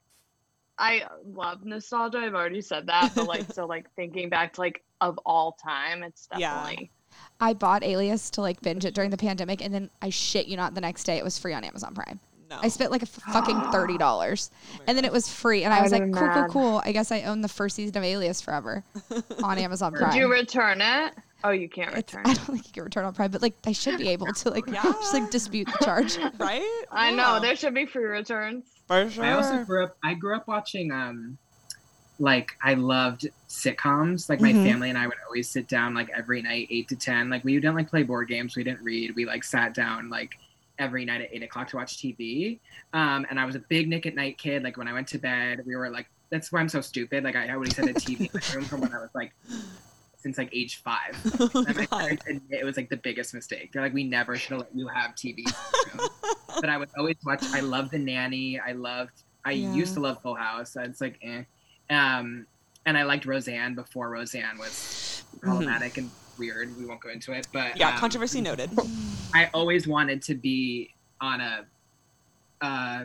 I 0.79 1.07
love 1.25 1.65
nostalgia. 1.65 2.19
I've 2.19 2.35
already 2.35 2.61
said 2.61 2.87
that, 2.87 3.15
but 3.15 3.27
like, 3.27 3.47
so 3.53 3.67
like 3.67 3.87
thinking 3.97 4.29
back 4.29 4.55
to 4.55 4.61
like 4.61 4.85
of 5.01 5.19
all 5.27 5.53
time, 5.53 6.03
it's 6.03 6.29
Yeah. 6.37 6.51
definitely. 6.55 6.91
I 7.41 7.55
bought 7.55 7.85
Alias 7.85 8.31
to 8.31 8.41
like 8.41 8.61
binge 8.61 8.85
it 8.85 8.95
during 8.95 9.11
the 9.11 9.17
pandemic, 9.17 9.63
and 9.63 9.73
then 9.73 9.91
I 10.03 10.11
shit 10.11 10.47
you 10.47 10.57
not, 10.57 10.75
the 10.75 10.81
next 10.81 11.05
day 11.05 11.17
it 11.17 11.25
was 11.25 11.39
free 11.39 11.55
on 11.55 11.65
Amazon 11.65 11.95
Prime. 11.95 12.21
No. 12.55 12.61
I 12.63 12.69
spent 12.69 12.91
like 12.91 13.03
a 13.03 13.07
fucking 13.07 13.61
thirty 13.73 13.99
dollars, 13.99 14.51
Oh 14.79 14.85
and 14.89 14.97
then 14.97 15.05
it 15.05 15.13
was 15.13 15.29
free, 15.29 15.65
and 15.65 15.73
I 15.73 15.83
was 15.83 15.93
I'd 15.93 16.03
like, 16.03 16.13
cool, 16.13 16.21
cool, 16.21 16.29
mad. 16.43 16.51
cool. 16.51 16.83
I 16.85 16.93
guess 16.93 17.11
I 17.13 17.23
own 17.23 17.41
the 17.41 17.49
first 17.49 17.77
season 17.77 17.97
of 17.97 18.05
Alias 18.05 18.41
forever 18.41 18.83
on 19.43 19.59
Amazon 19.59 19.93
Did 19.93 19.99
Prime. 20.01 20.13
Did 20.13 20.19
you 20.21 20.31
return 20.33 20.81
it? 20.81 21.13
Oh, 21.47 21.51
you 21.51 21.69
can't 21.69 21.91
It's- 21.97 22.15
return 22.15 22.23
I 22.25 22.33
don't 22.35 22.47
think 22.47 22.67
you 22.69 22.73
can 22.73 22.85
return 22.85 23.05
on 23.05 23.13
Prime, 23.13 23.31
but 23.31 23.43
like 23.43 23.55
I 23.67 23.73
should 23.73 23.99
be 23.99 24.09
able 24.09 24.27
to 24.33 24.51
like 24.51 24.67
Yeah. 24.67 24.83
just 24.83 25.13
like 25.13 25.31
dispute 25.31 25.67
the 25.79 25.85
charge. 25.85 26.17
right? 26.39 26.83
I 26.91 27.11
know 27.13 27.39
there 27.41 27.55
should 27.57 27.75
be 27.75 27.85
free 27.87 28.05
returns. 28.07 28.65
for 28.87 29.11
sure. 29.11 29.25
I 29.25 29.33
also 29.33 29.63
grew 29.65 29.85
up. 29.85 29.97
I 30.03 30.15
grew 30.15 30.35
up 30.37 30.47
watching. 30.49 30.91
Um, 30.91 31.37
like 32.21 32.53
I 32.63 32.75
loved 32.75 33.29
sitcoms. 33.49 34.29
Like 34.31 34.41
my 34.41 34.53
Mhm. 34.53 34.65
family 34.65 34.89
and 34.89 34.97
I 34.97 35.07
would 35.07 35.17
always 35.27 35.51
sit 35.51 35.69
down 35.69 35.95
like 35.95 36.09
every 36.17 36.41
night, 36.43 36.69
eight 36.71 36.89
to 36.89 36.97
ten. 36.97 37.29
Like 37.29 37.45
we 37.45 37.55
didn't 37.55 37.75
like 37.75 37.91
play 37.91 38.05
board 38.05 38.29
games. 38.29 38.57
We 38.57 38.65
didn't 38.65 38.83
read. 38.83 39.15
We 39.17 39.25
like 39.27 39.45
sat 39.45 39.75
down 39.75 40.09
like 40.09 40.39
every 40.79 41.05
night 41.05 41.21
at 41.21 41.29
eight 41.33 41.43
o'clock 41.43 41.69
to 41.69 41.77
watch 41.77 41.97
TV. 41.99 42.59
Um, 42.93 43.27
and 43.31 43.39
I 43.39 43.45
was 43.45 43.55
a 43.55 43.61
big 43.61 43.89
Nick 43.89 44.07
at 44.07 44.15
Night 44.15 44.39
kid. 44.39 44.63
Like 44.63 44.77
when 44.77 44.89
I 44.89 44.93
went 44.93 45.09
to 45.09 45.19
bed, 45.19 45.61
we 45.67 45.77
were 45.77 45.91
like, 45.91 46.07
that's 46.31 46.51
why 46.51 46.61
I'm 46.61 46.69
so 46.69 46.81
stupid. 46.81 47.23
Like 47.25 47.37
I 47.37 47.53
always 47.53 47.77
had 47.77 47.87
a 47.89 47.95
TV 47.95 48.21
in 48.23 48.29
my 48.35 48.41
room 48.55 48.65
from 48.65 48.81
when 48.81 48.93
I 48.93 48.99
was 48.99 49.11
like 49.15 49.33
since 50.19 50.39
like 50.39 50.49
age 50.53 50.83
five. 50.83 51.17
oh 51.41 51.65
And 51.69 51.77
my 51.77 51.87
parents 51.87 52.25
admit 52.27 52.61
it 52.61 52.65
was 52.65 52.77
like 52.77 52.89
the 52.89 52.97
biggest 52.97 53.35
mistake. 53.35 53.73
They're 53.73 53.83
like, 53.83 53.93
we 53.95 54.05
never 54.05 54.37
should 54.37 54.53
have 54.53 54.61
let 54.61 54.75
you 54.75 54.89
have 54.89 55.15
TV. 55.15 55.39
in 55.39 55.45
the 55.45 55.99
room." 56.03 56.09
but 56.61 56.69
I 56.71 56.77
would 56.79 56.89
always 56.99 57.17
watch. 57.25 57.45
I 57.53 57.61
loved 57.61 57.91
The 57.93 57.99
Nanny. 57.99 58.59
I 58.59 58.73
loved. 58.73 59.23
I 59.45 59.53
Yeah. 59.53 59.73
used 59.75 59.95
to 59.95 60.01
love 60.01 60.21
Full 60.23 60.35
House. 60.35 60.75
It's 60.77 61.01
like, 61.01 61.19
eh. 61.23 61.45
Um, 61.91 62.47
and 62.87 62.97
I 62.97 63.03
liked 63.03 63.27
Roseanne 63.27 63.75
before 63.75 64.09
Roseanne 64.11 64.59
was 64.59 65.23
problematic 65.41 65.99
and 65.99 66.11
weird. 66.39 66.77
We 66.77 66.87
won't 66.87 67.01
go 67.01 67.11
into 67.11 67.33
it, 67.33 67.47
but 67.53 67.79
Yeah, 67.79 67.93
um, 67.93 67.99
controversy 68.01 68.41
noted. 68.41 68.71
I 69.35 69.51
always 69.55 69.87
wanted 69.87 70.23
to 70.23 70.35
be 70.35 70.91
on 71.21 71.41
a 71.41 71.67
uh 72.61 73.05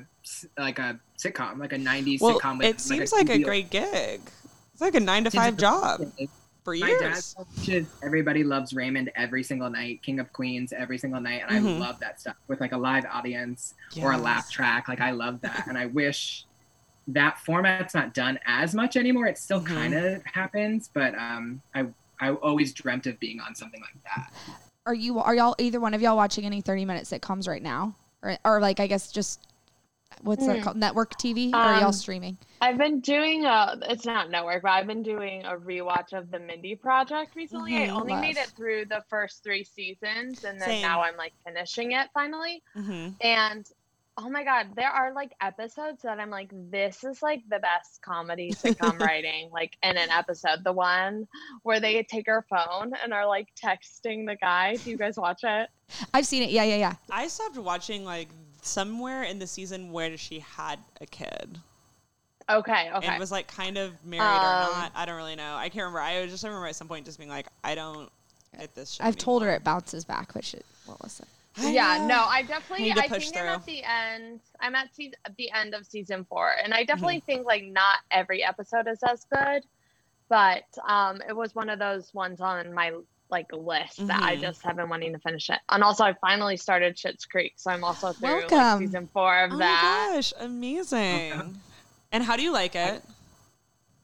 like 0.57 0.80
a 0.80 0.99
sitcom, 1.23 1.59
like 1.59 1.73
a 1.73 1.77
'90s 1.77 2.21
Well, 2.21 2.39
sitcom. 2.39 2.57
With, 2.59 2.67
it 2.67 2.80
seems 2.80 3.11
like 3.11 3.30
a 3.30 3.38
TV 3.38 3.43
great 3.43 3.69
gig. 3.69 4.32
It's 4.73 4.82
like 4.82 4.95
a 4.95 4.99
nine 4.99 5.23
to 5.25 5.32
five 5.32 5.57
job 5.57 6.01
for 6.63 6.73
My 6.75 6.89
dad 6.89 7.15
years. 7.15 7.36
watches 7.38 7.88
Everybody 8.03 8.43
Loves 8.43 8.73
Raymond 8.73 9.11
every 9.15 9.43
single 9.43 9.69
night, 9.69 10.01
King 10.03 10.19
of 10.19 10.32
Queens 10.34 10.71
every 10.71 10.97
single 10.97 11.19
night, 11.19 11.41
and 11.47 11.51
Mhm. 11.65 11.75
I 11.75 11.80
love 11.88 11.95
that 12.01 12.19
stuff 12.19 12.36
with 12.47 12.61
like 12.61 12.71
a 12.71 12.77
live 12.77 13.05
audience 13.11 13.73
or 14.01 14.11
a 14.11 14.17
laugh 14.17 14.49
track. 14.49 14.88
Like 14.88 15.01
I 15.01 15.11
love 15.11 15.41
that, 15.41 15.65
and 15.67 15.77
I 15.77 15.88
wish 15.88 16.45
that 17.07 17.39
format's 17.39 17.95
not 17.95 18.13
done 18.13 18.39
as 18.45 18.75
much 18.75 18.95
anymore. 18.95 19.25
It 19.25 19.38
still 19.38 19.61
Mhm. 19.61 19.65
kind 19.65 19.93
of 19.95 20.21
happens, 20.25 20.89
but 20.93 21.15
um, 21.15 21.61
I 21.73 21.88
I 22.20 22.32
always 22.32 22.74
dreamt 22.74 23.07
of 23.07 23.20
being 23.20 23.39
on 23.39 23.55
something 23.55 23.82
like 23.82 24.03
that. 24.03 24.32
Are 24.86 24.93
you? 24.93 25.20
Are 25.20 25.36
y'all 25.36 25.55
either 25.59 25.80
one 25.80 25.93
of 25.93 26.01
y'all 26.01 26.15
watching 26.17 26.45
any 26.45 26.61
thirty 26.61 26.86
minute 26.86 27.05
sitcoms 27.05 27.47
right 27.47 27.61
now, 27.61 27.95
or 28.22 28.38
or 28.43 28.59
like 28.59 28.80
I 28.80 28.88
guess 28.88 29.11
just 29.11 29.39
what's 30.22 30.45
that 30.45 30.57
Hmm. 30.57 30.63
called? 30.63 30.78
Network 30.78 31.17
TV, 31.17 31.53
or 31.53 31.57
are 31.57 31.74
y'all 31.76 31.88
Um, 31.88 31.93
streaming? 31.93 32.38
I've 32.61 32.78
been 32.78 32.99
doing 32.99 33.45
a 33.45 33.78
it's 33.84 34.05
not 34.05 34.30
network, 34.30 34.63
but 34.63 34.72
I've 34.72 34.88
been 34.88 35.03
doing 35.03 35.45
a 35.45 35.55
rewatch 35.55 36.11
of 36.13 36.30
the 36.32 36.39
Mindy 36.39 36.76
Project 36.76 37.36
recently. 37.36 37.72
Mhm, 37.74 37.86
I 37.86 37.89
only 37.89 38.15
made 38.15 38.38
it 38.38 38.49
through 38.57 38.86
the 38.86 39.03
first 39.09 39.43
three 39.43 39.63
seasons 39.63 40.43
and 40.43 40.59
then 40.59 40.70
Same. 40.70 40.82
now 40.82 41.01
I'm 41.01 41.15
like 41.15 41.34
finishing 41.45 41.93
it 41.93 42.09
finally. 42.13 42.61
hmm 42.74 43.09
And 43.22 43.65
oh 44.22 44.30
my 44.30 44.43
god, 44.43 44.67
there 44.76 44.89
are 44.89 45.13
like 45.13 45.32
episodes 45.41 46.01
that 46.03 46.20
I'm 46.20 46.30
like, 46.30 46.49
this 46.51 47.03
is 47.03 47.22
like 47.24 47.41
the 47.49 47.59
best 47.59 48.01
comedy 48.01 48.51
sitcom 48.51 48.99
writing, 49.05 49.49
like 49.51 49.78
in 49.82 49.97
an 49.97 50.09
episode. 50.09 50.63
The 50.63 50.74
one 50.74 51.28
where 51.63 51.80
they 51.80 52.03
take 52.03 52.28
her 52.28 52.45
phone 52.49 52.91
and 53.03 53.13
are 53.13 53.26
like 53.28 53.47
texting 53.55 54.26
the 54.28 54.36
guy. 54.39 54.76
Do 54.76 54.89
you 54.89 54.97
guys 54.97 55.17
watch 55.17 55.41
it? 55.43 55.70
I've 56.13 56.26
seen 56.26 56.43
it. 56.43 56.49
Yeah, 56.49 56.63
yeah, 56.63 56.76
yeah. 56.76 56.93
I 57.09 57.28
stopped 57.28 57.57
watching 57.57 58.03
like 58.05 58.28
somewhere 58.61 59.24
in 59.24 59.39
the 59.39 59.47
season 59.47 59.91
where 59.91 60.17
she 60.17 60.39
had 60.39 60.80
a 60.99 61.05
kid 61.05 61.57
Okay, 62.49 62.89
okay. 62.93 63.07
and 63.07 63.20
was 63.20 63.32
like 63.32 63.47
kind 63.47 63.78
of 63.78 63.93
married 64.03 64.22
or 64.24 64.26
Um, 64.26 64.72
not. 64.80 64.91
I 64.95 65.05
don't 65.05 65.15
really 65.15 65.36
know. 65.36 65.55
I 65.55 65.70
can't 65.70 65.84
remember. 65.86 66.01
I 66.01 66.26
just 66.26 66.43
remember 66.43 66.65
at 66.67 66.76
some 66.76 66.88
point 66.88 67.05
just 67.05 67.17
being 67.20 67.30
like, 67.30 67.47
I 67.63 67.76
don't 67.76 68.09
get 68.57 68.74
this. 68.76 68.91
Shit 68.93 69.05
I've 69.05 69.17
told 69.17 69.43
her 69.43 69.51
it 69.51 69.63
bounces 69.63 70.03
back, 70.03 70.34
but 70.34 70.43
shit, 70.43 70.65
what 70.86 71.01
was 71.01 71.20
it? 71.20 71.28
I 71.58 71.72
yeah, 71.72 71.97
know. 72.00 72.08
no, 72.08 72.26
I 72.30 72.43
definitely. 72.43 72.86
Need 72.86 72.95
to 72.95 73.04
I 73.04 73.08
push 73.10 73.30
think 73.32 73.38
I'm 73.38 73.47
at 73.50 73.66
the 73.66 73.84
end. 73.84 74.39
I'm 74.62 74.76
at 74.76 74.95
se- 74.95 75.14
the 75.38 75.52
end 75.52 75.74
of 75.74 75.86
season 75.86 76.26
four, 76.30 76.52
and 76.64 76.74
I 76.74 76.78
Mm-hmm. 76.78 76.86
definitely 76.86 77.20
think 77.26 77.45
like 77.45 77.64
not 77.66 77.97
every 78.12 78.43
episode 78.43 78.88
is 78.88 79.00
as 79.04 79.26
good, 79.34 79.64
but 80.30 80.64
um, 80.88 81.22
it 81.28 81.36
was 81.36 81.56
one 81.56 81.70
of 81.70 81.80
those 81.80 82.14
ones 82.14 82.39
on 82.39 82.74
my 82.74 82.91
like 83.30 83.47
list 83.52 84.08
that 84.08 84.24
I 84.24 84.36
Mhm. 84.36 84.41
just 84.41 84.64
have 84.64 84.76
been 84.78 84.89
wanting 84.89 85.14
to 85.14 85.20
finish 85.20 85.50
it. 85.50 85.60
And 85.70 85.84
also, 85.84 86.04
I 86.04 86.14
finally 86.22 86.58
started 86.58 86.95
Schitt's 86.95 87.26
Creek, 87.26 87.54
so 87.58 87.72
I'm 87.72 87.84
also 87.84 88.14
through 88.14 88.47
like, 88.50 88.78
season 88.80 89.10
four 89.14 89.43
of 89.43 89.52
Oh 89.52 89.58
that. 89.58 90.10
my 90.10 90.16
gosh, 90.16 90.34
amazing! 90.39 91.60
And 92.12 92.24
how 92.24 92.36
do 92.36 92.41
you 92.41 92.52
like 92.52 92.76
it? 92.76 93.04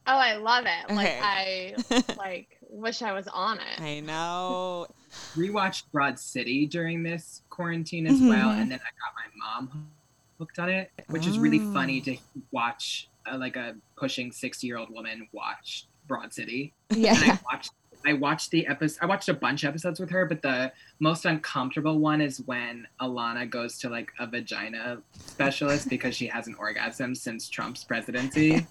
Oh, 0.06 0.16
I 0.16 0.36
love 0.36 0.64
it. 0.66 0.94
Like 0.94 1.16
I 1.20 1.74
like 2.16 2.55
wish 2.68 3.02
I 3.02 3.12
was 3.12 3.28
on 3.28 3.58
it. 3.58 3.80
I 3.80 4.00
know. 4.00 4.86
Rewatched 5.34 5.84
Broad 5.92 6.18
City 6.18 6.66
during 6.66 7.02
this 7.02 7.42
quarantine 7.50 8.06
as 8.06 8.20
well, 8.20 8.48
Mhm. 8.50 8.62
and 8.62 8.70
then 8.70 8.80
I 8.80 8.90
got 9.00 9.14
my 9.14 9.46
mom 9.66 9.90
hooked 10.38 10.58
on 10.58 10.68
it, 10.68 10.90
which 11.08 11.26
is 11.26 11.38
really 11.38 11.60
Oh. 11.60 11.72
funny 11.72 12.00
to 12.02 12.16
watch 12.50 13.08
uh, 13.30 13.36
like 13.36 13.56
a 13.56 13.74
pushing 13.96 14.30
sixty 14.30 14.66
year 14.68 14.76
old 14.78 14.88
woman 14.90 15.28
watch 15.32 15.86
Broad 16.06 16.32
City. 16.32 16.72
Yeah, 16.90 17.14
and. 17.20 17.32
I 17.32 17.38
watched 17.52 17.72
I 18.04 18.12
watched 18.12 18.50
the 18.52 18.66
episode 18.68 18.98
I 19.02 19.06
watched 19.06 19.28
a 19.28 19.34
bunch 19.34 19.64
of 19.64 19.70
episodes 19.70 19.98
with 19.98 20.10
her, 20.10 20.26
but 20.26 20.42
the 20.42 20.70
most 21.00 21.24
uncomfortable 21.24 21.98
one 21.98 22.20
is 22.20 22.40
when 22.42 22.86
Alana 23.00 23.50
goes 23.50 23.78
to 23.78 23.88
like 23.88 24.12
a 24.20 24.26
vagina 24.28 25.02
specialist 25.18 25.88
because 25.88 26.14
she 26.14 26.26
has 26.28 26.46
an 26.46 26.54
orgasm 26.54 27.14
since 27.16 27.48
Trump's 27.48 27.82
presidency. 27.82 28.64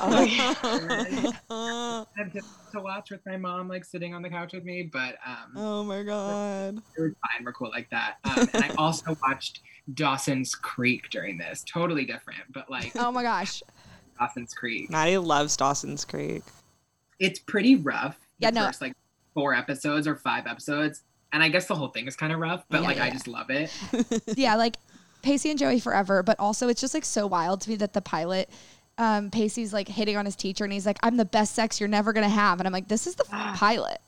Oh, 0.00 0.22
yeah. 0.22 0.54
I 1.50 2.04
had 2.16 2.32
to, 2.32 2.40
to 2.72 2.80
watch 2.80 3.10
with 3.10 3.20
my 3.26 3.36
mom 3.36 3.68
like 3.68 3.84
sitting 3.84 4.14
on 4.14 4.22
the 4.22 4.28
couch 4.28 4.52
with 4.52 4.64
me, 4.64 4.82
but 4.92 5.16
um 5.26 5.52
oh 5.56 5.84
my 5.84 6.02
god. 6.02 6.78
it 6.96 7.00
was 7.00 7.12
fine, 7.12 7.44
we're 7.44 7.52
cool 7.52 7.70
like 7.70 7.88
that. 7.90 8.16
Um, 8.24 8.48
and 8.54 8.64
I 8.64 8.68
also 8.78 9.16
watched 9.22 9.60
Dawson's 9.94 10.54
Creek 10.54 11.10
during 11.10 11.38
this. 11.38 11.64
Totally 11.64 12.04
different, 12.04 12.40
but 12.52 12.70
like 12.70 12.92
Oh 12.96 13.10
my 13.12 13.22
gosh. 13.22 13.62
Dawson's 14.18 14.52
Creek. 14.54 14.90
Maddie 14.90 15.18
loves 15.18 15.56
Dawson's 15.56 16.04
Creek. 16.04 16.42
it's 17.18 17.38
pretty 17.38 17.76
rough. 17.76 18.18
Yeah, 18.38 18.50
no. 18.50 18.66
first 18.66 18.80
like 18.80 18.94
four 19.34 19.54
episodes 19.54 20.06
or 20.06 20.16
five 20.16 20.46
episodes, 20.46 21.02
and 21.32 21.42
I 21.42 21.48
guess 21.48 21.66
the 21.66 21.74
whole 21.74 21.88
thing 21.88 22.06
is 22.06 22.16
kind 22.16 22.32
of 22.32 22.38
rough, 22.40 22.64
but 22.68 22.80
Yeah, 22.82 22.86
like 22.88 22.98
I 22.98 23.06
yeah. 23.06 23.12
just 23.12 23.28
love 23.28 23.50
it. 23.50 23.70
yeah, 24.38 24.56
like 24.56 24.76
Pacey 25.22 25.50
and 25.50 25.58
Joey 25.58 25.78
forever, 25.80 26.22
but 26.22 26.38
also 26.40 26.68
it's 26.68 26.80
just 26.80 26.94
like 26.94 27.04
so 27.04 27.26
wild 27.26 27.60
to 27.62 27.70
me 27.70 27.76
that 27.76 27.92
the 27.92 28.00
pilot, 28.00 28.48
um, 29.00 29.30
Pacey's 29.30 29.72
like 29.72 29.88
hitting 29.88 30.16
on 30.16 30.26
his 30.26 30.36
teacher 30.36 30.62
and 30.62 30.72
he's 30.72 30.84
like, 30.84 30.98
I'm 31.02 31.16
the 31.16 31.24
best 31.24 31.54
sex 31.54 31.80
you're 31.80 31.88
never 31.88 32.12
gonna 32.12 32.28
have. 32.28 32.60
And 32.60 32.66
I'm 32.66 32.72
like, 32.72 32.86
this 32.86 33.06
is 33.06 33.14
the 33.14 33.24
f- 33.32 33.56
pilot. 33.56 33.98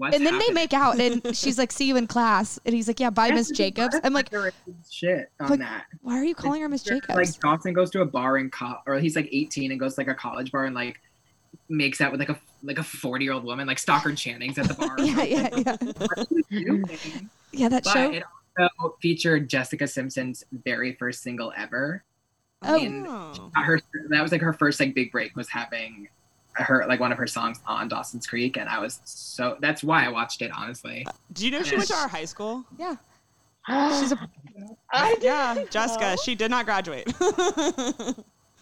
And 0.00 0.24
then 0.24 0.38
they 0.38 0.48
make 0.52 0.72
out 0.72 0.98
and 0.98 1.36
she's 1.36 1.58
like, 1.58 1.70
see 1.70 1.86
you 1.86 1.96
in 1.96 2.06
class. 2.06 2.58
And 2.64 2.74
he's 2.74 2.88
like, 2.88 2.98
yeah, 2.98 3.10
bye, 3.10 3.30
Miss 3.30 3.50
Jacobs. 3.50 3.94
I'm 4.02 4.14
like, 4.14 4.30
shit 4.90 5.30
on 5.38 5.50
like, 5.50 5.58
that. 5.60 5.84
why 6.00 6.18
are 6.18 6.24
you 6.24 6.34
calling 6.34 6.62
her 6.62 6.68
Miss 6.68 6.82
Jacobs? 6.82 7.14
Like 7.14 7.40
Dawson 7.40 7.74
goes 7.74 7.90
to 7.90 8.00
a 8.00 8.06
bar 8.06 8.38
in 8.38 8.48
co- 8.48 8.78
or 8.86 8.98
he's 8.98 9.16
like 9.16 9.28
18 9.30 9.70
and 9.70 9.78
goes 9.78 9.96
to 9.96 10.00
like 10.00 10.08
a 10.08 10.14
college 10.14 10.50
bar 10.50 10.64
and 10.64 10.74
like 10.74 10.98
makes 11.68 12.00
out 12.00 12.10
with 12.10 12.20
like 12.20 12.30
a 12.30 12.40
like 12.62 12.78
a 12.78 12.82
40 12.82 13.24
year 13.24 13.34
old 13.34 13.44
woman, 13.44 13.66
like 13.66 13.78
Stockard 13.78 14.16
Channing's 14.16 14.58
at 14.58 14.66
the 14.66 14.74
bar. 14.74 14.94
yeah, 14.98 15.22
yeah, 15.24 15.48
yeah. 15.56 15.76
What 15.98 16.18
are 16.18 16.26
you 16.48 16.64
doing? 16.64 17.30
Yeah, 17.52 17.68
that 17.68 17.84
but 17.84 17.92
show. 17.92 18.10
it 18.12 18.24
also 18.58 18.96
featured 19.02 19.50
Jessica 19.50 19.86
Simpson's 19.86 20.42
very 20.52 20.94
first 20.94 21.22
single 21.22 21.52
ever. 21.54 22.02
Oh. 22.64 22.76
And 22.76 23.06
her 23.64 23.80
that 24.08 24.22
was 24.22 24.32
like 24.32 24.40
her 24.40 24.52
first 24.52 24.78
like 24.80 24.94
big 24.94 25.10
break 25.12 25.34
was 25.36 25.48
having 25.48 26.08
her 26.54 26.84
like 26.88 27.00
one 27.00 27.12
of 27.12 27.18
her 27.18 27.26
songs 27.26 27.60
on 27.66 27.88
Dawson's 27.88 28.26
Creek, 28.26 28.56
and 28.56 28.68
I 28.68 28.78
was 28.78 29.00
so 29.04 29.56
that's 29.60 29.82
why 29.82 30.04
I 30.04 30.08
watched 30.10 30.42
it 30.42 30.50
honestly. 30.54 31.06
Do 31.32 31.44
you 31.44 31.50
know 31.50 31.62
she 31.62 31.76
went 31.76 31.88
to 31.88 31.94
our 31.94 32.08
high 32.08 32.24
school? 32.26 32.64
yeah. 32.78 32.96
She's 34.00 34.12
a- 34.12 34.28
I 34.92 35.16
Yeah, 35.20 35.54
didn't 35.54 35.70
Jessica. 35.70 36.00
know. 36.10 36.16
She 36.24 36.34
did 36.34 36.50
not 36.50 36.64
graduate. 36.64 37.10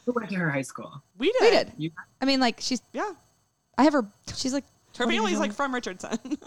Who 0.07 0.13
went 0.13 0.29
to 0.31 0.37
her 0.37 0.51
high 0.51 0.63
school? 0.63 1.03
we 1.19 1.33
did. 1.33 1.43
We 1.43 1.51
did. 1.51 1.73
You- 1.79 1.91
I 2.21 2.25
mean, 2.27 2.39
like, 2.41 2.61
she's, 2.61 2.83
Yeah. 2.93 3.11
I 3.79 3.85
have 3.85 3.93
her, 3.95 4.07
she's 4.37 4.53
like, 4.53 4.65
Her 4.99 5.07
What 5.07 5.11
are 5.13 5.15
you 5.15 5.21
family's 5.23 5.39
like 5.39 5.53
from 5.55 5.73
Richardson. 5.75 6.19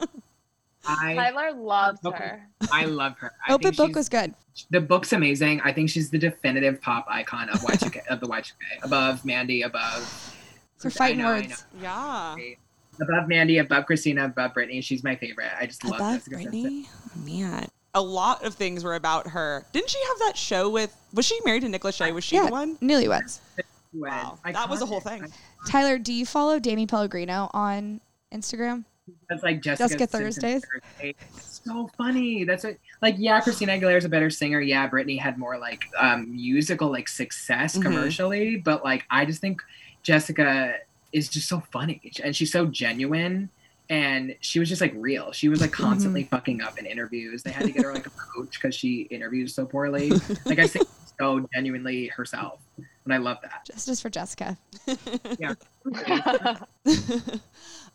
I 0.85 1.13
Tyler 1.15 1.53
loves 1.53 1.99
Okay. 2.05 2.17
her. 2.17 2.47
I 2.71 2.85
love 2.85 3.17
her. 3.19 3.31
I 3.47 3.53
Open 3.53 3.63
think 3.73 3.77
Book 3.77 3.95
was 3.95 4.09
good. 4.09 4.33
the 4.69 4.81
book's 4.81 5.13
amazing. 5.13 5.61
I 5.61 5.71
think 5.73 5.89
she's 5.89 6.09
the 6.09 6.17
definitive 6.17 6.81
pop 6.81 7.05
icon 7.09 7.49
of 7.49 7.59
Y2K 7.61 8.05
of 8.07 8.19
the 8.19 8.27
Y2K. 8.27 8.53
Above 8.83 9.23
Mandy, 9.25 9.61
above 9.61 10.35
Her 10.83 10.89
fighting 10.89 11.19
know, 11.19 11.27
words. 11.35 11.65
yeah. 11.81 12.35
above 13.01 13.27
Mandy, 13.27 13.57
above 13.59 13.85
Christina, 13.85 14.25
above 14.25 14.53
Britney. 14.53 14.83
She's 14.83 15.03
my 15.03 15.15
favorite. 15.15 15.51
I 15.59 15.65
just 15.65 15.83
love 15.85 15.95
Above 15.95 16.15
Jessica 16.15 16.37
Simpson. 16.43 16.63
Britney? 16.63 16.85
Oh, 17.15 17.19
man. 17.25 17.67
A 17.95 18.01
lot 18.01 18.43
of 18.43 18.55
things 18.55 18.83
were 18.83 18.95
about 18.95 19.27
her. 19.27 19.65
Didn't 19.71 19.89
she 19.89 19.99
have 20.07 20.19
that 20.19 20.35
show 20.37 20.69
with 20.69 20.95
was 21.13 21.25
she 21.25 21.39
married 21.45 21.61
to 21.61 21.69
Nick 21.69 21.83
Lachey? 21.83 22.13
Was 22.13 22.23
she 22.23 22.35
Yeah, 22.35 22.47
the 22.47 22.51
one? 22.51 22.75
newlyweds. 22.77 23.39
When- 23.55 23.65
Wow. 24.11 24.39
That 24.43 24.69
was 24.69 24.81
a 24.81 24.87
whole 24.87 25.01
iconic. 25.01 25.19
thing. 25.21 25.33
Tyler, 25.67 25.99
do 25.99 26.11
you 26.11 26.25
follow 26.25 26.57
Danny 26.57 26.87
Pellegrino 26.87 27.51
on 27.53 28.01
Instagram? 28.33 28.85
That's 29.29 29.43
like 29.43 29.61
Jessica, 29.61 29.89
Jessica 29.89 30.07
Thursdays? 30.07 30.63
Thursday. 30.65 31.15
So 31.39 31.89
funny. 31.97 32.43
That's 32.45 32.63
what 32.63 32.77
like 33.01 33.15
yeah, 33.17 33.41
Christina 33.41 33.73
Aguilera's 33.73 34.05
a 34.05 34.09
better 34.09 34.29
singer. 34.29 34.61
Yeah, 34.61 34.89
Britney 34.89 35.19
had 35.19 35.37
more 35.37 35.57
like 35.57 35.83
um 35.99 36.33
musical 36.33 36.89
like 36.89 37.07
success 37.07 37.77
Mhm. 37.77 37.81
commercially, 37.83 38.55
but 38.57 38.83
like 38.83 39.03
I 39.09 39.25
just 39.25 39.41
think 39.41 39.61
Jessica 40.03 40.75
is 41.11 41.27
just 41.29 41.47
so 41.47 41.61
funny 41.71 42.01
and 42.23 42.35
she's 42.35 42.51
so 42.51 42.65
genuine 42.65 43.49
and 43.89 44.35
she 44.39 44.59
was 44.59 44.69
just 44.69 44.81
like 44.81 44.93
real. 44.95 45.31
She 45.31 45.49
was 45.49 45.61
like 45.61 45.71
constantly 45.71 46.23
fucking 46.23 46.61
up 46.61 46.79
in 46.79 46.85
interviews. 46.85 47.43
They 47.43 47.51
had 47.51 47.65
to 47.65 47.71
get 47.71 47.83
her 47.83 47.93
like 47.93 48.07
a 48.07 48.11
coach 48.11 48.53
because 48.61 48.73
she 48.73 49.01
interviews 49.03 49.53
so 49.53 49.65
poorly. 49.65 50.09
Like 50.45 50.59
I 50.59 50.67
think 50.67 50.87
so 51.19 51.45
genuinely 51.53 52.07
herself. 52.07 52.59
And 53.05 53.13
I 53.13 53.17
love 53.17 53.37
that. 53.41 53.65
Justice 53.69 54.01
for 54.01 54.09
Jessica. 54.09 54.57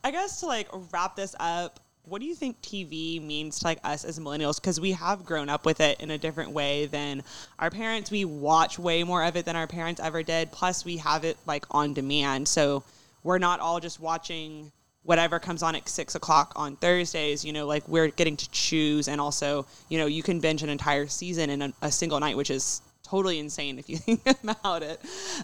I 0.05 0.11
guess 0.11 0.41
to 0.41 0.47
like 0.47 0.69
wrap 0.93 1.17
this 1.17 1.35
up, 1.41 1.81
what 2.05 2.21
do 2.21 2.27
you 2.27 2.35
think 2.35 2.61
TV 2.63 3.23
means 3.23 3.59
to 3.59 3.67
like 3.67 3.79
us 3.85 4.05
as 4.05 4.19
millennials? 4.19 4.61
Because 4.61 4.81
we 4.81 4.93
have 4.93 5.25
grown 5.25 5.49
up 5.49 5.67
with 5.67 5.81
it 5.81 6.01
in 6.01 6.11
a 6.11 6.19
different 6.19 6.51
way 6.53 6.87
than 6.87 7.23
our 7.59 7.71
parents. 7.71 8.11
We 8.11 8.25
watch 8.25 8.79
way 8.79 9.05
more 9.05 9.23
of 9.25 9.37
it 9.37 9.45
than 9.45 9.57
our 9.57 9.67
parents 9.67 10.01
ever 10.01 10.23
did. 10.23 10.53
Plus, 10.53 10.85
we 10.85 10.97
have 10.99 11.25
it 11.25 11.37
like 11.47 11.67
on 11.71 11.95
demand, 11.95 12.49
so 12.49 12.83
we're 13.23 13.39
not 13.39 13.61
all 13.61 13.81
just 13.81 14.01
watching 14.01 14.73
whatever 15.03 15.39
comes 15.39 15.63
on 15.63 15.75
at 15.75 15.89
six 15.89 16.15
o'clock 16.15 16.53
on 16.57 16.77
Thursdays. 16.77 17.45
You 17.45 17.53
know, 17.53 17.67
like 17.67 17.87
we're 17.89 18.09
getting 18.09 18.37
to 18.37 18.51
choose, 18.51 19.09
and 19.09 19.21
also, 19.21 19.67
you 19.89 19.99
know, 19.99 20.07
you 20.07 20.23
can 20.23 20.41
binge 20.41 20.63
an 20.63 20.71
entire 20.71 21.07
season 21.09 21.51
in 21.51 21.63
a, 21.63 21.73
a 21.83 21.93
single 21.93 22.21
night, 22.21 22.37
which 22.37 22.51
is 22.51 22.81
totally 23.03 23.39
insane 23.39 23.79
if 23.79 23.89
you 23.89 23.97
think 23.99 24.23
about 24.27 24.83
it. 24.83 25.01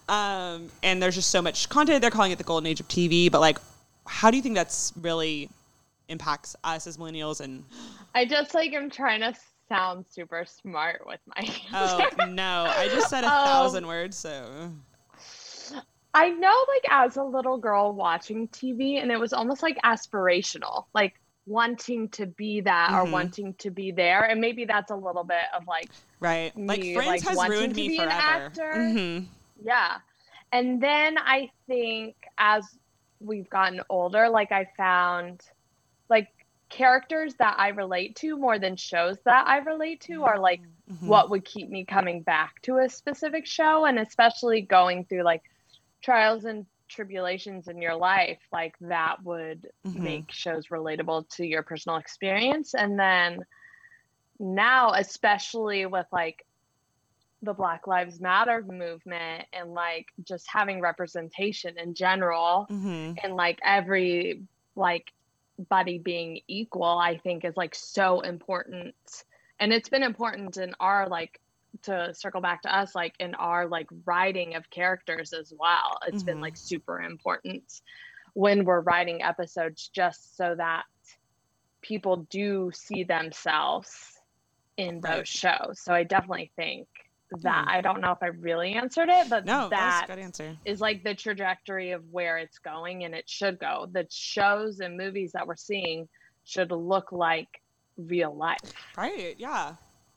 Um, 0.08 0.70
and 0.82 1.02
there's 1.02 1.14
just 1.14 1.30
so 1.30 1.42
much 1.42 1.68
content. 1.68 2.00
They're 2.00 2.10
calling 2.10 2.32
it 2.32 2.38
the 2.38 2.44
golden 2.44 2.66
age 2.66 2.80
of 2.80 2.88
TV, 2.88 3.30
but 3.30 3.40
like, 3.40 3.58
how 4.06 4.30
do 4.30 4.36
you 4.36 4.42
think 4.42 4.54
that's 4.54 4.92
really 5.00 5.48
impacts 6.08 6.56
us 6.64 6.86
as 6.86 6.96
millennials? 6.96 7.40
And 7.40 7.64
I 8.14 8.24
just 8.24 8.54
like 8.54 8.72
am 8.72 8.90
trying 8.90 9.20
to 9.20 9.34
sound 9.68 10.06
super 10.08 10.44
smart 10.46 11.02
with 11.06 11.20
my 11.26 11.48
oh 11.72 12.08
no, 12.16 12.72
I 12.76 12.88
just 12.88 13.08
said 13.08 13.24
a 13.24 13.30
Um, 13.30 13.30
thousand 13.30 13.86
words. 13.86 14.16
So 14.16 14.70
I 16.14 16.30
know, 16.30 16.64
like, 16.68 16.84
as 16.90 17.16
a 17.16 17.24
little 17.24 17.58
girl 17.58 17.92
watching 17.92 18.48
TV, 18.48 18.98
and 18.98 19.10
it 19.10 19.18
was 19.18 19.32
almost 19.32 19.62
like 19.62 19.76
aspirational, 19.84 20.84
like 20.94 21.14
wanting 21.46 22.08
to 22.10 22.26
be 22.26 22.60
that 22.62 22.92
or 22.94 23.04
Mhm. 23.04 23.10
wanting 23.10 23.54
to 23.58 23.70
be 23.70 23.90
there. 23.92 24.22
And 24.24 24.40
maybe 24.40 24.64
that's 24.64 24.90
a 24.90 24.96
little 24.96 25.24
bit 25.24 25.44
of 25.56 25.66
like, 25.66 25.90
right, 26.20 26.52
like 26.68 26.80
me, 26.80 26.94
Friends 26.94 27.22
like, 27.22 27.24
has 27.24 27.36
wanting 27.36 27.48
ruined 27.48 27.74
to 27.74 27.82
me 27.82 27.88
be 27.88 27.98
an 28.02 28.10
forever. 28.10 28.52
actor. 28.52 28.72
Mhm. 28.74 29.26
yeah. 29.62 29.98
And 30.52 30.82
then 30.82 31.18
I 31.18 31.50
think 31.66 32.16
as 32.38 32.64
we've 33.20 33.48
gotten 33.50 33.80
older, 33.90 34.28
like, 34.28 34.52
I 34.52 34.66
found 34.76 35.42
like 36.08 36.28
characters 36.70 37.34
that 37.36 37.56
I 37.58 37.68
relate 37.68 38.16
to 38.16 38.36
more 38.36 38.58
than 38.58 38.76
shows 38.76 39.18
that 39.24 39.46
I 39.46 39.58
relate 39.58 40.00
to 40.02 40.24
are 40.24 40.38
like 40.38 40.62
Mhm. 40.90 41.08
what 41.08 41.30
would 41.30 41.44
keep 41.44 41.68
me 41.68 41.84
coming 41.84 42.22
back 42.22 42.60
to 42.62 42.78
a 42.78 42.88
specific 42.88 43.46
show 43.46 43.84
and 43.84 43.98
especially 43.98 44.62
going 44.62 45.04
through 45.04 45.22
like 45.22 45.42
trials 46.02 46.44
and 46.44 46.66
tribulations 46.88 47.68
in 47.68 47.80
your 47.80 47.94
life 47.96 48.40
like 48.52 48.74
that 48.80 49.22
would 49.22 49.68
Mhm. 49.84 50.02
make 50.02 50.30
shows 50.30 50.68
relatable 50.68 51.28
to 51.30 51.46
your 51.46 51.62
personal 51.62 51.98
experience 51.98 52.74
and 52.74 52.98
then 52.98 53.40
now 54.38 54.92
especially 54.92 55.86
with 55.86 56.06
like 56.12 56.44
the 57.44 57.54
black 57.54 57.86
lives 57.86 58.20
matter 58.20 58.62
movement 58.66 59.46
and 59.52 59.72
like 59.72 60.06
just 60.24 60.46
having 60.48 60.80
representation 60.80 61.78
in 61.78 61.94
general 61.94 62.66
Mhm. 62.70 63.16
and 63.22 63.34
like 63.36 63.58
every 63.62 64.42
like 64.76 65.12
body 65.70 65.98
being 65.98 66.40
equal 66.48 66.98
i 66.98 67.16
think 67.18 67.44
is 67.44 67.56
like 67.56 67.74
so 67.74 68.20
important 68.20 68.94
and 69.60 69.72
it's 69.72 69.88
been 69.88 70.02
important 70.02 70.56
in 70.56 70.74
our 70.80 71.08
like 71.08 71.38
to 71.82 72.12
circle 72.14 72.40
back 72.40 72.62
to 72.62 72.74
us 72.76 72.94
like 72.94 73.14
in 73.20 73.34
our 73.36 73.68
like 73.68 73.86
writing 74.04 74.54
of 74.56 74.68
characters 74.70 75.32
as 75.32 75.52
well 75.58 75.98
It's 76.06 76.22
been 76.22 76.38
Mhm. 76.38 76.42
like 76.42 76.56
super 76.56 77.00
important 77.00 77.64
when 78.34 78.64
we're 78.64 78.80
writing 78.80 79.22
episodes 79.22 79.90
just 79.94 80.36
so 80.36 80.54
that 80.56 80.84
people 81.82 82.26
do 82.30 82.70
see 82.74 83.04
themselves 83.04 83.90
in 84.76 85.00
those 85.00 85.18
Right. 85.18 85.26
shows 85.28 85.80
so 85.80 85.92
i 85.94 86.02
definitely 86.02 86.50
think 86.56 86.88
that 87.42 87.66
Mhm. 87.66 87.70
i 87.70 87.80
don't 87.80 88.00
know 88.00 88.12
if 88.12 88.22
i 88.22 88.26
really 88.26 88.72
answered 88.74 89.08
it 89.08 89.28
but 89.28 89.44
No, 89.44 89.68
that's 89.68 90.00
that 90.00 90.04
a 90.04 90.06
good 90.16 90.18
answer. 90.22 90.56
is 90.64 90.80
like 90.80 91.02
the 91.04 91.14
trajectory 91.14 91.90
of 91.92 92.02
where 92.12 92.38
it's 92.38 92.58
going 92.58 93.04
and 93.04 93.14
it 93.14 93.28
should 93.28 93.58
go. 93.58 93.86
The 93.92 94.06
shows 94.10 94.80
and 94.80 94.96
movies 94.96 95.32
that 95.32 95.46
we're 95.46 95.56
seeing 95.56 96.08
should 96.44 96.70
look 96.70 97.12
like 97.12 97.48
real 97.96 98.34
life. 98.34 98.58
Right. 98.96 99.34
Yeah. 99.38 99.74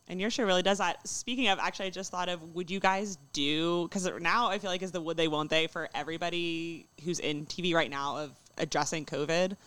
And 0.09 0.21
your 0.21 0.29
show 0.29 0.43
really 0.45 0.63
does 0.63 0.77
that. 0.77 1.05
Speaking 1.07 1.49
of, 1.49 1.59
actually, 1.59 1.87
I 1.87 1.89
just 1.89 2.11
thought 2.11 2.29
of 2.29 2.41
would 2.55 2.71
you 2.71 2.79
guys 2.79 3.17
do, 3.33 3.87
because 3.87 4.09
now 4.21 4.47
I 4.49 4.57
feel 4.59 4.69
like 4.69 4.81
is 4.81 4.91
the 4.91 5.01
would 5.01 5.17
they, 5.17 5.27
won't 5.27 5.49
they 5.49 5.67
for 5.67 5.89
everybody 5.93 6.87
who's 7.03 7.19
in 7.19 7.45
TV 7.45 7.73
right 7.73 7.89
now 7.89 8.17
of 8.17 8.31
addressing 8.57 9.05
COVID, 9.05 9.57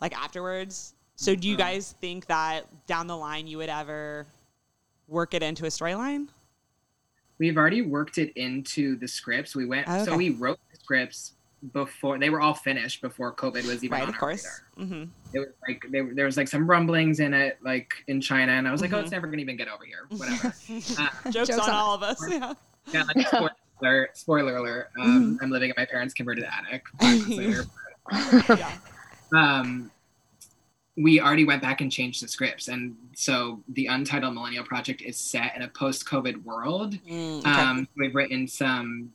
like 0.00 0.14
afterwards. 0.16 0.94
So 1.16 1.34
do 1.34 1.48
you 1.48 1.54
Mhm. 1.54 1.58
guys 1.58 1.94
think 2.00 2.26
that 2.26 2.86
down 2.86 3.06
the 3.06 3.16
line 3.16 3.46
you 3.46 3.58
would 3.58 3.70
ever 3.70 4.26
work 5.08 5.32
it 5.34 5.42
into 5.42 5.64
a 5.64 5.68
storyline? 5.68 6.28
We've 7.40 7.56
already 7.56 7.82
worked 7.82 8.18
it 8.18 8.32
into 8.36 8.96
the 8.96 9.08
scripts. 9.08 9.56
We 9.56 9.66
went, 9.66 9.86
Oh, 9.88 10.04
so 10.04 10.16
we 10.16 10.30
wrote 10.30 10.60
the 10.72 10.78
scripts 10.78 11.32
before 11.72 12.18
they 12.18 12.30
were 12.30 12.40
all 12.40 12.54
finished 12.54 13.00
before 13.02 13.34
COVID 13.34 13.66
was 13.66 13.82
even 13.82 13.90
right, 13.90 14.02
on 14.02 14.08
of 14.10 14.14
our 14.14 14.20
course. 14.20 14.46
radar. 14.78 14.96
hmm 14.96 15.04
It 15.34 15.38
was 15.40 15.48
like 15.66 15.82
there, 15.90 16.08
there 16.14 16.24
was 16.26 16.36
like 16.36 16.48
some 16.48 16.66
rumblings 16.68 17.18
in 17.20 17.34
it, 17.34 17.58
like 17.62 17.92
in 18.06 18.20
China, 18.20 18.52
and 18.52 18.68
I 18.68 18.72
was 18.72 18.80
like, 18.80 18.92
oh, 18.92 18.96
Mhm. 18.98 19.02
it's 19.02 19.10
never 19.10 19.26
gonna 19.26 19.42
even 19.42 19.56
get 19.56 19.68
over 19.68 19.84
here. 19.84 20.06
Whatever. 20.16 20.48
Uh, 20.48 21.30
Jokes, 21.30 21.48
Jokes 21.48 21.50
on 21.58 21.60
on- 21.60 21.74
all 21.74 21.94
of 21.94 22.02
us. 22.02 22.22
Yeah. 22.30 22.54
yeah, 22.92 23.02
like 23.14 23.26
spoiler 23.26 23.50
alert. 23.82 24.16
Spoiler 24.18 24.56
alert. 24.56 24.90
Um, 25.00 25.38
I'm 25.42 25.50
living 25.50 25.70
in 25.70 25.74
my 25.76 25.84
parents' 25.86 26.12
converted 26.14 26.44
attic. 26.44 26.84
Five 27.00 27.26
later. 27.28 27.64
yeah. 28.58 28.72
um, 29.34 29.90
we 31.02 31.20
already 31.20 31.44
went 31.44 31.62
back 31.62 31.80
and 31.80 31.90
changed 31.90 32.22
the 32.22 32.28
scripts, 32.28 32.68
and 32.68 32.96
so 33.14 33.62
the 33.68 33.86
Untitled 33.86 34.34
Millennial 34.34 34.64
Project 34.64 35.02
is 35.02 35.16
set 35.16 35.54
in 35.56 35.62
a 35.62 35.68
post-COVID 35.68 36.44
world. 36.44 36.94
Mm, 37.08 37.40
okay. 37.40 37.50
Um, 37.50 37.88
we've 37.96 38.14
written 38.14 38.46
some. 38.46 39.12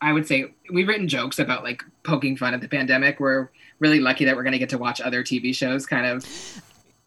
I 0.00 0.12
would 0.12 0.26
say 0.26 0.54
we've 0.70 0.86
written 0.86 1.08
jokes 1.08 1.40
about 1.40 1.64
like 1.64 1.82
poking 2.04 2.36
fun 2.36 2.54
at 2.54 2.60
the 2.60 2.68
pandemic. 2.68 3.18
We're 3.18 3.50
really 3.80 3.98
lucky 3.98 4.24
that 4.26 4.36
we're 4.36 4.44
going 4.44 4.52
to 4.52 4.58
get 4.58 4.68
to 4.70 4.78
watch 4.78 5.00
other 5.00 5.24
TV 5.24 5.54
shows 5.54 5.86
kind 5.86 6.06
of 6.06 6.24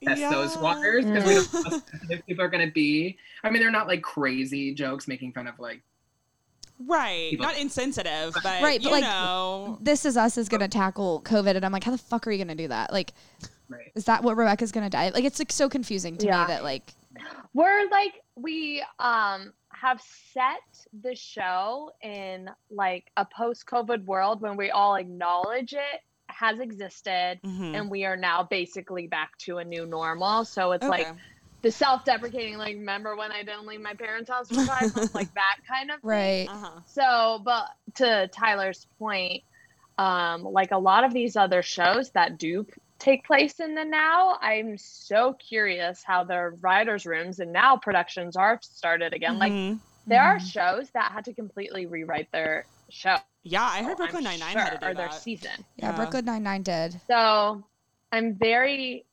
test 0.03 0.21
those 0.29 0.57
waters 0.57 1.05
because 1.05 1.25
we 1.25 1.35
don't 1.35 2.09
know 2.09 2.17
people 2.27 2.43
are 2.43 2.49
going 2.49 2.65
to 2.65 2.73
be. 2.73 3.17
I 3.43 3.49
mean, 3.49 3.61
they're 3.61 3.71
not 3.71 3.87
like 3.87 4.01
crazy 4.01 4.73
jokes 4.73 5.07
making 5.07 5.31
fun 5.33 5.47
of 5.47 5.57
like 5.57 5.81
Right. 6.87 7.31
people- 7.31 7.45
Not 7.45 7.57
insensitive, 7.57 8.33
but, 8.43 8.61
Right, 8.61 8.79
you 8.81 8.87
but, 8.89 8.91
like, 8.93 9.03
know. 9.03 9.77
This 9.81 10.05
is 10.05 10.17
us 10.17 10.37
is 10.37 10.49
gonna 10.49 10.67
tackle 10.67 11.21
COVID, 11.23 11.55
and 11.55 11.65
I'm 11.65 11.71
like, 11.71 11.83
how 11.83 11.91
the 11.91 11.97
fuck 11.97 12.27
are 12.27 12.31
you 12.31 12.37
gonna 12.43 12.55
do 12.55 12.67
that? 12.69 12.91
Like, 12.91 13.13
right. 13.69 13.91
is 13.95 14.05
that 14.05 14.23
what 14.23 14.37
Rebecca's 14.37 14.71
gonna 14.71 14.89
die? 14.89 15.09
Like, 15.09 15.23
it's 15.23 15.39
like 15.39 15.51
so 15.51 15.69
confusing 15.69 16.17
to 16.17 16.25
Yeah. 16.25 16.41
me 16.41 16.47
that 16.47 16.63
like, 16.63 16.93
We're 17.53 17.89
like 17.89 18.13
we 18.35 18.83
um 18.99 19.51
have 19.73 20.01
set 20.33 20.61
the 21.03 21.13
show 21.15 21.91
in 22.01 22.49
like 22.69 23.11
a 23.17 23.25
post-COVID 23.25 24.05
world 24.05 24.41
when 24.41 24.55
we 24.55 24.71
all 24.71 24.95
acknowledge 24.95 25.73
it 25.73 26.01
has 26.27 26.59
existed 26.61 27.39
Mhm. 27.45 27.75
and 27.75 27.89
we 27.91 28.05
are 28.05 28.15
now 28.15 28.43
basically 28.43 29.07
back 29.07 29.37
to 29.39 29.57
a 29.57 29.65
new 29.65 29.85
normal. 29.85 30.45
So 30.45 30.71
it's 30.71 30.87
like 30.87 31.07
Okay. 31.07 31.19
The 31.63 31.71
self-deprecating 31.71 32.57
like 32.57 32.75
remember 32.75 33.15
when 33.15 33.31
I 33.31 33.43
didn't 33.43 33.67
leave 33.67 33.81
my 33.81 33.93
parents' 33.93 34.29
house 34.29 34.49
for 34.49 34.63
five 34.63 34.91
months 34.91 35.11
like 35.15 35.33
that 35.35 35.55
kind 35.67 35.91
of 35.91 35.97
thing. 35.97 36.09
right? 36.09 36.47
Uh-huh. 36.49 36.79
So, 36.85 37.41
but 37.43 37.67
to 37.95 38.29
Tyler's 38.33 38.87
point, 38.99 39.43
um, 39.97 40.43
like 40.43 40.71
a 40.71 40.77
lot 40.77 41.03
of 41.03 41.13
these 41.13 41.35
other 41.35 41.61
shows 41.61 42.11
that 42.11 42.37
do 42.39 42.63
p- 42.63 42.73
take 42.99 43.25
place 43.25 43.59
in 43.59 43.75
the 43.75 43.83
now, 43.85 44.37
I'm 44.41 44.77
so 44.77 45.33
curious 45.33 46.01
how 46.03 46.23
their 46.23 46.55
writers' 46.61 47.05
rooms 47.05 47.39
and 47.39 47.51
now 47.53 47.77
productions 47.77 48.35
are 48.35 48.59
started 48.63 49.13
again. 49.13 49.37
Like 49.37 49.51
Mhm. 49.53 49.79
there 50.07 50.21
are 50.23 50.37
Mhm. 50.37 50.51
shows 50.51 50.89
that 50.91 51.11
had 51.11 51.25
to 51.25 51.33
completely 51.33 51.85
rewrite 51.85 52.31
their 52.31 52.65
show. 52.89 53.17
Yeah, 53.43 53.63
I 53.63 53.83
heard 53.83 53.91
I'm 53.91 53.97
Brooklyn 53.97 54.23
Nine 54.23 54.39
Nine 54.39 54.51
sure, 54.53 54.61
had 54.61 54.71
to 54.73 54.77
do 54.79 54.85
or 54.87 54.93
their 54.95 55.09
that. 55.09 55.21
season. 55.21 55.51
Yeah, 55.77 55.91
Yeah. 55.91 55.95
Brooklyn 55.95 56.25
Nine 56.25 56.43
Nine 56.43 56.63
did. 56.63 57.01
So 57.07 57.63
I'm 58.11 58.35
very 58.35 59.05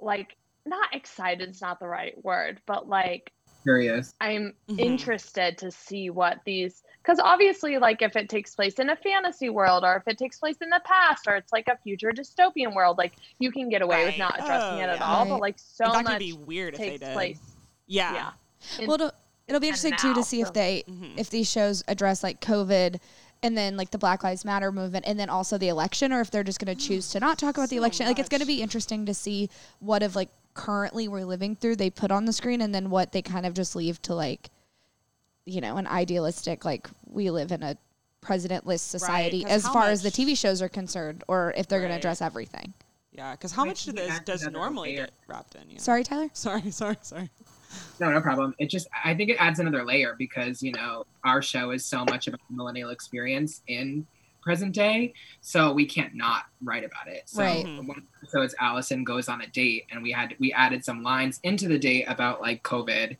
like 0.00 0.36
not 0.66 0.94
excited 0.94 1.50
is 1.50 1.60
not 1.60 1.80
the 1.80 1.86
right 1.86 2.14
word, 2.24 2.60
but 2.66 2.88
like 2.88 3.32
Curious. 3.64 4.12
I'm 4.20 4.54
Mhm. 4.68 4.80
interested 4.80 5.56
to 5.58 5.70
see 5.70 6.10
what 6.10 6.38
these 6.44 6.82
because 7.00 7.20
obviously 7.20 7.78
like 7.78 8.02
if 8.02 8.16
it 8.16 8.28
takes 8.28 8.56
place 8.56 8.74
in 8.74 8.90
a 8.90 8.96
fantasy 8.96 9.50
world 9.50 9.84
or 9.84 9.94
if 9.96 10.02
it 10.08 10.18
takes 10.18 10.38
place 10.38 10.56
in 10.60 10.68
the 10.68 10.80
past 10.84 11.28
or 11.28 11.36
it's 11.36 11.52
like 11.52 11.68
a 11.68 11.76
future 11.84 12.10
dystopian 12.10 12.74
world 12.74 12.98
like 12.98 13.12
you 13.38 13.52
can 13.52 13.68
get 13.68 13.80
away 13.80 14.04
with 14.04 14.18
not 14.18 14.34
addressing 14.40 14.80
Oh, 14.80 14.84
it 14.84 14.88
at 14.88 14.98
yeah. 14.98 15.04
all 15.04 15.26
but 15.26 15.40
like 15.40 15.60
so 15.60 15.84
that 15.84 15.94
could 15.98 16.04
much 16.04 16.18
be 16.18 16.32
weird 16.32 16.74
if 16.74 16.80
they 16.80 16.98
did. 16.98 17.12
place 17.12 17.38
Yeah. 17.86 18.12
yeah 18.14 18.30
in- 18.80 18.86
Well, 18.88 18.94
it'll, 18.96 19.12
it'll 19.46 19.60
be 19.60 19.68
interesting 19.68 19.94
too 19.96 20.12
to 20.14 20.24
see 20.24 20.40
so- 20.42 20.48
if 20.48 20.52
they 20.54 20.82
Mhm. 20.88 21.16
if 21.16 21.30
these 21.30 21.48
shows 21.48 21.84
address 21.86 22.24
like 22.24 22.40
COVID 22.40 22.98
and 23.44 23.56
then 23.56 23.76
like 23.76 23.90
the 23.92 23.98
Black 23.98 24.24
Lives 24.24 24.44
Matter 24.44 24.72
movement 24.72 25.04
and 25.06 25.20
then 25.20 25.28
also 25.28 25.56
the 25.56 25.68
election 25.68 26.12
or 26.12 26.20
if 26.20 26.32
they're 26.32 26.42
just 26.44 26.58
going 26.58 26.76
to 26.76 26.84
choose 26.84 27.10
to 27.10 27.20
not 27.20 27.38
talk 27.38 27.56
about 27.56 27.68
the 27.70 27.76
So 27.76 27.80
election. 27.82 28.06
Like 28.06 28.18
it's 28.20 28.28
going 28.28 28.40
to 28.40 28.46
be 28.46 28.60
interesting 28.62 29.06
to 29.06 29.14
see 29.14 29.50
what 29.80 30.02
of 30.02 30.16
like 30.16 30.30
currently 30.54 31.08
we're 31.08 31.24
living 31.24 31.56
through 31.56 31.76
they 31.76 31.90
put 31.90 32.10
on 32.10 32.24
the 32.24 32.32
screen 32.32 32.60
and 32.60 32.74
then 32.74 32.90
what 32.90 33.12
they 33.12 33.22
kind 33.22 33.46
of 33.46 33.54
just 33.54 33.74
leave 33.74 34.00
to 34.02 34.14
like 34.14 34.50
you 35.44 35.60
know, 35.60 35.76
an 35.76 35.86
idealistic 35.88 36.64
like 36.64 36.88
we 37.06 37.30
live 37.30 37.50
in 37.50 37.62
a 37.62 37.76
presidentless 38.20 38.80
society 38.80 39.42
'cause 39.42 39.50
as 39.50 39.64
how 39.64 39.72
far 39.72 39.88
as 39.88 40.02
the 40.02 40.10
TV 40.10 40.36
shows 40.36 40.62
are 40.62 40.68
concerned 40.68 41.24
or 41.26 41.52
if 41.56 41.66
they're 41.66 41.80
going 41.80 41.90
to 41.90 41.96
address 41.96 42.22
everything. 42.22 42.72
Yeah, 43.10 43.32
because 43.32 43.50
how 43.52 43.64
Wait, 43.64 43.70
much 43.70 43.84
can 43.84 43.90
of 43.90 43.96
this 43.96 44.20
does 44.20 44.48
normally 44.48 44.90
layer? 44.90 45.06
get 45.06 45.12
wrapped 45.26 45.56
in? 45.56 45.68
Yeah. 45.68 45.78
Sorry, 45.78 46.04
Tyler? 46.04 46.30
Sorry, 46.32 46.70
sorry, 46.70 46.96
sorry. 47.02 47.30
No, 47.98 48.10
no 48.10 48.20
problem. 48.20 48.54
It 48.58 48.70
just, 48.70 48.86
I 49.04 49.14
think 49.14 49.30
it 49.30 49.36
adds 49.40 49.58
another 49.58 49.84
layer 49.84 50.14
because, 50.16 50.62
you 50.62 50.72
know, 50.72 51.04
our 51.24 51.42
show 51.42 51.72
is 51.72 51.84
so 51.84 52.04
much 52.04 52.26
about 52.28 52.40
the 52.48 52.56
millennial 52.56 52.90
experience 52.90 53.62
in 53.66 54.06
present 54.42 54.74
day. 54.74 55.14
So 55.40 55.72
we 55.72 55.86
can't 55.86 56.14
not 56.14 56.44
write 56.62 56.84
about 56.84 57.06
it. 57.08 57.22
So 57.26 57.42
Right. 57.42 57.64
Mhm. 57.64 57.86
one 57.86 58.02
episode, 58.22 58.52
Allison 58.60 59.04
goes 59.04 59.28
on 59.28 59.40
a 59.40 59.46
date 59.46 59.86
and 59.90 60.02
we 60.02 60.10
had, 60.12 60.34
we 60.38 60.52
added 60.52 60.84
some 60.84 61.02
lines 61.02 61.40
into 61.42 61.68
the 61.68 61.78
date 61.78 62.04
about 62.08 62.40
like 62.42 62.62
COVID 62.62 63.16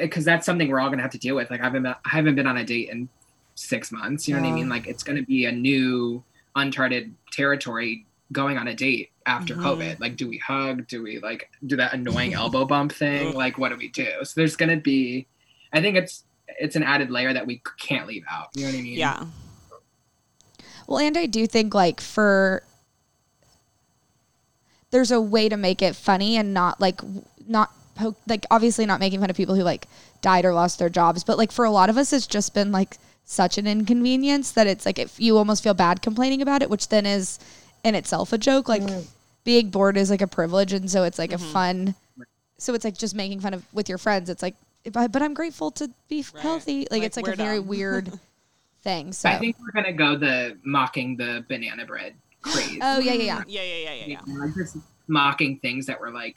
because 0.00 0.24
that's 0.24 0.46
something 0.46 0.68
we're 0.68 0.80
all 0.80 0.88
going 0.88 0.98
to 0.98 1.02
have 1.02 1.12
to 1.12 1.18
deal 1.18 1.36
with. 1.36 1.50
Like 1.50 1.60
I 1.60 1.64
haven't, 1.64 1.82
been, 1.82 1.94
I 2.04 2.08
haven't 2.08 2.34
been 2.36 2.46
on 2.46 2.56
a 2.56 2.64
date 2.64 2.88
in 2.88 3.08
six 3.54 3.92
months. 3.92 4.26
You 4.26 4.34
know 4.36 4.42
what 4.42 4.48
I 4.48 4.52
mean? 4.52 4.68
Like 4.68 4.86
it's 4.86 5.02
going 5.02 5.16
to 5.18 5.24
be 5.24 5.44
a 5.44 5.52
new 5.52 6.22
uncharted 6.56 7.14
territory 7.32 8.06
going 8.32 8.56
on 8.58 8.68
a 8.68 8.74
date 8.74 9.10
after 9.26 9.54
Mhm. 9.54 9.62
COVID. 9.62 10.00
Like, 10.00 10.16
do 10.16 10.28
we 10.28 10.38
hug? 10.38 10.86
Do 10.86 11.02
we 11.02 11.18
like 11.18 11.50
do 11.66 11.76
that 11.76 11.92
annoying 11.92 12.32
elbow 12.34 12.64
bump 12.64 12.92
thing? 12.92 13.34
Like, 13.34 13.58
what 13.58 13.70
do 13.70 13.76
we 13.76 13.88
do? 13.88 14.06
So 14.22 14.32
there's 14.36 14.56
gonna 14.56 14.76
be, 14.76 15.26
I 15.72 15.80
think 15.80 15.96
it's 15.96 16.24
it's 16.58 16.74
an 16.76 16.82
added 16.82 17.10
layer 17.10 17.32
that 17.32 17.46
we 17.46 17.62
can't 17.78 18.06
leave 18.06 18.24
out. 18.30 18.48
You 18.54 18.62
know 18.64 18.72
what 18.72 18.78
I 18.78 18.82
mean? 18.82 18.98
Yeah. 18.98 19.24
Well, 20.90 20.98
and 20.98 21.16
I 21.16 21.26
do 21.26 21.46
think 21.46 21.72
like 21.72 22.00
for 22.00 22.64
there's 24.90 25.12
a 25.12 25.20
way 25.20 25.48
to 25.48 25.56
make 25.56 25.82
it 25.82 25.94
funny 25.94 26.36
and 26.36 26.52
not 26.52 26.80
like 26.80 27.00
not 27.46 27.70
poke 27.94 28.16
like 28.26 28.44
obviously 28.50 28.86
not 28.86 28.98
making 28.98 29.20
fun 29.20 29.30
of 29.30 29.36
people 29.36 29.54
who 29.54 29.62
like 29.62 29.86
died 30.20 30.44
or 30.44 30.52
lost 30.52 30.80
their 30.80 30.88
jobs, 30.88 31.22
but 31.22 31.38
like 31.38 31.52
for 31.52 31.64
a 31.64 31.70
lot 31.70 31.90
of 31.90 31.96
us 31.96 32.12
it's 32.12 32.26
just 32.26 32.54
been 32.54 32.72
like 32.72 32.98
such 33.24 33.56
an 33.56 33.68
inconvenience 33.68 34.50
that 34.50 34.66
it's 34.66 34.84
like 34.84 34.98
if 34.98 35.20
you 35.20 35.38
almost 35.38 35.62
feel 35.62 35.74
bad 35.74 36.02
complaining 36.02 36.42
about 36.42 36.60
it, 36.60 36.68
which 36.68 36.88
then 36.88 37.06
is 37.06 37.38
in 37.84 37.94
itself 37.94 38.32
a 38.32 38.38
joke. 38.38 38.68
Like 38.68 38.82
mm. 38.82 39.06
being 39.44 39.70
bored 39.70 39.96
is 39.96 40.10
like 40.10 40.22
a 40.22 40.26
privilege 40.26 40.72
and 40.72 40.90
so 40.90 41.04
it's 41.04 41.20
like 41.20 41.32
a 41.32 41.36
mm-hmm. 41.36 41.52
fun 41.52 41.94
so 42.58 42.74
it's 42.74 42.84
like 42.84 42.98
just 42.98 43.14
making 43.14 43.38
fun 43.38 43.54
of 43.54 43.64
with 43.72 43.88
your 43.88 43.98
friends. 43.98 44.28
It's 44.28 44.42
like 44.42 44.56
but 44.90 45.12
but 45.12 45.22
I'm 45.22 45.34
grateful 45.34 45.70
to 45.70 45.88
be 46.08 46.24
Right. 46.34 46.42
healthy. 46.42 46.80
Like, 46.80 46.90
Like, 46.90 47.02
it's 47.04 47.16
like 47.16 47.28
a 47.28 47.36
very 47.36 47.58
dumb. 47.58 47.68
weird 47.74 48.18
thing. 48.82 49.12
So 49.12 49.28
I 49.28 49.38
think 49.38 49.56
we're 49.60 49.72
gonna 49.72 49.92
go 49.92 50.16
the 50.16 50.58
mocking 50.64 51.16
the 51.16 51.44
banana 51.48 51.84
bread 51.86 52.14
craze. 52.42 52.78
Oh 52.82 52.98
yeah, 52.98 53.12
yeah, 53.12 53.22
yeah. 53.22 53.42
Yeah, 53.46 53.62
yeah, 53.62 53.74
yeah, 53.74 53.94
yeah, 53.94 54.06
yeah. 54.26 54.34
Like, 54.38 54.54
just 54.54 54.76
mocking 55.08 55.58
things 55.58 55.86
that 55.86 56.00
were 56.00 56.10
like 56.10 56.36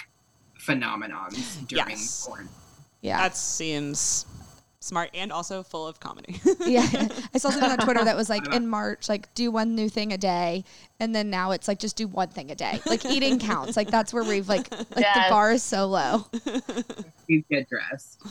phenomenons 0.60 1.68
during 1.68 1.90
Yes. 1.90 2.26
quarantine. 2.26 2.54
Yeah. 3.02 3.18
That 3.18 3.36
seems 3.38 4.26
smart 4.80 5.10
and 5.14 5.32
also 5.32 5.64
full 5.64 5.88
of 5.88 6.00
comedy. 6.00 6.40
yeah. 6.66 6.88
I 7.34 7.38
saw 7.38 7.50
something 7.50 7.72
on 7.72 7.78
Twitter 7.80 8.04
that 8.04 8.16
was 8.16 8.30
like 8.30 8.48
in 8.54 8.68
March, 8.68 9.08
like 9.10 9.34
do 9.34 9.52
one 9.52 9.76
new 9.76 9.90
thing 9.90 10.12
a 10.12 10.18
day, 10.18 10.64
and 11.00 11.16
then 11.16 11.30
now 11.30 11.52
it's 11.52 11.68
like 11.68 11.80
just 11.80 11.96
do 11.96 12.08
one 12.08 12.30
thing 12.30 12.52
a 12.52 12.56
day. 12.56 12.82
Like 12.86 13.06
eating 13.06 13.40
counts. 13.40 13.78
Like 13.78 13.90
that's 13.90 14.14
where 14.14 14.24
we've 14.24 14.48
like 14.50 14.70
like 14.72 14.90
the 15.14 15.26
bar 15.30 15.52
is 15.52 15.64
so 15.64 15.88
low. 15.88 16.26
Please 17.26 17.44
get 17.50 17.70
dressed. 17.70 18.22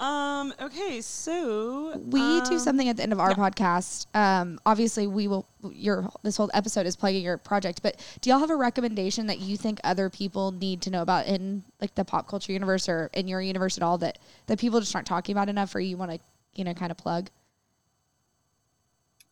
Um. 0.00 0.52
Okay. 0.60 1.00
So 1.00 1.98
We 1.98 2.40
do 2.42 2.54
um, 2.54 2.58
something 2.58 2.88
at 2.88 2.96
the 2.96 3.02
end 3.02 3.12
of 3.12 3.20
our 3.20 3.34
podcast. 3.34 4.06
Um, 4.14 4.58
obviously, 4.66 5.06
we 5.06 5.28
will. 5.28 5.46
Your 5.72 6.08
this 6.22 6.36
whole 6.36 6.50
episode 6.54 6.86
is 6.86 6.96
plugging 6.96 7.22
your 7.22 7.38
project, 7.38 7.82
but 7.82 8.00
do 8.20 8.30
y'all 8.30 8.38
have 8.38 8.50
a 8.50 8.56
recommendation 8.56 9.26
that 9.26 9.40
you 9.40 9.56
think 9.56 9.80
other 9.82 10.08
people 10.08 10.52
need 10.52 10.82
to 10.82 10.90
know 10.90 11.02
about 11.02 11.26
in 11.26 11.64
like 11.80 11.94
the 11.96 12.04
pop 12.04 12.28
culture 12.28 12.52
universe 12.52 12.88
or 12.88 13.10
in 13.14 13.26
your 13.26 13.40
universe 13.40 13.76
at 13.76 13.82
all 13.82 13.98
that 13.98 14.18
that 14.46 14.58
people 14.60 14.78
just 14.80 14.94
aren't 14.94 15.06
talking 15.06 15.32
about 15.32 15.48
enough, 15.48 15.74
or 15.74 15.80
you 15.80 15.96
want 15.96 16.12
to 16.12 16.20
you 16.54 16.64
know 16.64 16.74
kind 16.74 16.90
of 16.90 16.96
plug? 16.96 17.30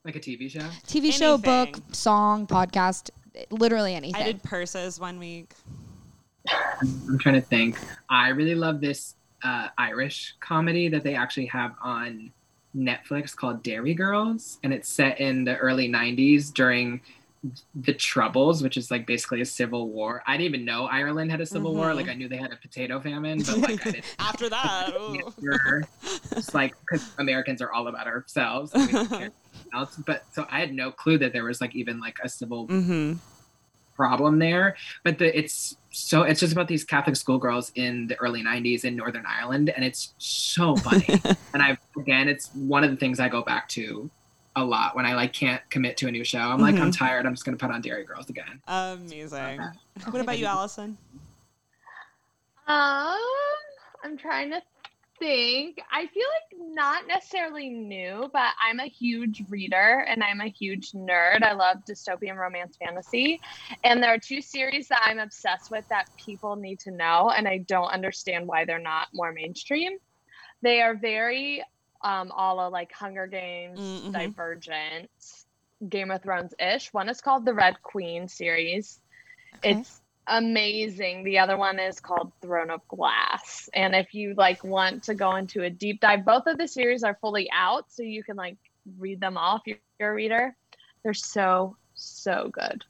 Like 0.05 0.17
a 0.17 0.21
TV 0.21 0.51
show. 0.51 0.61
TV 0.87 1.13
show, 1.13 1.39
book, 1.39 1.79
song, 1.93 2.47
podcast, 2.47 3.11
literally 3.51 3.95
anything. 3.95 4.21
I 4.21 4.25
did 4.25 4.43
purses 4.43 5.01
one 5.01 5.19
week. 5.19 5.55
I'm 6.51 7.19
trying 7.19 7.37
to 7.37 7.41
think. 7.41 7.79
I 8.09 8.29
really 8.29 8.55
love 8.55 8.81
this 8.81 9.15
uh, 9.43 9.69
Irish 9.77 10.35
comedy 10.41 10.89
that 10.89 11.05
they 11.05 11.15
actually 11.15 11.47
have 11.47 11.75
on 11.83 12.33
Netflix 12.77 13.35
called 13.35 13.63
Derry 13.63 13.95
Girls, 13.95 14.59
and 14.63 14.73
it's 14.73 14.89
set 14.89 15.21
in 15.21 15.45
the 15.45 15.57
early 15.57 15.89
'90s 15.89 16.53
during 16.53 17.01
the 17.75 17.93
Troubles, 17.93 18.63
which 18.63 18.77
is 18.77 18.91
like 18.91 19.07
basically 19.07 19.41
a 19.41 19.45
civil 19.45 19.91
war. 19.91 20.23
I 20.27 20.37
didn't 20.37 20.55
even 20.55 20.65
know 20.65 20.87
Ireland 20.87 21.31
had 21.31 21.41
a 21.41 21.47
civil 21.47 21.75
war. 21.75 21.91
Mhm. 21.91 21.97
Like 21.97 22.09
I 22.09 22.15
knew 22.15 22.29
they 22.29 22.39
had 22.39 22.53
a 22.53 22.57
potato 22.57 23.01
famine, 23.01 23.39
but 23.39 23.59
like 23.59 23.87
I 23.87 23.91
didn't. 23.91 24.05
After 24.19 24.49
that. 24.49 24.93
We're 25.41 25.85
like 26.53 26.75
because 26.81 27.11
Americans 27.19 27.61
are 27.61 27.71
all 27.73 27.89
about 27.89 28.07
ourselves. 28.07 28.73
and 28.75 28.87
we 28.87 28.93
don't 28.93 29.09
care 29.09 29.31
else. 29.75 29.97
But 29.97 30.25
so 30.33 30.47
I 30.51 30.61
had 30.61 30.73
no 30.73 30.91
clue 30.91 31.19
that 31.19 31.33
there 31.33 31.45
was 31.45 31.61
like 31.61 31.75
even 31.75 32.01
like 32.01 32.17
a 32.23 32.29
civil 32.29 32.67
mm-hmm. 32.67 33.15
Problem 33.95 34.39
there. 34.39 34.77
But 35.05 35.19
the 35.19 35.37
it's 35.39 35.77
so 35.91 36.23
it's 36.23 36.41
just 36.41 36.53
about 36.53 36.67
these 36.69 36.85
Catholic 36.85 37.17
schoolgirls 37.17 37.71
in 37.77 38.07
the 38.09 38.17
early 38.17 38.43
'90s 38.43 38.85
in 38.85 38.97
Northern 38.97 39.25
Ireland, 39.27 39.71
and 39.71 39.85
it's 39.85 40.15
so 40.19 40.77
funny. 40.85 41.07
and 41.53 41.63
I 41.63 41.79
again, 41.97 42.29
it's 42.29 42.51
one 42.55 42.83
of 42.85 42.91
the 42.91 42.97
things 42.97 43.21
I 43.21 43.29
go 43.29 43.43
back 43.43 43.69
to 43.71 44.11
a 44.57 44.65
lot 44.65 44.95
when 44.95 45.05
I 45.07 45.15
like 45.15 45.33
can't 45.33 45.63
commit 45.71 45.97
to 45.99 46.09
a 46.09 46.11
new 46.11 46.25
show. 46.25 46.39
I'm 46.39 46.61
like, 46.61 46.77
I'm 46.77 46.91
Mhm. 46.91 46.99
tired. 46.99 47.27
I'm 47.27 47.35
just 47.35 47.45
gonna 47.45 47.57
put 47.57 47.71
on 47.71 47.81
Derry 47.81 48.05
Girls 48.05 48.29
again. 48.31 48.61
Amazing. 48.69 49.61
Okay. 49.61 50.11
What 50.11 50.21
about 50.23 50.39
you, 50.39 50.47
Allison? 50.47 50.97
Um, 52.67 53.19
I'm 54.03 54.17
trying 54.17 54.51
to 54.51 54.63
think. 55.19 55.81
I 55.93 56.07
feel 56.07 56.27
like 56.27 56.61
not 56.75 57.07
necessarily 57.07 57.71
new, 57.71 58.29
but 58.33 58.53
I'm 58.63 58.81
a 58.81 58.87
huge 58.87 59.45
reader 59.49 60.05
and 60.09 60.23
I'm 60.23 60.41
a 60.41 60.49
huge 60.49 60.93
nerd. 60.93 61.43
I 61.43 61.53
love 61.53 61.79
dystopian 61.89 62.37
romance 62.37 62.77
fantasy. 62.77 63.41
And 63.83 64.03
there 64.03 64.13
are 64.13 64.19
two 64.19 64.41
series 64.41 64.89
that 64.89 65.03
I'm 65.05 65.19
obsessed 65.19 65.71
with 65.71 65.85
that 65.91 66.07
people 66.25 66.57
need 66.57 66.81
to 66.81 66.91
know, 66.91 67.31
and 67.31 67.47
I 67.49 67.59
don't 67.59 67.89
understand 67.91 68.47
why 68.47 68.65
they're 68.65 68.79
not 68.79 69.09
more 69.13 69.33
mainstream. 69.33 69.93
They 70.63 70.81
are 70.83 70.95
very 70.95 71.63
um 72.03 72.31
all 72.33 72.61
of 72.61 72.73
like 72.73 72.93
Hunger 72.93 73.27
Games, 73.27 73.79
Mhm. 73.81 74.13
Divergent, 74.13 75.11
Game 75.89 76.11
of 76.11 76.23
Thrones 76.23 76.55
ish. 76.59 76.93
One 76.93 77.09
is 77.09 77.21
called 77.21 77.45
the 77.45 77.55
Red 77.55 77.81
Queen 77.83 78.29
series. 78.29 79.01
Okay. 79.57 79.81
It's 79.81 80.04
amazing. 80.27 81.25
The 81.25 81.39
other 81.39 81.57
one 81.57 81.79
is 81.79 82.01
called 82.01 82.33
Throne 82.41 82.71
of 82.71 82.87
Glass. 82.89 83.69
And 83.75 83.95
if 83.95 84.15
you 84.15 84.35
like 84.37 84.63
want 84.65 85.03
to 85.05 85.15
go 85.15 85.37
into 85.37 85.63
a 85.63 85.71
deep 85.71 86.01
dive, 86.01 86.25
both 86.25 86.47
of 86.47 86.59
the 86.59 86.69
series 86.69 87.03
are 87.03 87.17
fully 87.21 87.49
out, 87.53 87.87
so 87.89 88.03
you 88.03 88.23
can 88.23 88.37
like 88.37 88.57
read 88.99 89.21
them 89.21 89.37
all 89.37 89.57
if 89.57 89.63
you're, 89.67 89.79
you're 89.99 90.13
a 90.13 90.15
reader. 90.15 90.57
They're 91.03 91.15
so 91.15 91.77
so 91.95 92.51
good. 92.53 92.85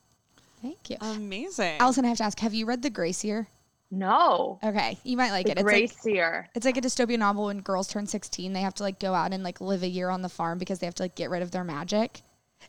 Thank 0.62 0.88
you. 0.90 0.96
Amazing. 1.00 1.76
Allison, 1.78 2.04
I 2.04 2.08
have 2.08 2.18
to 2.18 2.24
ask, 2.24 2.38
have 2.40 2.54
you 2.54 2.64
read 2.66 2.82
The 2.82 2.90
Grace 2.90 3.22
Year? 3.22 3.48
No, 3.90 4.58
Okay, 4.64 4.98
you 5.04 5.16
might 5.16 5.30
like 5.30 5.46
the 5.46 5.52
it. 5.52 5.58
It's 5.58 5.64
like 5.64 5.72
Grace 5.72 6.06
Year. 6.06 6.48
it's 6.54 6.64
like 6.64 6.76
a 6.76 6.80
dystopian 6.80 7.18
novel 7.20 7.44
when 7.44 7.60
girls 7.60 7.86
turn 7.86 8.06
16, 8.06 8.52
they 8.52 8.60
have 8.60 8.74
to 8.74 8.82
like 8.82 8.98
go 8.98 9.14
out 9.14 9.32
and 9.32 9.44
like 9.44 9.60
live 9.60 9.84
a 9.84 9.88
year 9.88 10.08
on 10.08 10.22
the 10.22 10.28
farm 10.28 10.58
because 10.58 10.80
they 10.80 10.86
have 10.86 10.96
to 10.96 11.04
like 11.04 11.14
get 11.14 11.30
rid 11.30 11.42
of 11.42 11.52
their 11.52 11.62
magic. 11.62 12.22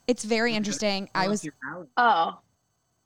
It's 0.07 0.23
very 0.23 0.53
interesting. 0.53 1.09
I 1.15 1.23
Love 1.23 1.31
was. 1.31 1.49
Oh, 1.97 2.37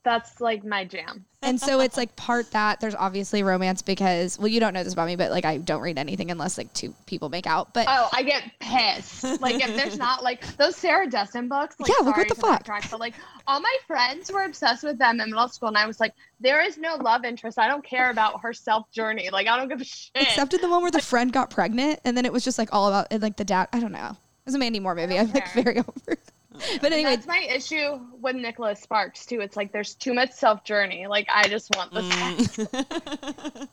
that's 0.04 0.40
like 0.40 0.64
my 0.64 0.86
jam. 0.86 1.26
and 1.42 1.60
so 1.60 1.80
it's 1.82 1.98
like 1.98 2.16
part 2.16 2.50
that 2.52 2.80
there's 2.80 2.96
obviously 2.96 3.44
romance 3.44 3.82
because 3.82 4.38
well 4.40 4.48
you 4.48 4.60
don't 4.60 4.74
know 4.74 4.84
this 4.84 4.94
about 4.94 5.08
me 5.08 5.16
but 5.18 5.30
like 5.30 5.44
I 5.46 5.58
don't 5.58 5.82
read 5.82 5.98
anything 5.98 6.32
unless 6.32 6.58
like 6.58 6.72
two 6.74 6.94
people 7.06 7.30
make 7.30 7.46
out 7.48 7.74
but 7.74 7.86
Oh, 7.90 8.10
I 8.14 8.24
get 8.24 8.44
pissed. 8.60 9.24
Like 9.42 9.56
if 9.56 9.76
there's 9.76 9.98
not 9.98 10.24
like 10.24 10.42
those 10.58 10.76
Sarah 10.78 11.08
Dessen 11.10 11.48
books. 11.50 11.76
Like, 11.80 11.90
Yeah, 11.90 12.06
like, 12.06 12.18
what 12.18 12.28
the 12.30 12.36
to 12.36 12.42
fuck? 12.42 12.64
backtrack, 12.64 12.90
But 12.92 13.00
like 13.02 13.14
all 13.48 13.60
my 13.60 13.76
friends 13.88 14.32
were 14.32 14.44
obsessed 14.44 14.84
with 14.84 14.98
them 14.98 15.20
in 15.20 15.30
middle 15.30 15.48
school, 15.50 15.68
and 15.70 15.78
I 15.78 15.86
was 15.88 16.00
like, 16.00 16.14
there 16.40 16.62
is 16.66 16.78
no 16.78 16.96
love 16.96 17.26
interest. 17.26 17.60
I 17.60 17.68
don't 17.68 17.84
care 17.84 18.10
about 18.12 18.42
her 18.42 18.54
self 18.54 18.90
journey. 18.92 19.30
Like 19.32 19.48
I 19.48 19.58
don't 19.58 19.68
give 19.68 19.82
a 19.82 19.86
shit. 19.86 20.12
except 20.16 20.54
in 20.54 20.62
the 20.62 20.70
one 20.70 20.82
where 20.82 20.92
the 20.92 21.02
friend 21.02 21.32
got 21.34 21.50
pregnant 21.50 22.00
and 22.06 22.16
then 22.16 22.26
it 22.26 22.32
was 22.34 22.44
just 22.44 22.58
like 22.58 22.70
all 22.72 22.88
about 22.88 23.08
and, 23.12 23.22
like 23.22 23.36
the 23.38 23.46
dad 23.46 23.68
I 23.74 23.80
don't 23.80 23.92
know. 23.92 24.12
It 24.12 24.46
was 24.46 24.56
a 24.56 24.60
Mandy 24.60 24.80
Moore 24.80 24.96
movie. 24.96 25.20
I'm 25.20 25.32
like 25.32 25.46
care. 25.46 25.64
very 25.64 25.78
over. 25.80 26.12
it. 26.14 26.29
But 26.82 26.92
anyway, 26.94 27.16
That's 27.16 27.28
my 27.28 27.40
issue 27.50 28.00
with 28.22 28.36
Nicholas 28.36 28.80
Sparks 28.82 29.26
too. 29.26 29.40
It's 29.42 29.56
like 29.58 29.72
there's 29.72 29.96
too 29.96 30.14
much 30.14 30.32
self 30.32 30.64
journey. 30.64 31.08
Like 31.08 31.28
I 31.34 31.48
just 31.48 31.70
want 31.76 31.94
the 31.94 32.04
sex. 32.04 32.58
Mm. 32.58 33.68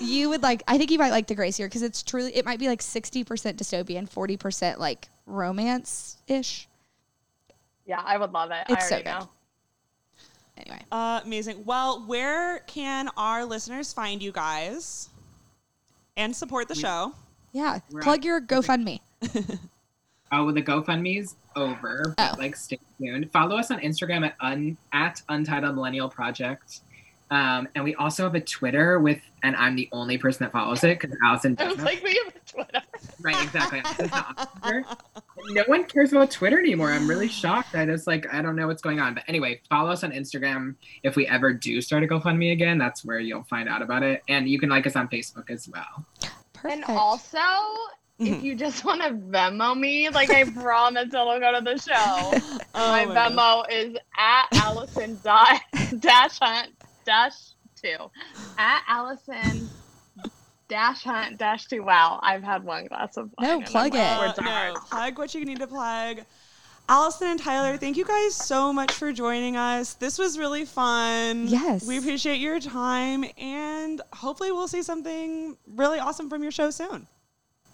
you 0.00 0.28
would 0.28 0.42
like 0.42 0.62
I 0.68 0.78
think 0.78 0.90
you 0.90 0.98
might 0.98 1.10
like 1.10 1.26
the 1.26 1.34
Grace 1.34 1.58
Year 1.58 1.68
because 1.68 1.82
it's 1.82 2.02
truly 2.02 2.34
it 2.36 2.44
might 2.44 2.58
be 2.58 2.68
like 2.68 2.80
60% 2.80 3.24
dystopian, 3.24 4.08
40% 4.08 4.78
like 4.78 5.08
romance 5.26 6.16
ish. 6.26 6.68
Yeah, 7.86 8.02
I 8.04 8.18
would 8.18 8.32
love 8.32 8.50
it. 8.50 8.64
It's 8.68 8.84
I 8.84 8.88
so 8.88 8.94
already 8.96 9.04
good. 9.10 9.20
know. 9.20 9.28
Anyway, 10.58 10.82
Uh, 10.90 11.20
amazing. 11.24 11.64
Well, 11.64 12.04
where 12.06 12.58
can 12.60 13.08
our 13.16 13.44
listeners 13.44 13.92
find 13.92 14.20
you 14.22 14.32
guys 14.32 15.08
and 16.16 16.34
support 16.34 16.66
the 16.68 16.74
show? 16.74 17.14
yeah, 17.52 17.78
We're 17.90 18.02
plug 18.02 18.24
your 18.24 18.40
GoFundMe. 18.40 19.00
Oh, 20.32 20.44
well, 20.44 20.54
the 20.54 20.62
GoFundMe's 20.62 21.36
over, 21.56 22.14
but 22.16 22.32
Oh. 22.34 22.38
like 22.38 22.54
stay 22.56 22.78
tuned. 23.00 23.30
Follow 23.32 23.56
us 23.56 23.70
on 23.70 23.80
Instagram 23.80 24.24
at 24.26 24.34
un 24.40 24.76
at 24.92 25.22
Untitled 25.28 25.74
Millennial 25.74 26.08
Project. 26.08 26.80
Um, 27.30 27.68
and 27.74 27.84
we 27.84 27.94
also 27.96 28.22
have 28.22 28.34
a 28.34 28.40
Twitter 28.40 28.98
with, 29.00 29.20
and 29.42 29.54
I'm 29.56 29.76
the 29.76 29.86
only 29.92 30.16
person 30.16 30.44
that 30.44 30.52
follows 30.52 30.82
it 30.82 30.98
because 30.98 31.14
Allison 31.22 31.54
doesn't. 31.56 31.76
was 31.76 31.84
like, 31.84 32.02
we 32.02 32.14
have 32.24 32.34
a 32.34 32.38
Twitter. 32.50 32.80
right, 33.20 33.42
exactly. 33.44 33.80
Allison's 33.84 34.10
not 34.10 34.38
on 34.38 34.60
Twitter. 34.62 34.84
No 35.50 35.62
one 35.66 35.84
cares 35.84 36.12
about 36.12 36.30
Twitter 36.30 36.58
anymore. 36.58 36.90
I'm 36.90 37.06
really 37.06 37.28
shocked. 37.28 37.74
I 37.74 37.84
just 37.84 38.06
like 38.06 38.32
I 38.32 38.40
don't 38.40 38.56
know 38.56 38.66
what's 38.66 38.80
going 38.80 38.98
on. 38.98 39.12
But 39.14 39.24
anyway, 39.28 39.60
follow 39.68 39.90
us 39.90 40.04
on 40.04 40.12
Instagram. 40.12 40.74
If 41.02 41.16
we 41.16 41.26
ever 41.26 41.52
do 41.52 41.80
start 41.82 42.02
a 42.02 42.06
GoFundMe 42.06 42.52
again, 42.52 42.78
that's 42.78 43.04
where 43.04 43.18
you'll 43.20 43.44
find 43.44 43.68
out 43.68 43.82
about 43.82 44.02
it. 44.02 44.22
And 44.28 44.48
you 44.48 44.58
can 44.58 44.70
like 44.70 44.86
us 44.86 44.96
on 44.96 45.08
Facebook 45.08 45.50
as 45.50 45.68
well. 45.68 46.06
Perfect. 46.54 46.88
And 46.88 46.96
also, 46.96 47.38
If 48.18 48.42
you 48.42 48.56
just 48.56 48.84
want 48.84 49.02
to 49.02 49.10
Venmo 49.10 49.78
me, 49.78 50.08
like 50.08 50.30
I 50.30 50.44
promise 50.50 51.14
it'll 51.14 51.38
go 51.38 51.54
to 51.54 51.60
the 51.64 51.78
show. 51.78 52.64
Oh 52.74 52.90
my 52.90 53.06
my 53.06 53.14
God. 53.14 53.66
Is 53.70 53.96
at 54.16 54.46
Allison 54.54 55.18
dot 55.22 55.60
dash 56.00 56.38
hunt 56.40 56.70
dash 57.04 57.34
two. 57.80 58.10
At 58.58 58.82
Allison 58.88 59.68
dash 60.68 61.04
hunt 61.04 61.38
dash 61.38 61.66
two. 61.66 61.82
Wow, 61.84 62.18
I've 62.22 62.42
had 62.42 62.64
one 62.64 62.86
glass 62.86 63.16
of 63.16 63.30
wine. 63.38 63.48
No, 63.48 63.56
I'm 63.58 63.62
plug 63.62 63.94
like, 63.94 64.36
it. 64.36 64.38
Uh, 64.38 64.72
no, 64.72 64.80
plug 64.80 65.18
what 65.18 65.34
you 65.34 65.44
need 65.44 65.60
to 65.60 65.68
plug. 65.68 66.20
Allison 66.90 67.28
and 67.28 67.38
Tyler, 67.38 67.76
thank 67.76 67.98
you 67.98 68.04
guys 68.04 68.34
so 68.34 68.72
much 68.72 68.92
for 68.92 69.12
joining 69.12 69.56
us. 69.56 69.92
This 69.92 70.18
was 70.18 70.38
really 70.38 70.64
fun. 70.64 71.46
Yes. 71.46 71.86
We 71.86 71.98
appreciate 71.98 72.38
your 72.38 72.58
time 72.60 73.26
and 73.36 74.00
hopefully 74.14 74.52
we'll 74.52 74.68
see 74.68 74.82
something 74.82 75.58
really 75.66 75.98
awesome 75.98 76.30
from 76.30 76.42
your 76.42 76.50
show 76.50 76.70
soon. 76.70 77.06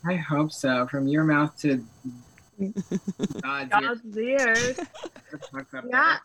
I 0.07 0.17
hope 0.17 0.53
so. 0.53 0.87
From 0.87 1.09
your 1.09 1.25
mouth 1.25 1.57
to 1.61 1.85
God's 2.59 3.73
ears. 3.73 4.01
God's 4.03 4.19
ears. 4.19 4.77
Fucked 5.53 5.75
Yeah. 5.89 6.17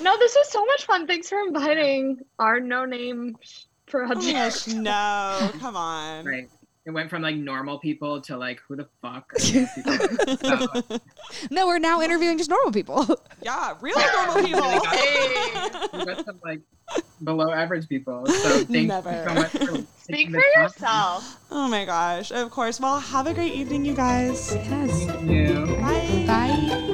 No, 0.00 0.16
this 0.18 0.34
was 0.34 0.50
so 0.50 0.64
much 0.64 0.86
fun. 0.86 1.06
Thanks 1.06 1.28
for 1.28 1.38
inviting 1.40 2.20
our 2.38 2.58
no 2.60 2.84
name 2.84 3.36
Oh 3.36 3.40
project. 3.86 4.24
gosh, 4.32 4.66
no, 4.68 5.50
come 5.60 5.76
on. 5.76 6.24
Right. 6.24 6.48
It 6.86 6.90
went 6.90 7.08
from 7.08 7.22
like 7.22 7.36
normal 7.36 7.78
people 7.78 8.20
to 8.22 8.36
like 8.36 8.60
who 8.68 8.76
the 8.76 8.86
fuck 9.00 9.32
are 9.32 9.38
these 9.38 9.72
people? 9.74 9.96
So, 10.36 10.98
No, 11.50 11.66
we're 11.66 11.78
now 11.78 12.02
interviewing 12.02 12.36
just 12.36 12.50
normal 12.50 12.72
people. 12.72 13.06
Yeah, 13.42 13.74
really 13.82 14.02
normal 14.16 14.42
people. 14.42 14.60
Really 14.62 14.80
got- 14.84 15.92
we 15.92 16.04
got 16.06 16.24
some 16.24 16.40
like 16.44 16.60
below 17.22 17.50
average 17.52 17.88
people. 17.88 18.26
So 18.26 18.64
thank 18.64 18.88
Never. 18.88 19.10
you 19.10 19.28
so 19.28 19.34
much 19.34 19.50
for 19.50 19.86
Speak 20.02 20.26
for 20.30 20.32
the 20.32 20.44
time. 20.54 20.62
yourself. 20.64 21.40
oh 21.50 21.68
my 21.68 21.84
gosh, 21.84 22.30
of 22.32 22.50
course. 22.50 22.80
Well, 22.80 23.00
have 23.00 23.26
a 23.26 23.34
great 23.34 23.52
evening, 23.54 23.84
you 23.84 23.94
guys. 23.94 24.54
yes. 24.54 25.04
Thank 25.06 25.30
you. 25.30 25.76
Bye. 25.76 26.24
Bye. 26.26 26.84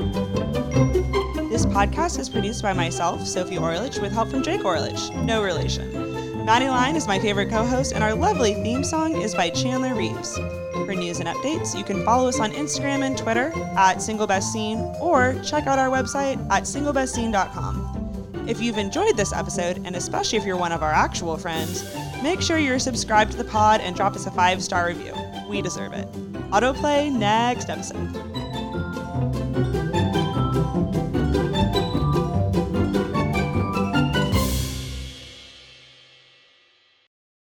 This 1.51 1.67
podcast 1.67 2.19
is 2.19 2.29
produced 2.29 2.63
by 2.63 2.73
myself, 2.73 3.27
Sophie 3.27 3.57
Orlich, 3.57 4.01
with 4.01 4.13
help 4.13 4.29
from 4.31 4.43
Jake 4.43 4.63
Orlich, 4.63 5.13
no 5.25 5.43
relation. 5.43 6.10
Maddie 6.45 6.69
Line 6.69 6.97
is 6.97 7.07
my 7.07 7.19
favorite 7.19 7.51
co 7.51 7.65
host, 7.65 7.93
and 7.93 8.03
our 8.03 8.15
lovely 8.15 8.55
theme 8.55 8.83
song 8.83 9.21
is 9.21 9.35
by 9.35 9.51
Chandler 9.51 9.95
Reeves. 9.95 10.37
For 10.73 10.95
news 10.95 11.21
and 11.21 11.29
updates, 11.29 11.77
you 11.77 11.85
can 11.85 12.05
follow 12.05 12.29
us 12.29 12.41
on 12.41 12.53
Instagram 12.53 13.03
and 13.05 13.17
Twitter 13.17 13.53
at 13.77 14.03
Single 14.03 14.27
Best 14.27 14.53
Scene 14.53 14.79
or 15.01 15.41
check 15.45 15.67
out 15.67 15.79
our 15.79 15.89
website 15.89 16.39
at 16.51 16.65
singlebestscene.com. 16.65 18.45
If 18.49 18.61
you've 18.61 18.79
enjoyed 18.79 19.17
this 19.17 19.33
episode, 19.33 19.83
and 19.85 19.95
especially 19.95 20.39
if 20.39 20.45
you're 20.45 20.57
one 20.57 20.73
of 20.73 20.83
our 20.83 20.93
actual 20.93 21.37
friends, 21.37 21.85
make 22.23 22.41
sure 22.41 22.59
you're 22.59 22.79
subscribed 22.79 23.33
to 23.33 23.37
the 23.37 23.45
pod 23.45 23.81
and 23.81 23.95
drop 23.95 24.17
us 24.17 24.27
a 24.27 24.31
five 24.31 24.63
star 24.63 24.87
review. 24.89 25.15
We 25.49 25.63
deserve 25.63 25.93
it. 25.93 26.11
Autoplay 26.51 27.13
next 27.13 27.69
episode. 27.69 28.30